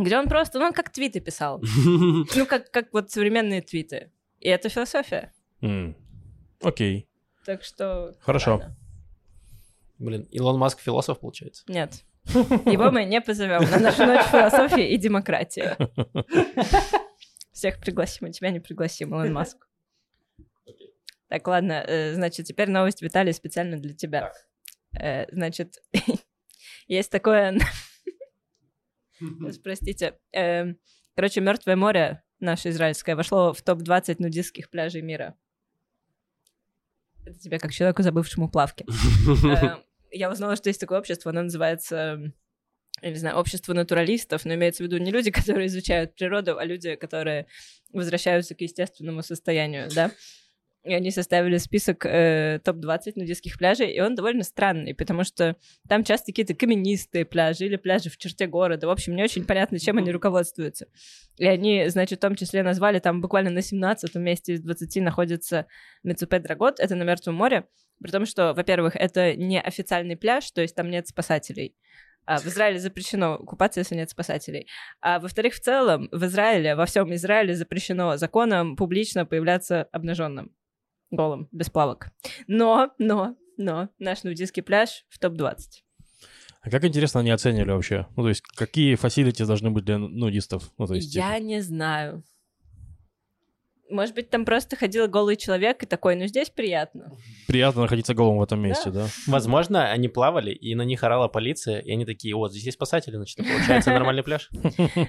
Где 0.00 0.18
он 0.18 0.28
просто, 0.28 0.58
ну, 0.58 0.66
он 0.66 0.72
как 0.72 0.90
твиты 0.90 1.20
писал. 1.20 1.62
Ну, 1.84 2.46
как, 2.46 2.70
как 2.70 2.92
вот 2.92 3.10
современные 3.10 3.62
твиты. 3.62 4.10
И 4.40 4.48
это 4.48 4.68
философия. 4.68 5.32
Окей. 6.62 7.08
Так 7.44 7.62
что... 7.62 8.14
Хорошо. 8.20 8.62
Блин, 9.98 10.22
Илон 10.30 10.58
Маск 10.58 10.80
философ, 10.80 11.20
получается. 11.20 11.64
Нет. 11.68 12.04
Его 12.24 12.90
мы 12.90 13.04
не 13.04 13.20
позовем 13.20 13.62
на 13.70 13.78
нашу 13.78 14.06
ночь 14.06 14.26
философии 14.26 14.88
и 14.88 14.96
демократии. 14.96 15.76
Всех 17.52 17.78
пригласим, 17.78 18.26
а 18.26 18.30
тебя 18.30 18.50
не 18.50 18.60
пригласим, 18.60 19.10
Илон 19.10 19.32
Маск. 19.32 19.68
Так, 21.28 21.46
ладно, 21.46 21.84
э, 21.86 22.14
значит, 22.14 22.46
теперь 22.46 22.70
новость, 22.70 23.02
Виталий, 23.02 23.32
специально 23.32 23.76
для 23.76 23.94
тебя. 23.94 24.32
Э, 24.98 25.26
Значит, 25.32 25.82
есть 26.88 27.10
такое... 27.10 27.58
Простите. 29.62 30.18
Эм, 30.32 30.78
Короче, 31.20 31.40
Мертвое 31.40 31.76
море, 31.76 32.22
наше 32.38 32.70
израильское, 32.70 33.14
вошло 33.14 33.52
в 33.52 33.60
топ-20 33.60 34.16
нудистских 34.20 34.70
пляжей 34.70 35.02
мира. 35.02 35.36
Это 37.26 37.38
тебе 37.38 37.58
как 37.58 37.72
человеку, 37.72 38.02
забывшему 38.02 38.48
плавки. 38.48 38.86
Э, 39.44 39.76
Я 40.12 40.30
узнала, 40.30 40.56
что 40.56 40.70
есть 40.70 40.80
такое 40.80 40.98
общество, 40.98 41.30
оно 41.30 41.42
называется, 41.42 42.32
я 43.02 43.10
не 43.10 43.16
знаю, 43.16 43.36
общество 43.36 43.74
натуралистов, 43.74 44.44
но 44.44 44.54
имеется 44.54 44.82
в 44.82 44.86
виду 44.86 44.96
не 44.96 45.10
люди, 45.10 45.30
которые 45.30 45.66
изучают 45.66 46.14
природу, 46.14 46.58
а 46.58 46.64
люди, 46.64 46.94
которые 46.94 47.46
возвращаются 47.92 48.54
к 48.54 48.60
естественному 48.60 49.22
состоянию, 49.22 49.88
да. 49.94 50.10
И 50.82 50.94
они 50.94 51.10
составили 51.10 51.58
список 51.58 52.06
э, 52.06 52.58
топ-20 52.64 53.12
нудистских 53.16 53.58
пляжей, 53.58 53.92
и 53.92 54.00
он 54.00 54.14
довольно 54.14 54.44
странный, 54.44 54.94
потому 54.94 55.24
что 55.24 55.56
там 55.86 56.04
часто 56.04 56.32
какие-то 56.32 56.54
каменистые 56.54 57.26
пляжи 57.26 57.66
или 57.66 57.76
пляжи 57.76 58.08
в 58.08 58.16
черте 58.16 58.46
города. 58.46 58.86
В 58.86 58.90
общем, 58.90 59.14
не 59.14 59.22
очень 59.22 59.44
понятно, 59.44 59.78
чем 59.78 59.98
они 59.98 60.10
руководствуются. 60.10 60.86
И 61.36 61.46
они, 61.46 61.86
значит, 61.88 62.18
в 62.18 62.22
том 62.22 62.34
числе 62.34 62.62
назвали 62.62 62.98
там 62.98 63.20
буквально 63.20 63.50
на 63.50 63.60
17 63.60 64.14
месте 64.14 64.54
из 64.54 64.62
20 64.62 65.02
находится 65.02 65.66
Мецупе 66.02 66.38
Драгот, 66.38 66.80
это 66.80 66.94
на 66.94 67.02
Мертвом 67.02 67.34
море, 67.34 67.66
при 68.02 68.10
том, 68.10 68.24
что, 68.24 68.54
во-первых, 68.54 68.96
это 68.96 69.36
не 69.36 69.60
официальный 69.60 70.16
пляж, 70.16 70.50
то 70.50 70.62
есть 70.62 70.74
там 70.74 70.88
нет 70.88 71.08
спасателей. 71.08 71.76
А 72.24 72.38
в 72.38 72.46
Израиле 72.46 72.78
запрещено 72.78 73.38
купаться, 73.38 73.80
если 73.80 73.96
нет 73.96 74.08
спасателей. 74.08 74.68
А 75.00 75.18
во-вторых, 75.18 75.54
в 75.54 75.60
целом, 75.60 76.08
в 76.12 76.24
Израиле, 76.24 76.74
во 76.76 76.86
всем 76.86 77.12
Израиле 77.14 77.54
запрещено 77.54 78.16
законом 78.16 78.76
публично 78.76 79.26
появляться 79.26 79.88
обнаженным, 79.92 80.54
голым, 81.10 81.48
без 81.52 81.70
плавок. 81.70 82.08
Но, 82.46 82.90
но, 82.98 83.36
но, 83.56 83.88
наш 83.98 84.22
нудистский 84.24 84.62
пляж 84.62 85.04
в 85.08 85.18
топ-20. 85.18 85.56
А 86.62 86.70
как 86.70 86.84
интересно 86.84 87.20
они 87.20 87.30
оценили 87.30 87.70
вообще? 87.70 88.06
Ну, 88.16 88.24
то 88.24 88.28
есть, 88.28 88.42
какие 88.42 88.94
фасилити 88.94 89.44
должны 89.44 89.70
быть 89.70 89.84
для 89.84 89.98
нудистов? 89.98 90.70
Ну, 90.76 90.86
то 90.86 90.94
есть, 90.94 91.14
Я 91.14 91.38
не 91.38 91.60
знаю. 91.60 92.22
Может 93.88 94.14
быть, 94.14 94.30
там 94.30 94.44
просто 94.44 94.76
ходил 94.76 95.08
голый 95.08 95.34
человек 95.34 95.82
и 95.82 95.86
такой, 95.86 96.14
ну 96.14 96.26
здесь 96.28 96.48
приятно. 96.48 97.12
приятно 97.48 97.82
находиться 97.82 98.14
голым 98.14 98.38
в 98.38 98.42
этом 98.42 98.60
месте, 98.60 98.90
да? 98.90 99.08
Возможно, 99.26 99.90
они 99.90 100.06
плавали, 100.06 100.52
и 100.52 100.76
на 100.76 100.82
них 100.82 101.02
орала 101.02 101.26
полиция, 101.26 101.80
и 101.80 101.90
они 101.90 102.06
такие, 102.06 102.36
вот, 102.36 102.52
здесь 102.52 102.66
есть 102.66 102.76
спасатели, 102.76 103.16
значит, 103.16 103.38
получается 103.38 103.90
нормальный 103.90 104.22
пляж. 104.22 104.48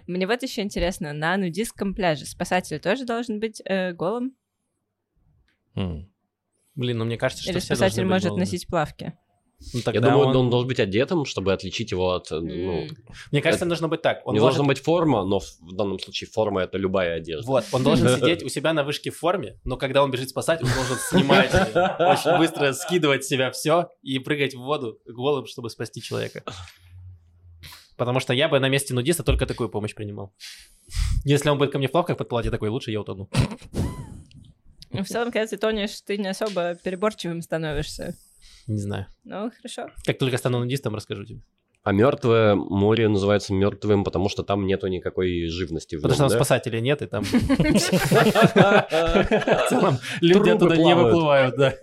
Мне 0.07 0.25
вот 0.25 0.41
еще 0.41 0.61
интересно, 0.61 1.13
на 1.13 1.37
нудистском 1.37 1.93
пляже 1.93 2.25
спасатель 2.25 2.79
тоже 2.79 3.05
должен 3.05 3.39
быть 3.39 3.61
э, 3.65 3.93
голым? 3.93 4.35
М. 5.75 6.09
Блин, 6.75 6.97
ну 6.97 7.05
мне 7.05 7.17
кажется, 7.17 7.43
что 7.43 7.51
Или 7.51 7.59
все 7.59 7.67
спасатель 7.75 7.97
должны 7.97 8.03
быть 8.03 8.09
может 8.11 8.27
голыми. 8.29 8.39
носить 8.43 8.67
плавки? 8.67 9.13
Ну, 9.73 9.79
Я 9.79 9.83
тогда 9.83 10.09
думаю, 10.09 10.29
он- 10.29 10.35
он 10.35 10.49
должен 10.49 10.67
быть 10.67 10.79
одетым, 10.79 11.23
чтобы 11.25 11.53
отличить 11.53 11.91
его 11.91 12.13
от... 12.13 12.31
э, 12.31 12.39
Ну. 12.39 12.87
Мне 13.31 13.41
кажется, 13.43 13.67
должно 13.67 13.87
быть 13.89 14.01
так. 14.01 14.21
Он 14.25 14.33
не 14.33 14.39
может... 14.39 14.57
должна 14.57 14.67
быть 14.67 14.79
форма, 14.79 15.23
но 15.23 15.39
в 15.39 15.45
в 15.59 15.75
данном 15.75 15.99
случае 15.99 16.29
форма— 16.31 16.61
это 16.63 16.79
любая 16.79 17.17
одежда. 17.17 17.45
Вот, 17.45 17.65
он 17.71 17.83
должен 17.83 18.07
сидеть 18.19 18.41
у 18.43 18.49
себя 18.49 18.73
на 18.73 18.83
вышке 18.83 19.11
в 19.11 19.17
форме, 19.19 19.59
но 19.63 19.77
когда 19.77 20.01
он 20.03 20.09
бежит 20.09 20.29
спасать, 20.29 20.63
он 20.63 20.69
должен 20.73 20.97
снимать, 20.97 21.53
очень 21.53 22.37
быстро 22.39 22.73
скидывать 22.73 23.23
с 23.23 23.27
себя 23.27 23.51
все 23.51 23.89
и 24.01 24.17
прыгать 24.17 24.55
в 24.55 24.61
воду 24.61 24.97
голым, 25.05 25.45
чтобы 25.45 25.69
спасти 25.69 26.01
человека. 26.01 26.43
Потому 27.97 28.19
что 28.19 28.33
я 28.33 28.49
бы 28.49 28.59
на 28.59 28.67
месте 28.67 28.95
нудиста 28.95 29.21
только 29.23 29.45
такую 29.45 29.69
помощь 29.69 29.93
принимал. 29.93 30.33
Если 31.23 31.49
он 31.49 31.59
будет 31.59 31.71
ко 31.71 31.77
мне 31.77 31.87
в 31.87 31.91
плавках 31.91 32.17
под 32.17 32.29
платье 32.29 32.49
такой, 32.49 32.69
лучше 32.69 32.89
я 32.89 32.99
утону. 32.99 33.29
Ну, 34.93 35.03
В 35.03 35.07
целом, 35.07 35.31
когда 35.31 35.47
ты 35.47 35.57
тонешь, 35.57 36.01
ты 36.01 36.17
не 36.17 36.27
особо 36.27 36.75
переборчивым 36.75 37.41
становишься. 37.41 38.15
Не 38.67 38.79
знаю. 38.79 39.07
Ну, 39.23 39.51
хорошо. 39.57 39.87
Как 40.05 40.17
только 40.17 40.37
стану 40.37 40.59
нудистом, 40.59 40.95
расскажу 40.95 41.25
тебе. 41.25 41.41
А 41.83 41.93
мертвое 41.93 42.53
море 42.53 43.07
называется 43.07 43.53
мертвым, 43.53 44.03
потому 44.03 44.29
что 44.29 44.43
там 44.43 44.67
нету 44.67 44.85
никакой 44.87 45.47
живности 45.47 45.95
в 45.95 46.01
Потому 46.01 46.13
что 46.13 46.23
там 46.23 46.29
да? 46.29 46.35
спасателей 46.35 46.79
нет, 46.79 47.01
и 47.01 47.07
там 47.07 47.23
в 47.23 47.79
целом 49.69 49.97
люди 50.21 50.49
оттуда 50.51 50.77
не 50.77 50.93
выплывают, 50.93 51.55
да. 51.57 51.73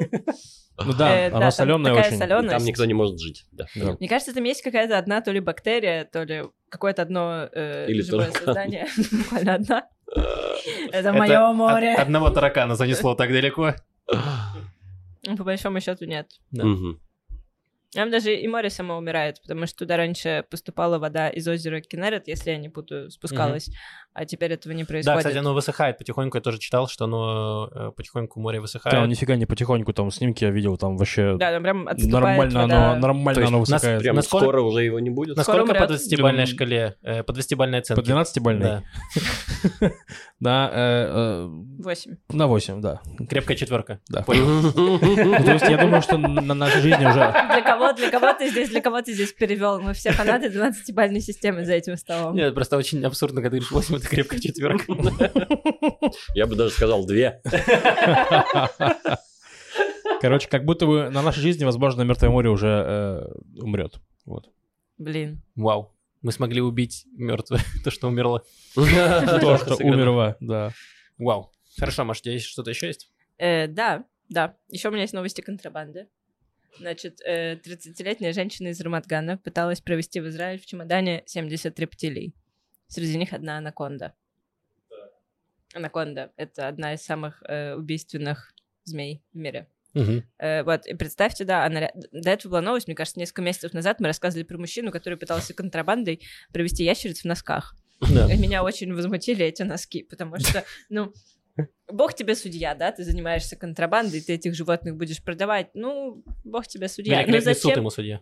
Ну 0.85 0.93
да, 0.93 1.19
Э, 1.19 1.31
оно 1.33 1.51
соленое 1.51 1.95
такая 1.95 2.39
очень. 2.39 2.49
Там 2.49 2.65
никто 2.65 2.85
не 2.85 2.95
может 2.95 3.19
жить. 3.19 3.47
Мне 3.75 4.09
кажется, 4.09 4.33
там 4.33 4.45
есть 4.45 4.63
какая-то 4.63 4.97
одна 4.97 5.21
то 5.21 5.33
ли 5.33 5.41
бактерия, 5.41 6.05
то 6.05 6.23
ли 6.23 6.45
какое-то 6.69 7.03
одно 7.03 7.49
э, 7.53 7.93
живое 8.03 8.31
создание. 8.31 8.87
Буквально 9.11 9.55
одна. 9.55 9.89
Это 10.93 11.13
мое 11.13 11.53
море. 11.53 11.95
Одного 11.95 12.31
таракана 12.31 12.75
занесло 12.77 13.15
так 13.15 13.31
далеко. 13.31 13.75
Ну, 15.27 15.37
По 15.37 15.45
большому 15.45 15.81
счету 15.81 16.05
нет. 16.07 16.31
Там 17.93 18.11
даже 18.11 18.35
и 18.35 18.47
море 18.47 18.69
само 18.69 18.99
умирает, 18.99 19.41
потому 19.41 19.67
что 19.67 19.79
туда 19.79 19.97
раньше 19.97 20.45
поступала 20.51 20.99
вода 20.99 21.31
из 21.31 21.49
озера 21.49 21.81
Кенерет, 21.81 22.29
если 22.29 22.51
я 22.51 22.59
не 22.59 22.69
путаю, 22.69 23.11
спускалась, 23.11 23.71
а 24.15 24.25
теперь 24.25 24.53
этого 24.53 24.73
не 24.73 24.83
Да, 24.83 24.89
происходит. 24.89 25.19
кстати, 25.19 25.37
оно 25.37 25.55
высыхает 25.55 25.97
потихоньку. 25.99 26.39
Я 26.39 26.43
тоже 26.43 26.59
читал, 26.59 26.89
что 26.89 27.05
оно 27.05 27.71
э, 27.73 27.91
потихоньку 27.97 28.41
море 28.41 28.61
высыхает. 28.61 28.95
Там 28.97 29.09
нифига 29.09 29.37
не 29.37 29.47
потихоньку, 29.47 29.93
там 29.93 30.11
снимки 30.11 30.45
я 30.45 30.51
видел, 30.51 30.77
там 30.77 30.97
вообще 30.97 31.37
Да, 31.39 31.53
там 31.53 31.63
прям 31.63 31.85
нормально 31.85 32.63
вода. 32.63 32.93
оно, 32.93 33.01
нормально 33.01 33.47
оно 33.47 33.59
нас 33.61 33.69
высыхает. 33.69 34.03
Прям 34.03 34.17
Насколько- 34.17 34.45
скоро 34.47 34.61
уже 34.63 34.83
его 34.85 34.99
не 34.99 35.11
будет? 35.11 35.37
Насколько 35.37 35.61
Скоро 35.67 35.79
по 35.79 35.85
умрет. 35.85 36.01
20-бальной 36.01 36.41
М. 36.43 36.47
шкале? 36.47 36.97
э, 37.03 37.23
По 37.23 37.33
12-бальной 37.33 37.79
оценке. 37.79 38.03
По 38.03 38.07
12-бальной? 38.07 38.61
Да. 38.61 38.83
Да, 40.41 40.71
э, 40.73 41.49
Восемь. 41.81 42.13
э, 42.13 42.17
на 42.37 42.47
8, 42.47 42.81
да. 42.81 43.01
Крепкая 43.29 43.57
четверка. 43.57 43.99
да. 44.09 44.23
Понял. 44.23 44.47
Ну, 44.79 44.99
то 45.45 45.53
есть 45.53 45.69
я 45.69 45.77
думаю, 45.79 46.01
что 46.03 46.17
на 46.17 46.29
на 46.41 46.55
нашей 46.55 46.81
жизни 46.81 47.05
уже... 47.05 47.15
Для 47.53 47.63
кого, 47.63 47.93
для 47.93 48.11
кого 48.11 48.33
ты 48.35 48.49
здесь, 48.49 48.69
для 48.71 48.81
кого 48.81 49.03
ты 49.03 49.13
здесь 49.15 49.33
перевел? 49.33 49.81
Мы 49.81 49.95
все 49.95 50.13
фанаты 50.13 50.47
12-бальной 50.49 51.21
системы 51.21 51.65
за 51.65 51.73
этим 51.75 51.97
столом. 51.97 52.37
Нет, 52.37 52.55
просто 52.55 52.77
очень 52.77 53.05
абсурдно, 53.05 53.43
когда 53.43 53.57
ты 53.59 53.65
говоришь 53.67 53.71
8, 53.91 53.98
это 53.99 54.09
крепкая 54.09 54.41
четверка. 54.41 54.85
Я 56.35 56.47
бы 56.47 56.57
даже 56.57 56.71
сказал 56.71 57.07
две. 57.07 57.41
Короче, 60.21 60.49
как 60.49 60.65
будто 60.65 60.87
бы 60.87 61.11
на 61.11 61.23
нашей 61.23 61.41
жизни, 61.41 61.65
возможно, 61.65 62.03
Мертвое 62.03 62.31
море 62.31 62.49
уже 62.49 62.67
э, 62.67 63.61
умрет. 63.61 64.01
Вот. 64.25 64.51
Блин. 64.97 65.43
Вау. 65.55 65.95
Мы 66.23 66.33
смогли 66.33 66.61
убить 66.61 67.07
мертвое, 67.13 67.61
то, 67.85 67.91
что 67.91 68.09
умерло. 68.09 68.43
То, 68.75 69.57
что 69.59 69.77
умерло, 69.77 70.37
да. 70.41 70.73
Вау. 71.19 71.53
Хорошо, 71.79 72.05
может, 72.05 72.23
у 72.23 72.25
тебя 72.25 72.35
есть 72.35 72.47
что-то 72.47 72.71
еще 72.71 72.89
есть? 72.89 73.13
Э, 73.39 73.69
да, 73.69 74.05
да. 74.29 74.57
Еще 74.69 74.89
у 74.89 74.91
меня 74.91 75.03
есть 75.03 75.15
новости 75.15 75.41
контрабанды. 75.41 76.09
Значит, 76.79 77.21
э, 77.25 77.55
30-летняя 77.55 78.33
женщина 78.33 78.69
из 78.69 78.81
Рамадгана 78.81 79.39
пыталась 79.39 79.81
провести 79.81 80.21
в 80.21 80.29
Израиль 80.29 80.61
в 80.61 80.67
чемодане 80.67 81.23
70 81.27 81.79
рептилий. 81.79 82.35
Среди 82.89 83.17
них 83.17 83.33
одна 83.33 83.59
анаконда. 83.59 84.15
Анаконда— 85.75 86.33
это 86.37 86.69
одна 86.69 86.95
из 86.95 87.03
самых 87.03 87.43
э, 87.47 87.75
убийственных 87.75 88.55
змей 88.85 89.23
в 89.33 89.37
мире. 89.37 89.69
Мгм. 89.95 90.25
Э, 90.39 90.63
вот, 90.63 90.87
и 90.87 90.95
представьте, 90.95 91.45
да, 91.45 91.65
она, 91.65 91.91
до 92.13 92.31
этого 92.31 92.53
была 92.53 92.63
новость, 92.63 92.87
мне 92.87 92.97
кажется, 92.97 93.19
несколько 93.19 93.43
месяцев 93.43 93.73
назад 93.73 94.01
мы 94.01 94.07
рассказывали 94.07 94.45
про 94.45 94.59
мужчину, 94.59 94.91
который 94.91 95.19
пытался 95.19 95.55
контрабандой 95.55 96.23
провести 96.53 96.85
ящериц 96.85 97.23
в 97.23 97.25
носках. 97.25 97.75
Да. 98.01 98.33
И 98.33 98.39
меня 98.39 98.63
очень 98.63 98.95
возмутили 98.95 99.45
эти 99.45 99.63
носки, 99.63 100.05
потому 100.05 100.39
что, 100.39 100.65
ну, 100.89 101.13
бог 101.91 102.15
тебе 102.15 102.35
судья, 102.35 102.75
да, 102.75 102.93
ты 102.93 103.03
занимаешься 103.03 103.57
контрабандой, 103.57 104.21
ты 104.21 104.35
этих 104.35 104.55
животных 104.55 104.97
будешь 104.97 105.23
продавать, 105.23 105.71
ну, 105.75 106.23
бог 106.45 106.67
тебе 106.67 106.89
судья. 106.89 107.17
Ну 107.17 107.23
Великолепный 107.23 107.55
суд 107.55 107.63
зачем, 107.63 107.79
ему 107.81 107.91
судья. 107.91 108.21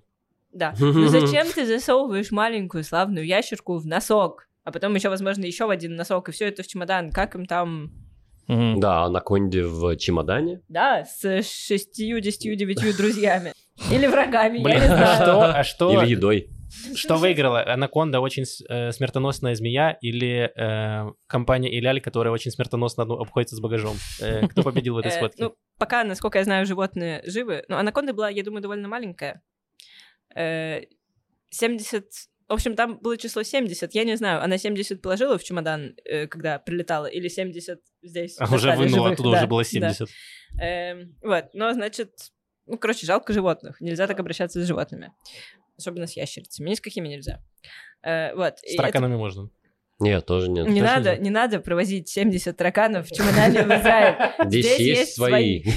да, 0.52 0.74
ну 0.80 1.08
зачем 1.08 1.46
ты 1.52 1.66
засовываешь 1.66 2.30
маленькую 2.30 2.84
славную 2.84 3.26
ящерку 3.26 3.76
в 3.76 3.86
носок, 3.86 4.48
а 4.66 4.72
потом 4.72 4.94
еще, 4.96 5.08
возможно, 5.08 5.44
еще 5.44 5.66
в 5.66 5.70
один 5.70 5.94
носок, 5.96 6.28
и 6.28 6.32
все 6.32 6.48
это 6.48 6.62
в 6.62 6.66
чемодан, 6.66 7.12
как 7.12 7.34
им 7.36 7.46
там, 7.46 7.92
Мгм. 8.48 8.78
Да, 8.80 9.04
анаконде 9.04 9.62
в 9.64 9.96
чемодане. 9.96 10.60
да, 10.68 11.04
с 11.04 11.20
шестью, 11.42 12.20
десятью, 12.20 12.54
девятью 12.56 12.94
друзьями. 12.96 13.52
Или 13.90 14.06
врагами, 14.06 14.58
Блин, 14.62 14.78
я 14.78 14.86
не 14.86 14.92
а 14.92 14.96
знаю. 14.96 15.16
что, 15.16 15.58
а 15.58 15.64
что, 15.64 16.02
Или 16.02 16.10
едой. 16.10 16.48
что 16.94 17.16
выиграла? 17.16 17.62
Анаконда 17.72 18.20
очень 18.20 18.44
э, 18.68 18.90
смертоносная 18.92 19.54
змея 19.54 19.96
или 20.00 20.50
э, 20.56 21.12
компания 21.26 21.76
Иляль, 21.78 22.00
которая 22.00 22.32
очень 22.32 22.50
смертоносно 22.50 23.04
ну, 23.04 23.14
обходится 23.20 23.54
с 23.56 23.60
багажом? 23.60 23.96
Э, 24.20 24.46
кто 24.48 24.62
победил 24.62 24.94
в 24.94 24.98
этой 24.98 25.08
Э, 25.08 25.12
схватке? 25.12 25.42
Ну, 25.44 25.54
пока, 25.78 26.04
насколько 26.04 26.38
я 26.38 26.44
знаю, 26.44 26.66
животные 26.66 27.22
живы. 27.26 27.64
Но 27.68 27.78
анаконда 27.78 28.12
была, 28.14 28.30
я 28.30 28.42
думаю, 28.42 28.62
довольно 28.62 28.88
маленькая. 28.88 29.42
Э, 30.34 30.82
70... 31.50 32.04
В 32.48 32.52
общем, 32.52 32.76
там 32.76 32.98
было 32.98 33.16
число 33.16 33.42
70. 33.42 33.92
Я 33.94 34.04
не 34.04 34.16
знаю, 34.16 34.42
она 34.42 34.56
70 34.56 35.02
положила 35.02 35.36
в 35.36 35.42
чемодан, 35.42 35.96
э, 36.04 36.28
когда 36.28 36.58
прилетала, 36.60 37.06
или 37.06 37.26
70 37.28 37.80
здесь 38.02 38.36
А 38.38 38.44
уже 38.54 38.70
вынула, 38.70 38.88
живых, 38.88 39.12
оттуда 39.12 39.30
да, 39.32 39.36
уже 39.38 39.46
было 39.48 39.62
да. 39.62 39.68
70. 39.68 40.08
Эм, 40.60 41.16
вот, 41.22 41.46
но, 41.54 41.72
значит, 41.72 42.12
ну, 42.66 42.78
короче, 42.78 43.04
жалко 43.04 43.32
животных. 43.32 43.80
Нельзя 43.80 44.06
так 44.06 44.20
обращаться 44.20 44.62
с 44.62 44.66
животными. 44.66 45.12
Особенно 45.76 46.06
с 46.06 46.12
ящерицами. 46.12 46.70
Ни 46.70 46.74
с 46.74 46.80
какими 46.80 47.08
нельзя. 47.08 47.42
Э, 48.02 48.32
вот. 48.34 48.58
С 48.60 48.74
это 48.74 48.76
тараканами 48.76 49.16
можно. 49.16 49.50
Нет, 49.98 50.26
тоже 50.26 50.48
нет. 50.48 50.68
не 50.68 50.82
надо, 50.82 51.12
нет? 51.12 51.22
не 51.22 51.30
надо 51.30 51.58
провозить 51.58 52.08
70 52.08 52.56
тараканов 52.56 53.08
в 53.08 53.12
чемодане 53.12 53.62
в 53.62 53.66
Израиль. 53.66 54.34
Здесь, 54.44 54.66
Здесь 54.66 54.78
есть, 54.78 55.00
есть 55.00 55.14
свои. 55.14 55.64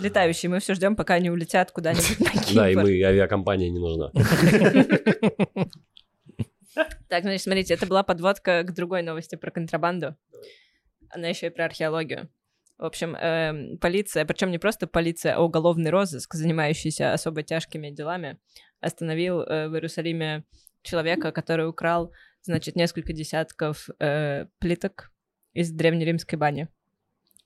Летающие. 0.00 0.50
Мы 0.50 0.60
все 0.60 0.74
ждем, 0.74 0.96
пока 0.96 1.14
они 1.14 1.30
улетят 1.30 1.70
куда-нибудь 1.72 2.20
на 2.20 2.30
Кипр. 2.44 2.54
Да, 2.54 2.70
и 2.70 2.74
мы, 2.74 3.02
авиакомпания 3.02 3.70
не 3.70 3.78
нужна. 3.78 4.12
Так, 7.08 7.22
значит, 7.22 7.42
смотрите, 7.42 7.74
это 7.74 7.86
была 7.86 8.04
подводка 8.04 8.62
к 8.62 8.72
другой 8.72 9.02
новости 9.02 9.34
про 9.34 9.50
контрабанду. 9.50 10.16
Она 11.10 11.26
еще 11.26 11.46
и 11.46 11.50
про 11.50 11.64
археологию. 11.64 12.30
В 12.76 12.84
общем, 12.84 13.16
эм, 13.16 13.78
полиция, 13.78 14.24
причем 14.24 14.52
не 14.52 14.58
просто 14.58 14.86
полиция, 14.86 15.34
а 15.34 15.40
уголовный 15.40 15.90
розыск, 15.90 16.34
занимающийся 16.34 17.12
особо 17.12 17.42
тяжкими 17.42 17.90
делами, 17.90 18.38
остановил 18.80 19.40
э, 19.40 19.68
в 19.68 19.74
Иерусалиме 19.74 20.44
человека, 20.82 21.32
который 21.32 21.68
украл, 21.68 22.12
значит, 22.42 22.76
несколько 22.76 23.12
десятков 23.12 23.88
э, 23.98 24.46
плиток 24.60 25.10
из 25.54 25.72
древнеримской 25.72 26.38
бани. 26.38 26.68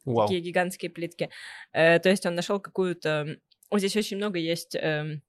Вау. 0.05 0.27
такие 0.27 0.41
гигантские 0.41 0.91
плитки. 0.91 1.31
Э, 1.73 1.99
то 1.99 2.09
есть 2.11 2.27
он 2.27 2.35
нашел 2.35 2.61
какую-то... 2.61 3.37
Вот 3.71 3.79
здесь 3.79 3.97
очень 3.97 4.17
много 4.19 4.39
есть... 4.39 4.75
эм, 4.75 5.23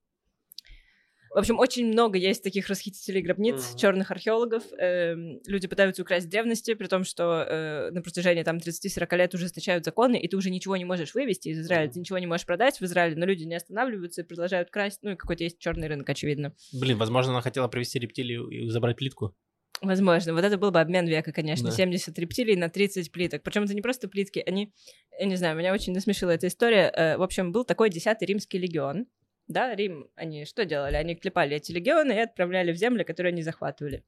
В 1.34 1.38
общем, 1.38 1.58
очень 1.58 1.88
много 1.88 2.16
есть 2.16 2.44
таких 2.44 2.68
расхитителей 2.68 3.20
гробниц, 3.20 3.70
Мгм. 3.70 3.78
черных 3.78 4.10
археологов. 4.12 4.62
Эм, 4.78 5.40
люди 5.46 5.66
пытаются 5.66 6.02
украсть 6.02 6.28
древности, 6.28 6.74
при 6.74 6.86
том, 6.86 7.02
что 7.02 7.44
э, 7.48 7.90
на 7.90 8.02
протяжении 8.02 8.44
там 8.44 8.58
30-40 8.58 9.16
лет 9.16 9.34
ужесточают 9.34 9.84
законы, 9.84 10.16
и 10.20 10.28
ты 10.28 10.36
уже 10.36 10.50
ничего 10.50 10.76
не 10.76 10.84
можешь 10.84 11.12
вывести 11.14 11.48
из 11.48 11.58
Израиля, 11.58 11.90
ты 11.90 11.98
ничего 11.98 12.18
не 12.18 12.26
можешь 12.26 12.46
продать 12.46 12.78
в 12.80 12.84
Израиле, 12.84 13.16
но 13.16 13.26
люди 13.26 13.42
не 13.44 13.56
останавливаются 13.56 14.20
и 14.22 14.24
продолжают 14.24 14.70
красть. 14.70 15.00
Ну 15.02 15.10
и 15.10 15.16
какой-то 15.16 15.42
есть 15.42 15.58
черный 15.58 15.88
рынок, 15.88 16.08
очевидно. 16.08 16.54
Блин, 16.72 16.98
возможно, 16.98 17.32
она 17.32 17.40
хотела 17.40 17.66
привести 17.66 17.98
рептилию 17.98 18.46
и 18.48 18.68
забрать 18.68 18.96
плитку. 18.96 19.34
Возможно. 19.80 20.32
Вот 20.32 20.44
это 20.44 20.56
был 20.56 20.70
бы 20.70 20.80
обмен 20.80 21.06
века, 21.06 21.32
конечно. 21.32 21.70
Да. 21.70 21.76
70 21.76 22.18
рептилий 22.18 22.56
на 22.56 22.68
30 22.68 23.10
плиток. 23.12 23.42
Причем 23.42 23.64
это 23.64 23.74
не 23.74 23.82
просто 23.82 24.08
плитки, 24.08 24.42
они... 24.46 24.72
Я 25.18 25.26
не 25.26 25.36
знаю, 25.36 25.56
меня 25.56 25.72
очень 25.72 25.92
насмешила 25.92 26.30
эта 26.30 26.46
история. 26.46 26.90
Э, 26.94 27.16
В 27.16 27.22
общем, 27.22 27.52
был 27.52 27.64
такой 27.64 27.90
10-й 27.90 28.24
римский 28.24 28.58
легион. 28.58 29.06
Да, 29.46 29.74
Рим, 29.74 30.06
они 30.16 30.46
что 30.46 30.64
делали? 30.64 30.96
Они 30.96 31.14
клепали 31.14 31.56
эти 31.56 31.70
легионы 31.70 32.12
и 32.12 32.18
отправляли 32.20 32.72
в 32.72 32.76
земли, 32.76 33.04
которые 33.04 33.32
они 33.32 33.42
захватывали. 33.42 34.02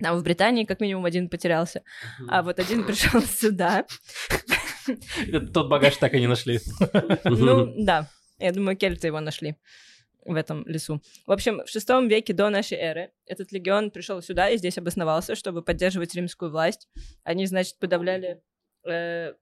Там 0.00 0.16
в 0.16 0.22
Британии 0.22 0.64
как 0.64 0.80
минимум 0.80 1.04
один 1.04 1.28
потерялся, 1.28 1.82
а 2.28 2.42
вот 2.44 2.60
один 2.60 2.84
пришел 2.84 3.20
сюда. 3.40 3.84
Тот 5.52 5.68
багаж 5.68 5.96
так 5.96 6.14
и 6.14 6.20
не 6.20 6.28
нашли. 6.28 6.60
Ну, 7.24 7.74
да. 7.76 8.08
Я 8.38 8.52
думаю, 8.52 8.76
кельты 8.76 9.08
его 9.08 9.18
нашли 9.18 9.56
в 10.32 10.36
этом 10.36 10.66
лесу. 10.66 11.00
В 11.26 11.32
общем, 11.32 11.62
в 11.64 11.68
шестом 11.68 12.08
веке 12.08 12.32
до 12.32 12.50
нашей 12.50 12.78
эры 12.78 13.12
этот 13.26 13.52
легион 13.52 13.90
пришел 13.90 14.20
сюда 14.22 14.50
и 14.50 14.58
здесь 14.58 14.78
обосновался, 14.78 15.34
чтобы 15.34 15.62
поддерживать 15.62 16.14
римскую 16.14 16.50
власть. 16.50 16.88
Они, 17.24 17.46
значит, 17.46 17.78
подавляли 17.78 18.42
э, 18.86 19.32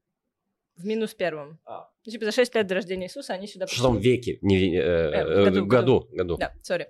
в 0.76 0.84
минус 0.84 1.14
первом. 1.14 1.58
А. 1.64 1.88
Ну, 2.04 2.12
типа 2.12 2.24
за 2.24 2.32
шесть 2.32 2.54
лет 2.54 2.66
до 2.66 2.74
рождения 2.76 3.06
Иисуса 3.06 3.34
они 3.34 3.46
сюда 3.46 3.66
В 3.66 3.70
шестом 3.70 3.98
веке, 3.98 4.38
не, 4.42 4.76
э, 4.76 4.80
Э, 4.80 5.24
в 5.24 5.28
э, 5.28 5.44
году, 5.44 5.66
году, 5.66 6.08
году. 6.12 6.36
Да, 6.36 6.52
сори. 6.62 6.88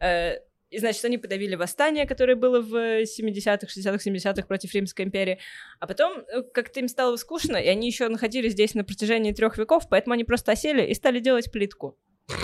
Э, 0.00 0.36
И, 0.70 0.78
значит, 0.78 1.02
они 1.04 1.16
подавили 1.16 1.54
восстание, 1.56 2.06
которое 2.06 2.34
было 2.34 2.60
в 2.60 2.74
70-х, 3.04 3.66
60-х, 3.66 4.10
70-х 4.10 4.46
против 4.46 4.74
Римской 4.74 5.04
империи. 5.04 5.38
А 5.80 5.86
потом 5.86 6.18
э, 6.18 6.42
как-то 6.52 6.80
им 6.80 6.88
стало 6.88 7.16
скучно, 7.16 7.56
и 7.56 7.68
они 7.68 7.86
еще 7.86 8.08
находились 8.08 8.52
здесь 8.52 8.74
на 8.74 8.84
протяжении 8.84 9.32
трех 9.32 9.56
веков, 9.56 9.88
поэтому 9.88 10.12
они 10.14 10.24
просто 10.24 10.52
осели 10.52 10.86
и 10.86 10.94
стали 10.94 11.20
делать 11.20 11.50
плитку. 11.50 11.98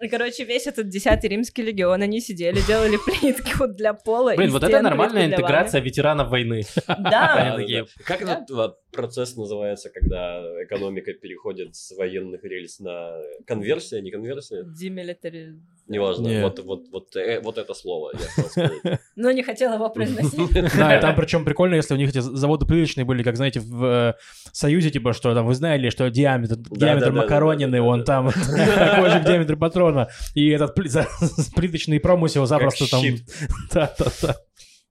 И, 0.00 0.08
короче, 0.10 0.44
весь 0.44 0.66
этот 0.66 0.88
десятый 0.88 1.30
римский 1.30 1.62
легион, 1.62 2.02
они 2.02 2.20
сидели, 2.20 2.60
делали 2.66 2.96
плитки 2.96 3.54
вот 3.58 3.76
для 3.76 3.94
пола. 3.94 4.34
Блин, 4.36 4.50
вот 4.50 4.64
это 4.64 4.82
нормальная 4.82 5.26
интеграция 5.26 5.80
ветеранов 5.80 6.30
войны. 6.30 6.64
Да. 6.86 7.56
Как 8.04 8.22
этот 8.22 8.50
а, 8.50 8.74
процесс 8.92 9.36
называется, 9.36 9.90
когда 9.90 10.40
экономика 10.64 11.12
переходит 11.14 11.74
с 11.74 11.96
военных 11.96 12.44
рельс 12.44 12.78
на 12.78 13.16
конверсия, 13.46 14.00
не 14.00 14.10
конверсия? 14.10 14.64
демилитари... 14.64 15.54
Неважно. 15.88 16.28
Не. 16.28 16.42
Вот, 16.42 16.58
вот, 16.60 16.88
вот, 16.90 17.16
э, 17.16 17.40
вот 17.40 17.58
это 17.58 17.74
слово 17.74 18.12
я 18.12 18.18
хотел 18.18 18.44
сказать. 18.50 19.00
Но 19.16 19.32
не 19.32 19.42
хотела 19.42 19.74
его 19.74 19.90
произносить. 19.90 20.38
Да, 20.76 21.00
там 21.00 21.16
причем 21.16 21.44
прикольно, 21.44 21.74
если 21.74 21.94
у 21.94 21.96
них 21.96 22.10
эти 22.10 22.20
заводы 22.20 22.66
плиточные 22.66 23.04
были, 23.04 23.22
как, 23.22 23.36
знаете, 23.36 23.60
в 23.60 23.84
э, 23.84 24.14
Союзе, 24.52 24.90
типа, 24.90 25.12
что 25.12 25.34
там, 25.34 25.46
вы 25.46 25.54
знали, 25.54 25.90
что 25.90 26.08
диаметр, 26.08 26.56
диаметр 26.56 27.06
да, 27.06 27.12
да, 27.12 27.22
макаронины, 27.22 27.72
да, 27.72 27.78
да, 27.78 27.82
он 27.82 27.98
да. 28.00 28.04
там 28.04 28.30
такой 28.76 29.10
же 29.10 29.22
диаметр 29.24 29.56
патрона, 29.56 30.08
и 30.34 30.48
этот 30.50 30.74
плиточный 30.74 31.98
промысел 31.98 32.46
запросто 32.46 32.88
там... 32.88 33.00
щит. 33.00 33.24
Да-да-да. 33.72 34.36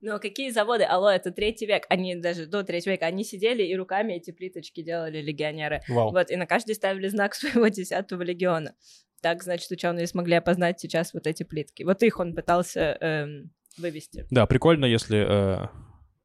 Но 0.02 0.18
какие 0.18 0.50
заводы? 0.50 0.82
Алло, 0.82 1.08
это 1.08 1.30
третий 1.30 1.64
век. 1.64 1.86
Они 1.88 2.16
даже 2.16 2.46
до 2.46 2.64
третьего 2.64 2.92
века, 2.92 3.06
они 3.06 3.22
сидели 3.24 3.62
и 3.62 3.76
руками 3.76 4.14
эти 4.14 4.32
плиточки 4.32 4.82
делали 4.82 5.22
легионеры. 5.22 5.80
Вау. 5.88 6.10
Вот, 6.10 6.30
и 6.30 6.36
на 6.36 6.46
каждый 6.46 6.74
ставили 6.74 7.06
знак 7.06 7.34
своего 7.36 7.68
десятого 7.68 8.22
легиона. 8.22 8.74
Так, 9.22 9.44
значит, 9.44 9.70
ученые 9.70 10.08
смогли 10.08 10.34
опознать 10.34 10.80
сейчас 10.80 11.14
вот 11.14 11.28
эти 11.28 11.44
плитки. 11.44 11.84
Вот 11.84 12.02
их 12.02 12.18
он 12.18 12.34
пытался 12.34 12.98
эм, 13.00 13.52
вывести. 13.78 14.26
Да, 14.30 14.46
прикольно, 14.46 14.84
если 14.84 15.24
э, 15.64 15.68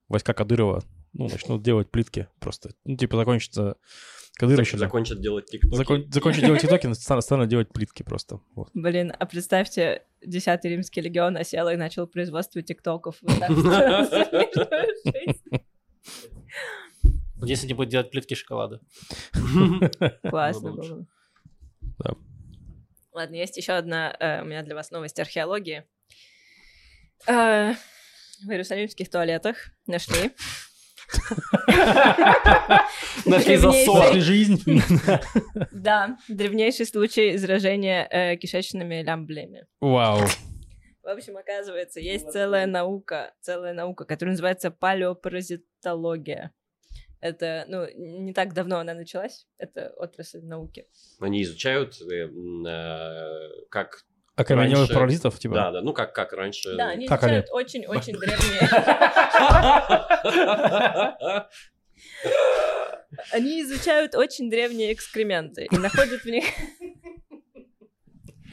войска 0.07 0.33
Кадырова 0.33 0.83
ну, 1.13 1.29
начнут 1.29 1.61
делать 1.61 1.91
плитки 1.91 2.27
просто. 2.39 2.71
Ну, 2.83 2.97
типа, 2.97 3.15
закончится 3.17 3.77
Кадыровщина. 4.37 4.79
Закончат 4.79 5.19
делать 5.19 5.47
тиктоки. 5.47 5.75
Закон- 5.75 6.11
Закончит 6.11 6.43
делать 6.45 6.61
тиктоки, 6.61 6.93
станут 6.93 7.23
станут 7.23 7.49
делать 7.49 7.73
плитки 7.73 8.03
просто. 8.03 8.39
Вот. 8.55 8.69
Блин, 8.75 9.11
а 9.17 9.25
представьте, 9.25 10.03
десятый 10.23 10.71
римский 10.71 11.01
легион 11.01 11.37
осел 11.37 11.67
и 11.69 11.75
начал 11.75 12.05
производство 12.05 12.61
тиктоков. 12.61 13.17
Если 17.41 17.67
не 17.67 17.73
будет 17.73 17.89
делать 17.89 18.11
плитки 18.11 18.33
шоколада. 18.35 18.79
Классно 20.29 20.71
было. 20.73 21.05
Да. 21.99 22.13
Ладно, 23.13 23.35
есть 23.35 23.57
еще 23.57 23.73
одна 23.73 24.15
э, 24.19 24.41
у 24.41 24.45
меня 24.45 24.61
для 24.63 24.75
вас 24.75 24.91
новость 24.91 25.19
археологии. 25.19 25.83
Э, 27.27 27.73
в 28.43 28.49
иерусалимских 28.49 29.09
туалетах 29.09 29.71
нашли 29.87 30.31
Нашли 33.25 33.57
засов. 33.57 33.99
Нашли 33.99 34.21
жизнь. 34.21 34.61
Да, 35.71 36.17
древнейший 36.27 36.85
случай 36.85 37.37
заражения 37.37 38.07
э, 38.09 38.35
кишечными 38.37 39.01
лямблями. 39.03 39.65
Вау. 39.79 40.19
В 41.03 41.07
общем, 41.07 41.37
оказывается, 41.37 41.99
есть 42.01 42.31
целая 42.31 42.65
наука, 42.65 43.33
целая 43.39 43.73
наука, 43.73 44.03
которая 44.03 44.33
называется 44.33 44.71
палеопаразитология. 44.71 46.51
Это, 47.21 47.65
ну, 47.67 47.87
не 47.95 48.33
так 48.33 48.53
давно 48.53 48.79
она 48.79 48.93
началась, 48.93 49.47
это 49.57 49.93
отрасль 49.95 50.43
науки. 50.43 50.85
Они 51.19 51.41
изучают, 51.43 51.99
э, 52.01 52.27
э, 52.27 53.49
как... 53.69 54.03
Окаменелых 54.37 54.81
Раньше- 54.81 54.93
паразитов, 54.93 55.39
типа? 55.39 55.55
Да, 55.55 55.71
да, 55.71 55.81
ну 55.81 55.93
как, 55.93 56.13
как 56.13 56.31
раньше... 56.31 56.77
Да, 56.77 56.89
они 56.89 57.07
Как 57.07 57.21
изучают 57.21 57.47
очень-очень 57.51 58.13
древние... 58.13 58.69
Они 63.31 63.63
изучают 63.63 64.13
очень 64.13 64.51
древние 64.51 64.93
экскременты 64.93 65.67
и 65.71 65.77
находят 65.77 66.21
в 66.21 66.25
них... 66.27 66.45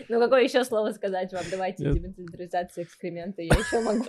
Ну, 0.09 0.20
какое 0.20 0.45
еще 0.45 0.64
слово 0.64 0.93
сказать 0.93 1.32
вам? 1.32 1.45
Давайте, 1.51 1.85
демилитаризация 1.85 2.85
экскремента, 2.85 3.43
я 3.43 3.55
еще 3.55 3.80
могу. 3.80 4.05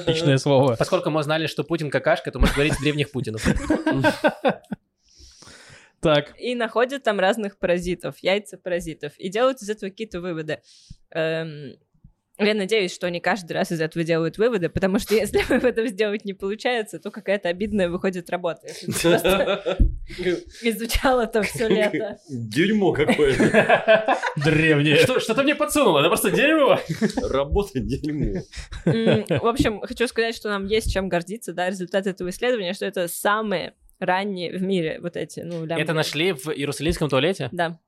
Отличное 0.00 0.38
слово. 0.38 0.76
Поскольку 0.76 1.10
мы 1.10 1.22
знали, 1.22 1.46
что 1.46 1.64
Путин 1.64 1.90
какашка, 1.90 2.30
то 2.30 2.38
можно 2.38 2.54
говорить 2.54 2.74
древних 2.80 3.10
Путинов. 3.10 3.46
Так. 6.04 6.34
И 6.38 6.54
находят 6.54 7.02
там 7.02 7.18
разных 7.18 7.58
паразитов, 7.58 8.16
яйца 8.20 8.56
паразитов, 8.58 9.12
и 9.18 9.28
делают 9.28 9.60
из 9.62 9.68
этого 9.70 9.90
какие-то 9.90 10.20
выводы. 10.20 10.60
Эм, 11.10 11.74
Я 12.38 12.52
надеюсь, 12.54 12.92
что 12.92 13.06
они 13.06 13.20
каждый 13.20 13.52
раз 13.52 13.70
из 13.70 13.80
этого 13.80 14.04
делают 14.04 14.38
выводы, 14.38 14.68
потому 14.68 14.98
что 14.98 15.14
если 15.22 15.40
выводов 15.48 15.88
сделать 15.88 16.24
не 16.24 16.34
получается, 16.34 16.98
то 16.98 17.10
какая-то 17.12 17.48
обидная 17.48 17.88
выходит 17.88 18.28
работа. 18.28 18.66
Если 18.66 18.86
ты 18.90 19.00
просто 19.00 19.88
изучал 20.62 21.20
это 21.20 21.42
все 21.42 21.68
лето. 21.68 22.18
Дерьмо 22.28 22.92
какое-то. 22.92 24.18
Древнее. 24.44 24.96
Что- 24.96 25.20
Что-то 25.20 25.44
мне 25.44 25.54
подсунуло, 25.54 26.00
это 26.00 26.08
просто 26.08 26.30
дерево. 26.32 26.80
Работа 27.30 27.78
дерьмо. 27.78 28.40
В 28.84 29.46
общем, 29.46 29.80
хочу 29.82 30.08
сказать, 30.08 30.34
что 30.34 30.48
нам 30.48 30.66
есть 30.66 30.92
чем 30.92 31.08
гордиться, 31.08 31.52
да, 31.52 31.70
результат 31.70 32.06
этого 32.08 32.30
исследования, 32.30 32.72
что 32.74 32.84
это 32.84 33.06
самые 33.06 33.74
ранние 33.98 34.56
в 34.56 34.62
мире 34.62 34.98
вот 35.00 35.16
эти, 35.16 35.40
ну. 35.40 35.64
Это 35.66 35.92
нашли 35.92 36.32
в 36.32 36.48
Иерусалимском 36.48 37.08
туалете? 37.08 37.48
Да, 37.52 37.78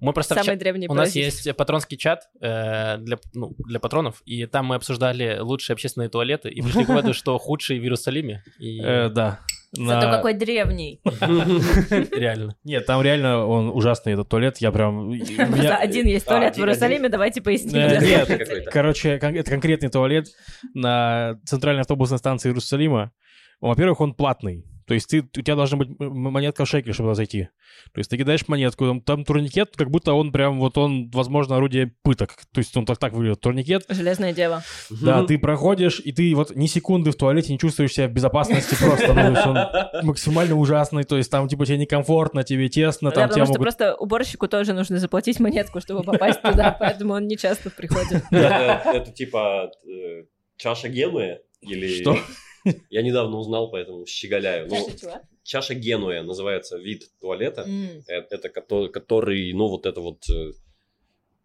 Мы 0.00 0.12
просто 0.12 0.34
в 0.34 0.38
самые 0.38 0.56
ча- 0.56 0.60
древние 0.60 0.88
У 0.88 0.94
нас 0.94 1.14
есть 1.16 1.54
патронский 1.56 1.96
чат 1.98 2.28
э, 2.40 2.96
для, 2.98 3.18
ну, 3.34 3.54
для 3.66 3.80
патронов, 3.80 4.22
и 4.24 4.46
там 4.46 4.66
мы 4.66 4.76
обсуждали 4.76 5.38
лучшие 5.40 5.74
общественные 5.74 6.08
туалеты, 6.08 6.48
и 6.48 6.62
пришли 6.62 6.84
к 6.84 6.88
выводу, 6.88 7.12
что 7.14 7.36
худший 7.38 7.78
в 7.78 7.82
Иерусалиме. 7.82 8.42
И 8.58 8.80
Э, 8.84 9.08
Да. 9.08 9.40
Зато 9.72 10.08
На- 10.08 10.16
какой 10.16 10.34
древний. 10.34 11.00
реально. 12.12 12.56
Нет, 12.64 12.86
там 12.86 13.02
реально 13.02 13.46
он 13.46 13.68
ужасный, 13.70 14.14
этот 14.14 14.28
туалет. 14.28 14.58
Я 14.58 14.72
прям... 14.72 15.10
Один 15.80 16.06
есть 16.06 16.26
А, 16.26 16.30
туалет 16.30 16.56
в 16.56 16.58
Иерусалиме, 16.58 17.08
давайте 17.08 17.40
поясним. 17.40 17.76
Э, 17.76 17.98
нет. 18.00 18.68
Короче, 18.72 19.10
это 19.10 19.50
конкретный 19.50 19.88
туалет 19.88 20.26
на 20.74 21.38
центральной 21.44 21.82
автобусной 21.82 22.18
станции 22.18 22.48
Иерусалима. 22.48 23.12
Во-первых, 23.60 24.00
он 24.00 24.14
платный. 24.14 24.64
То 24.90 24.94
есть 24.94 25.06
ты, 25.06 25.20
у 25.20 25.42
тебя 25.42 25.54
должна 25.54 25.78
быть 25.78 25.88
монетка 26.00 26.64
в 26.64 26.68
шекеле, 26.68 26.92
чтобы 26.92 27.10
туда 27.10 27.14
зайти. 27.14 27.48
То 27.94 27.98
есть 27.98 28.10
ты 28.10 28.18
кидаешь 28.18 28.48
монетку, 28.48 28.86
там, 28.86 29.00
там 29.00 29.24
турникет, 29.24 29.76
как 29.76 29.88
будто 29.88 30.14
он 30.14 30.32
прям, 30.32 30.58
вот 30.58 30.76
он, 30.78 31.08
возможно, 31.12 31.54
орудие 31.54 31.92
пыток. 32.02 32.34
То 32.52 32.58
есть 32.58 32.76
он 32.76 32.86
так, 32.86 32.98
так 32.98 33.12
выглядит, 33.12 33.38
турникет. 33.38 33.84
Железное 33.88 34.32
дева. 34.32 34.64
Да, 34.90 35.22
ты 35.22 35.38
проходишь, 35.38 36.00
и 36.04 36.10
ты 36.10 36.34
вот 36.34 36.56
ни 36.56 36.66
секунды 36.66 37.12
в 37.12 37.14
туалете 37.14 37.52
не 37.52 37.58
чувствуешь 37.60 37.92
себя 37.92 38.08
в 38.08 38.10
безопасности 38.10 38.74
просто. 38.80 39.14
Ну, 39.14 39.14
то 39.14 39.30
есть 39.30 39.46
он 39.46 39.58
максимально 40.08 40.56
ужасный, 40.56 41.04
то 41.04 41.16
есть 41.16 41.30
там 41.30 41.46
типа 41.46 41.64
тебе 41.66 41.78
некомфортно, 41.78 42.42
тебе 42.42 42.68
тесно, 42.68 43.10
Да, 43.10 43.14
там 43.14 43.28
тебя 43.28 43.44
потому 43.44 43.46
что 43.46 43.52
могут... 43.52 43.62
просто 43.62 43.94
уборщику 43.94 44.48
тоже 44.48 44.72
нужно 44.72 44.98
заплатить 44.98 45.38
монетку, 45.38 45.80
чтобы 45.80 46.02
попасть 46.02 46.42
туда, 46.42 46.72
поэтому 46.80 47.14
он 47.14 47.28
не 47.28 47.36
часто 47.36 47.70
приходит. 47.70 48.24
Это 48.32 49.12
типа 49.12 49.70
э, 49.86 50.24
чаша 50.56 50.88
Генуя? 50.88 51.38
Или... 51.60 52.00
Что? 52.00 52.18
Я 52.90 53.02
недавно 53.02 53.36
узнал, 53.38 53.70
поэтому 53.70 54.06
щеголяю. 54.06 54.68
Ну, 54.68 54.76
Чаша 54.76 54.98
чего? 54.98 55.20
чаша 55.42 55.74
Генуя 55.74 56.22
называется 56.22 56.78
вид 56.78 57.04
туалета. 57.20 57.66
Э, 58.08 58.22
Это 58.30 58.48
который, 58.48 58.90
который, 58.90 59.52
ну, 59.52 59.68
вот 59.68 59.86
это 59.86 60.00
вот 60.00 60.22
э, 60.30 60.52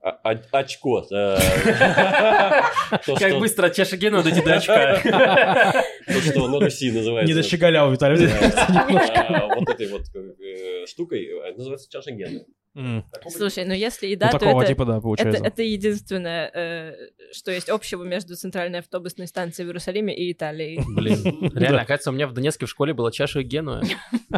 а- 0.01 0.20
а- 0.24 0.39
очко. 0.59 1.01
Как 3.20 3.39
быстро 3.39 3.68
от 3.68 3.74
чаши 3.74 3.97
гена 3.97 4.22
дойти 4.22 4.41
до 4.41 4.55
очка. 4.57 5.01
то, 6.05 6.22
что 6.22 6.47
на 6.47 6.59
Руси 6.59 6.91
называется. 6.91 7.34
Не 7.34 7.41
дощеголял, 7.41 7.91
Виталий. 7.91 8.28
А, 8.30 9.47
Вот 9.55 9.68
этой 9.70 9.88
вот 9.88 10.03
э, 10.13 10.86
штукой 10.86 11.28
называется 11.57 11.89
чаша 11.89 12.11
Генуя. 12.11 12.45
М. 12.76 13.06
Слушай, 13.30 13.64
ну 13.66 13.74
если 13.74 14.08
и 14.08 14.16
Ну, 14.16 14.20
да, 14.20 14.30
то 14.32 14.40
такого 14.40 14.62
это... 14.62 14.72
типа, 14.74 14.86
да, 14.86 14.94
Это, 14.94 15.02
получается. 15.02 15.44
это 15.46 15.64
единственное, 15.64 16.52
э, 16.54 16.96
что 17.32 17.52
есть 17.52 17.70
общего 17.70 18.04
между 18.04 18.36
центральной 18.36 18.80
автобусной 18.80 19.28
станцией 19.28 19.66
в 19.66 19.70
Иерусалиме 19.70 20.14
и 20.16 20.32
Италией. 20.34 20.82
Блин, 20.96 21.24
реально, 21.56 21.82
оказывается, 21.82 22.10
у 22.10 22.14
меня 22.14 22.28
в 22.28 22.34
Донецке 22.34 22.66
в 22.66 22.70
школе 22.70 22.94
была 22.94 23.12
чаша 23.12 23.44
Генуя. 23.44 23.82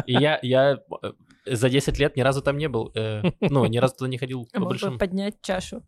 И 0.06 0.12
я, 0.12 0.38
я 0.42 0.78
э, 1.02 1.12
за 1.46 1.68
10 1.68 1.98
лет 1.98 2.16
ни 2.16 2.20
разу 2.20 2.40
там 2.40 2.58
не 2.58 2.68
был. 2.68 2.92
э, 2.94 3.22
Ну, 3.40 3.66
ни 3.66 3.78
разу 3.78 3.96
туда 3.96 4.08
не 4.08 4.18
ходил 4.18 4.46
по 4.52 4.60
Мог 4.60 4.68
бы 4.68 4.70
большим. 4.74 4.98
поднять 4.98 5.42
чашу. 5.42 5.82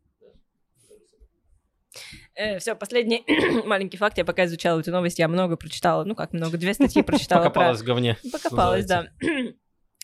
все, 2.59 2.75
последний 2.75 3.25
маленький 3.67 3.97
факт. 3.97 4.19
Я 4.19 4.25
пока 4.25 4.45
изучала 4.47 4.81
эту 4.81 4.91
новость, 4.91 5.19
я 5.19 5.29
много 5.29 5.57
прочитала. 5.57 6.05
Ну 6.05 6.15
как 6.15 6.33
много, 6.33 6.59
две 6.59 6.75
статьи 6.75 7.03
прочитала. 7.03 7.43
про- 7.45 7.51
Покопалась 7.51 7.81
в 7.81 7.85
говне. 7.85 8.17
Покопалась, 8.33 8.87
да. 8.87 9.07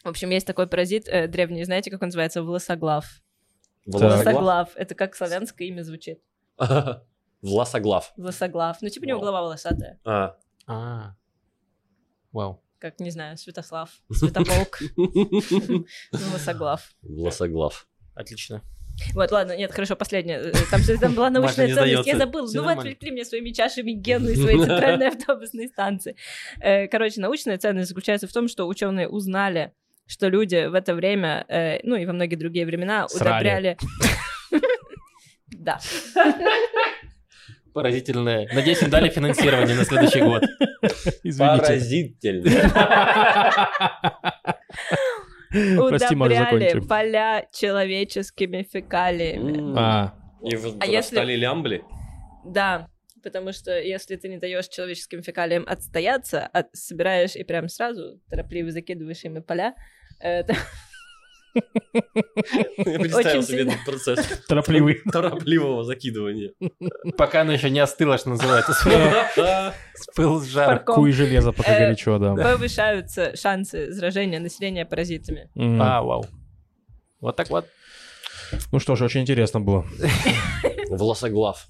В 0.06 0.08
общем, 0.08 0.30
есть 0.30 0.46
такой 0.46 0.68
паразит 0.68 1.08
э, 1.08 1.26
древний, 1.26 1.64
знаете, 1.64 1.90
как 1.90 2.00
он 2.00 2.06
называется? 2.06 2.40
Волосоглав? 2.40 3.06
Волосоглав. 3.86 4.68
Это 4.76 4.94
как 4.94 5.16
славянское 5.16 5.66
имя 5.66 5.82
звучит. 5.82 6.20
Власоглав. 7.42 8.12
Волосоглав. 8.16 8.76
Ну, 8.82 8.88
типа 8.88 9.02
у 9.04 9.08
него 9.08 9.18
голова 9.18 9.42
волосатая. 9.42 9.98
А. 10.04 10.36
А. 10.68 11.16
Вау. 12.30 12.62
Как, 12.78 13.00
не 13.00 13.10
знаю, 13.10 13.36
Святослав, 13.36 13.90
Святополк, 14.12 14.78
Волосоглав. 16.12 16.94
Власоглав. 17.02 17.88
Отлично. 18.14 18.62
Вот, 19.12 19.32
ладно, 19.32 19.56
нет, 19.56 19.72
хорошо, 19.72 19.96
последнее. 19.96 20.38
Э, 20.38 20.52
Там, 20.70 20.80
там 21.00 21.14
была 21.14 21.30
научная 21.30 21.74
ценность, 21.74 22.06
я 22.06 22.16
забыл. 22.16 22.48
Ну, 22.54 22.62
вы 22.62 22.72
отвлекли 22.74 23.10
меня 23.10 23.24
своими 23.24 23.50
чашами 23.50 23.90
Гену 23.90 24.28
и 24.28 24.36
своей 24.36 24.58
центральной 24.58 25.08
автобусной 25.16 25.66
станции. 25.66 26.14
Э, 26.60 26.86
Короче, 26.86 27.20
научная 27.20 27.58
ценность 27.58 27.88
заключается 27.88 28.28
в 28.28 28.32
том, 28.32 28.46
что 28.46 28.68
ученые 28.68 29.08
узнали, 29.08 29.72
что 30.06 30.28
люди 30.28 30.66
в 30.66 30.74
это 30.74 30.94
время, 30.94 31.44
э, 31.48 31.78
ну 31.82 31.96
и 31.96 32.06
во 32.06 32.12
многие 32.12 32.36
другие 32.36 32.66
времена, 32.66 33.08
Срали. 33.08 33.34
удобряли... 33.34 33.76
Да. 35.48 35.78
Поразительное. 37.74 38.48
Надеюсь, 38.54 38.82
им 38.82 38.90
дали 38.90 39.08
финансирование 39.10 39.76
на 39.76 39.84
следующий 39.84 40.20
год. 40.20 40.42
Извините. 41.22 41.62
Поразительно. 41.62 42.50
Прости, 45.88 46.14
можно 46.14 46.48
Удобряли 46.48 46.80
поля 46.80 47.46
человеческими 47.52 48.66
фекалиями. 48.70 49.74
А, 49.78 50.14
И 50.42 50.54
А 50.54 50.58
вырастали 50.58 50.90
если- 50.92 51.36
лямбли. 51.36 51.84
Да, 52.44 52.88
потому 53.22 53.52
что 53.52 53.78
если 53.78 54.16
ты 54.16 54.28
не 54.28 54.38
даешь 54.38 54.68
человеческим 54.68 55.22
фекалиям 55.22 55.64
отстояться, 55.66 56.48
а 56.52 56.64
собираешь 56.72 57.36
и 57.36 57.44
прям 57.44 57.68
сразу 57.68 58.20
торопливо 58.30 58.70
закидываешь 58.70 59.24
ими 59.24 59.40
поля, 59.40 59.74
Я 62.76 62.98
представил 62.98 63.42
себе 63.42 63.62
этот 63.62 63.84
процесс 63.84 64.44
торопливый. 64.48 65.00
торопливого 65.12 65.84
закидывания. 65.84 66.50
Пока 67.16 67.42
оно 67.42 67.52
еще 67.52 67.70
не 67.70 67.80
остыло, 67.80 68.18
что 68.18 68.30
называется. 68.30 68.72
Спыл 69.94 70.40
с 70.40 70.46
жара. 70.46 70.76
парком 70.76 70.94
Куй 70.96 71.12
железо, 71.12 71.52
пока 71.52 71.72
Э, 71.76 71.86
горячо, 71.86 72.18
да. 72.18 72.34
повышаются 72.34 73.34
шансы 73.36 73.90
заражения 73.92 74.38
населения 74.40 74.84
паразитами. 74.84 75.48
А, 75.56 76.02
вау. 76.02 76.26
Вот 77.20 77.36
так 77.36 77.48
вот. 77.50 77.66
Ну 78.70 78.78
что 78.78 78.94
ж, 78.94 79.02
очень 79.02 79.22
интересно 79.22 79.60
было. 79.60 79.86
Волосоглав. 80.90 81.66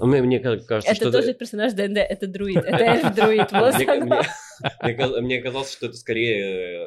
Мне, 0.00 0.20
мне 0.22 0.40
ка- 0.40 0.56
кажется, 0.58 0.94
что 0.96 1.08
Это 1.08 1.18
тоже 1.20 1.32
персонаж 1.34 1.74
ДНД, 1.74 1.98
это 1.98 2.26
друид, 2.26 2.56
это 2.56 2.82
эльф-друид, 2.82 3.52
мне 5.20 5.40
казалось, 5.40 5.70
что 5.72 5.86
это 5.86 5.96
скорее 5.96 6.84
э, 6.84 6.86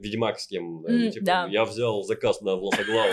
Ведьмак 0.00 0.38
с 0.40 0.46
кем. 0.46 0.84
М, 0.86 1.10
типа, 1.10 1.24
да. 1.26 1.46
Я 1.50 1.64
взял 1.64 2.02
заказ 2.02 2.40
на 2.40 2.56
Волосоглава. 2.56 3.10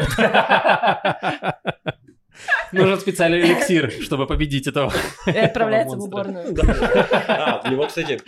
Нужен 2.73 2.99
специальный 2.99 3.39
эликсир, 3.41 3.89
чтобы 4.01 4.27
победить 4.27 4.67
этого. 4.67 4.91
И 5.25 5.37
отправляется 5.37 5.95
в 5.95 6.03
уборную. 6.03 6.53
А, 7.27 7.61
в 7.65 7.71
него, 7.71 7.87
кстати... 7.87 8.19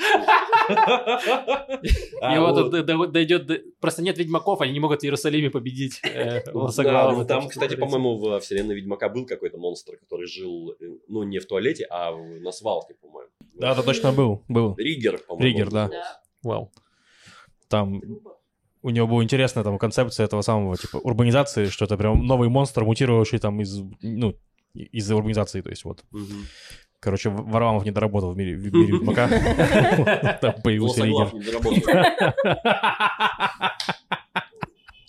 Он 2.22 2.72
до- 2.72 3.08
дойдет... 3.08 3.46
до- 3.46 3.60
Просто 3.82 4.02
нет 4.02 4.18
ведьмаков, 4.18 4.62
они 4.62 4.72
не 4.74 4.80
могут 4.80 5.02
в 5.02 5.04
Иерусалиме 5.04 5.50
победить 5.50 6.00
э, 6.04 6.42
ну, 6.54 7.26
там, 7.26 7.48
кстати, 7.50 7.76
по-моему, 7.76 8.18
во 8.18 8.40
вселенной 8.40 8.76
Ведьмака 8.76 9.10
был 9.10 9.26
какой-то 9.26 9.58
монстр, 9.58 9.98
который 9.98 10.28
жил, 10.28 10.72
э, 10.80 10.86
ну, 11.08 11.24
не 11.24 11.40
в 11.40 11.46
туалете, 11.46 11.86
а 11.90 12.12
в- 12.12 12.40
на 12.42 12.52
свалке, 12.52 12.96
по-моему. 12.96 13.30
Да, 13.56 13.76
да, 13.76 13.82
точно 13.84 14.12
был, 14.14 14.44
был. 14.48 14.76
Ригер, 14.78 15.20
по-моему. 15.28 15.46
Ригер, 15.48 15.70
да. 15.70 15.90
Вау. 16.44 16.72
Там 17.68 18.02
у 18.82 18.90
него 18.90 19.08
была 19.08 19.24
интересная 19.24 19.64
там 19.64 19.78
концепция 19.78 20.26
этого 20.26 20.42
самого, 20.42 20.78
типа, 20.78 20.98
урбанизации, 20.98 21.66
что 21.66 21.86
это 21.86 21.98
прям 21.98 22.26
новый 22.26 22.50
монстр, 22.50 22.84
мутировавший 22.84 23.40
там 23.40 23.62
из, 23.62 23.80
ну, 24.02 24.36
из-за 24.74 25.16
урбанизации, 25.16 25.62
то 25.62 25.70
есть 25.70 25.86
вот. 25.86 26.04
Мгм. 26.12 26.46
Короче, 27.00 27.30
Варламов 27.30 27.86
не 27.86 27.92
доработал 27.92 28.34
в 28.34 28.38
мире, 28.38 28.56
в 28.56 28.74
мире 28.74 28.88
Ведьмака. 28.94 29.28
Там 30.42 30.56
появился 30.64 31.04
лидер. 31.04 31.32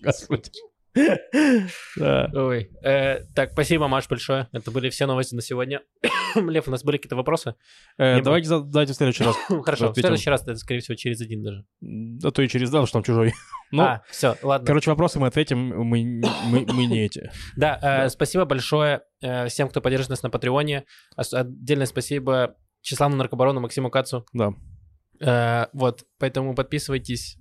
Господи. 0.00 0.50
Да. 1.96 2.30
Ой. 2.34 2.70
Э, 2.82 3.20
так, 3.34 3.52
спасибо, 3.52 3.88
Маш, 3.88 4.08
большое. 4.08 4.48
Это 4.52 4.70
были 4.70 4.90
все 4.90 5.06
новости 5.06 5.34
на 5.34 5.42
сегодня. 5.42 5.82
Лев, 6.34 6.68
у 6.68 6.70
нас 6.70 6.84
были 6.84 6.96
какие-то 6.96 7.16
вопросы? 7.16 7.54
Э, 7.96 8.20
Давайте 8.22 8.48
за- 8.48 8.62
давайте 8.62 8.92
в 8.92 8.96
следующий 8.96 9.24
раз. 9.24 9.36
Хорошо, 9.64 9.92
в 9.92 9.94
следующий 9.94 10.30
раз, 10.30 10.42
это, 10.42 10.56
скорее 10.56 10.80
всего, 10.80 10.94
через 10.96 11.20
один 11.20 11.42
даже. 11.42 11.64
Да 11.80 12.30
то 12.30 12.42
и 12.42 12.48
через 12.48 12.70
да, 12.70 12.78
потому 12.78 12.86
что 12.86 12.92
там 12.94 13.02
чужой. 13.04 13.34
Ну, 13.70 13.82
а, 13.82 14.02
все, 14.08 14.34
ладно. 14.42 14.66
короче, 14.66 14.88
вопросы 14.90 15.20
мы 15.20 15.26
ответим, 15.26 15.58
мы, 15.58 16.22
мы, 16.46 16.64
мы 16.72 16.86
не 16.86 17.04
эти. 17.04 17.30
Да, 17.56 17.78
э, 17.82 18.08
спасибо 18.08 18.46
большое 18.46 19.02
всем, 19.48 19.68
кто 19.68 19.82
поддержит 19.82 20.08
нас 20.08 20.22
на 20.22 20.30
Патреоне. 20.30 20.84
Отдельное 21.16 21.84
спасибо 21.84 22.56
Числавну 22.80 23.18
наркобарону 23.18 23.60
Максиму 23.60 23.90
Кацу. 23.90 24.24
Да. 24.32 25.68
Вот, 25.74 26.04
поэтому 26.18 26.54
подписывайтесь, 26.54 27.36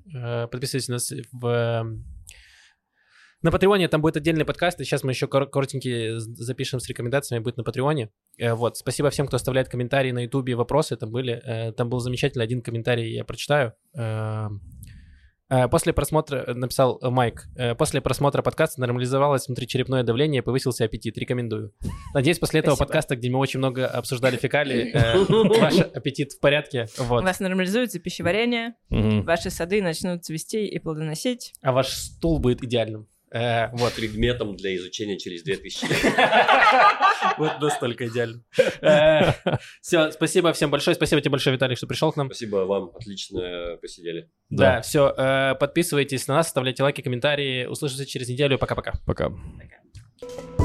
подписывайтесь 0.52 0.90
на 0.90 0.96
нас 0.96 1.14
в... 1.32 1.86
На 3.48 3.52
Патреоне 3.52 3.88
там 3.88 4.02
будет 4.02 4.18
отдельный 4.18 4.44
подкаст, 4.44 4.82
и 4.82 4.84
сейчас 4.84 5.06
мы 5.06 5.12
еще 5.14 5.26
кор- 5.26 5.50
коротенький 5.50 6.20
запишем 6.20 6.82
с 6.82 6.90
рекомендациями, 6.90 7.42
будет 7.42 7.56
на 7.56 7.64
Патреоне. 7.64 8.10
Э, 8.38 8.56
вот, 8.56 8.76
спасибо 8.76 9.10
всем, 9.10 9.26
кто 9.26 9.38
оставляет 9.38 9.70
комментарии 9.70 10.12
на 10.12 10.24
Ютубе, 10.26 10.54
вопросы 10.56 10.98
там 10.98 11.12
были. 11.12 11.42
Э, 11.46 11.72
там 11.72 11.88
был 11.90 12.00
замечательный 12.00 12.44
один 12.44 12.62
комментарий, 12.62 13.14
я 13.16 13.24
прочитаю. 13.24 13.72
Э, 13.98 14.50
э, 15.50 15.70
После 15.70 15.94
просмотра, 15.94 16.44
э, 16.46 16.54
написал 16.56 17.00
э, 17.02 17.10
Майк, 17.10 17.46
э, 17.56 17.74
после 17.76 18.02
просмотра 18.02 18.42
подкаста 18.42 18.82
нормализовалось 18.82 19.48
внутричерепное 19.48 20.04
давление, 20.04 20.42
повысился 20.44 20.84
аппетит. 20.84 21.18
Рекомендую. 21.18 21.72
Надеюсь, 22.14 22.40
после 22.40 22.60
этого 22.60 22.76
Спасибо. 22.76 22.88
подкаста, 22.88 23.16
где 23.16 23.30
мы 23.30 23.40
очень 23.40 23.60
много 23.60 23.88
обсуждали 23.88 24.36
фекалии, 24.36 24.92
э, 24.94 25.24
ваш 25.62 25.80
аппетит 25.80 26.34
в 26.34 26.42
порядке. 26.42 26.88
У 27.00 27.04
Вот. 27.04 27.24
вас 27.24 27.40
нормализуется 27.40 27.98
пищеварение, 28.00 28.74
ваши 28.90 29.52
сады 29.52 29.82
начнут 29.82 30.26
цвести 30.26 30.66
и 30.68 30.80
плодоносить. 30.80 31.54
А 31.62 31.72
ваш 31.72 31.94
стул 31.94 32.40
будет 32.40 32.62
идеальным. 32.62 33.08
Э, 33.32 33.70
вот. 33.74 33.94
Предметом 33.94 34.56
для 34.56 34.76
изучения 34.78 35.18
через 35.18 35.44
2000 35.44 35.86
лет. 35.86 36.00
Вот 37.38 37.60
настолько 37.60 38.08
идеально. 38.08 38.42
Все, 39.82 40.12
спасибо 40.12 40.54
всем 40.54 40.72
большое. 40.72 40.96
Спасибо 40.96 41.22
тебе 41.22 41.32
большое, 41.32 41.56
Виталий, 41.56 41.76
что 41.76 41.88
пришел 41.88 42.12
к 42.12 42.16
нам. 42.16 42.28
Спасибо 42.28 42.58
вам, 42.58 42.92
отлично 42.96 43.78
посидели. 43.82 44.30
Да, 44.50 44.82
все. 44.82 45.56
Подписывайтесь 45.60 46.28
на 46.28 46.36
нас, 46.36 46.48
оставляйте 46.48 46.84
лайки, 46.84 47.02
комментарии. 47.02 47.66
Услышимся 47.66 48.06
через 48.06 48.30
неделю. 48.30 48.58
Пока-пока. 48.58 48.94
Пока. 49.06 49.30
Пока. 49.30 50.57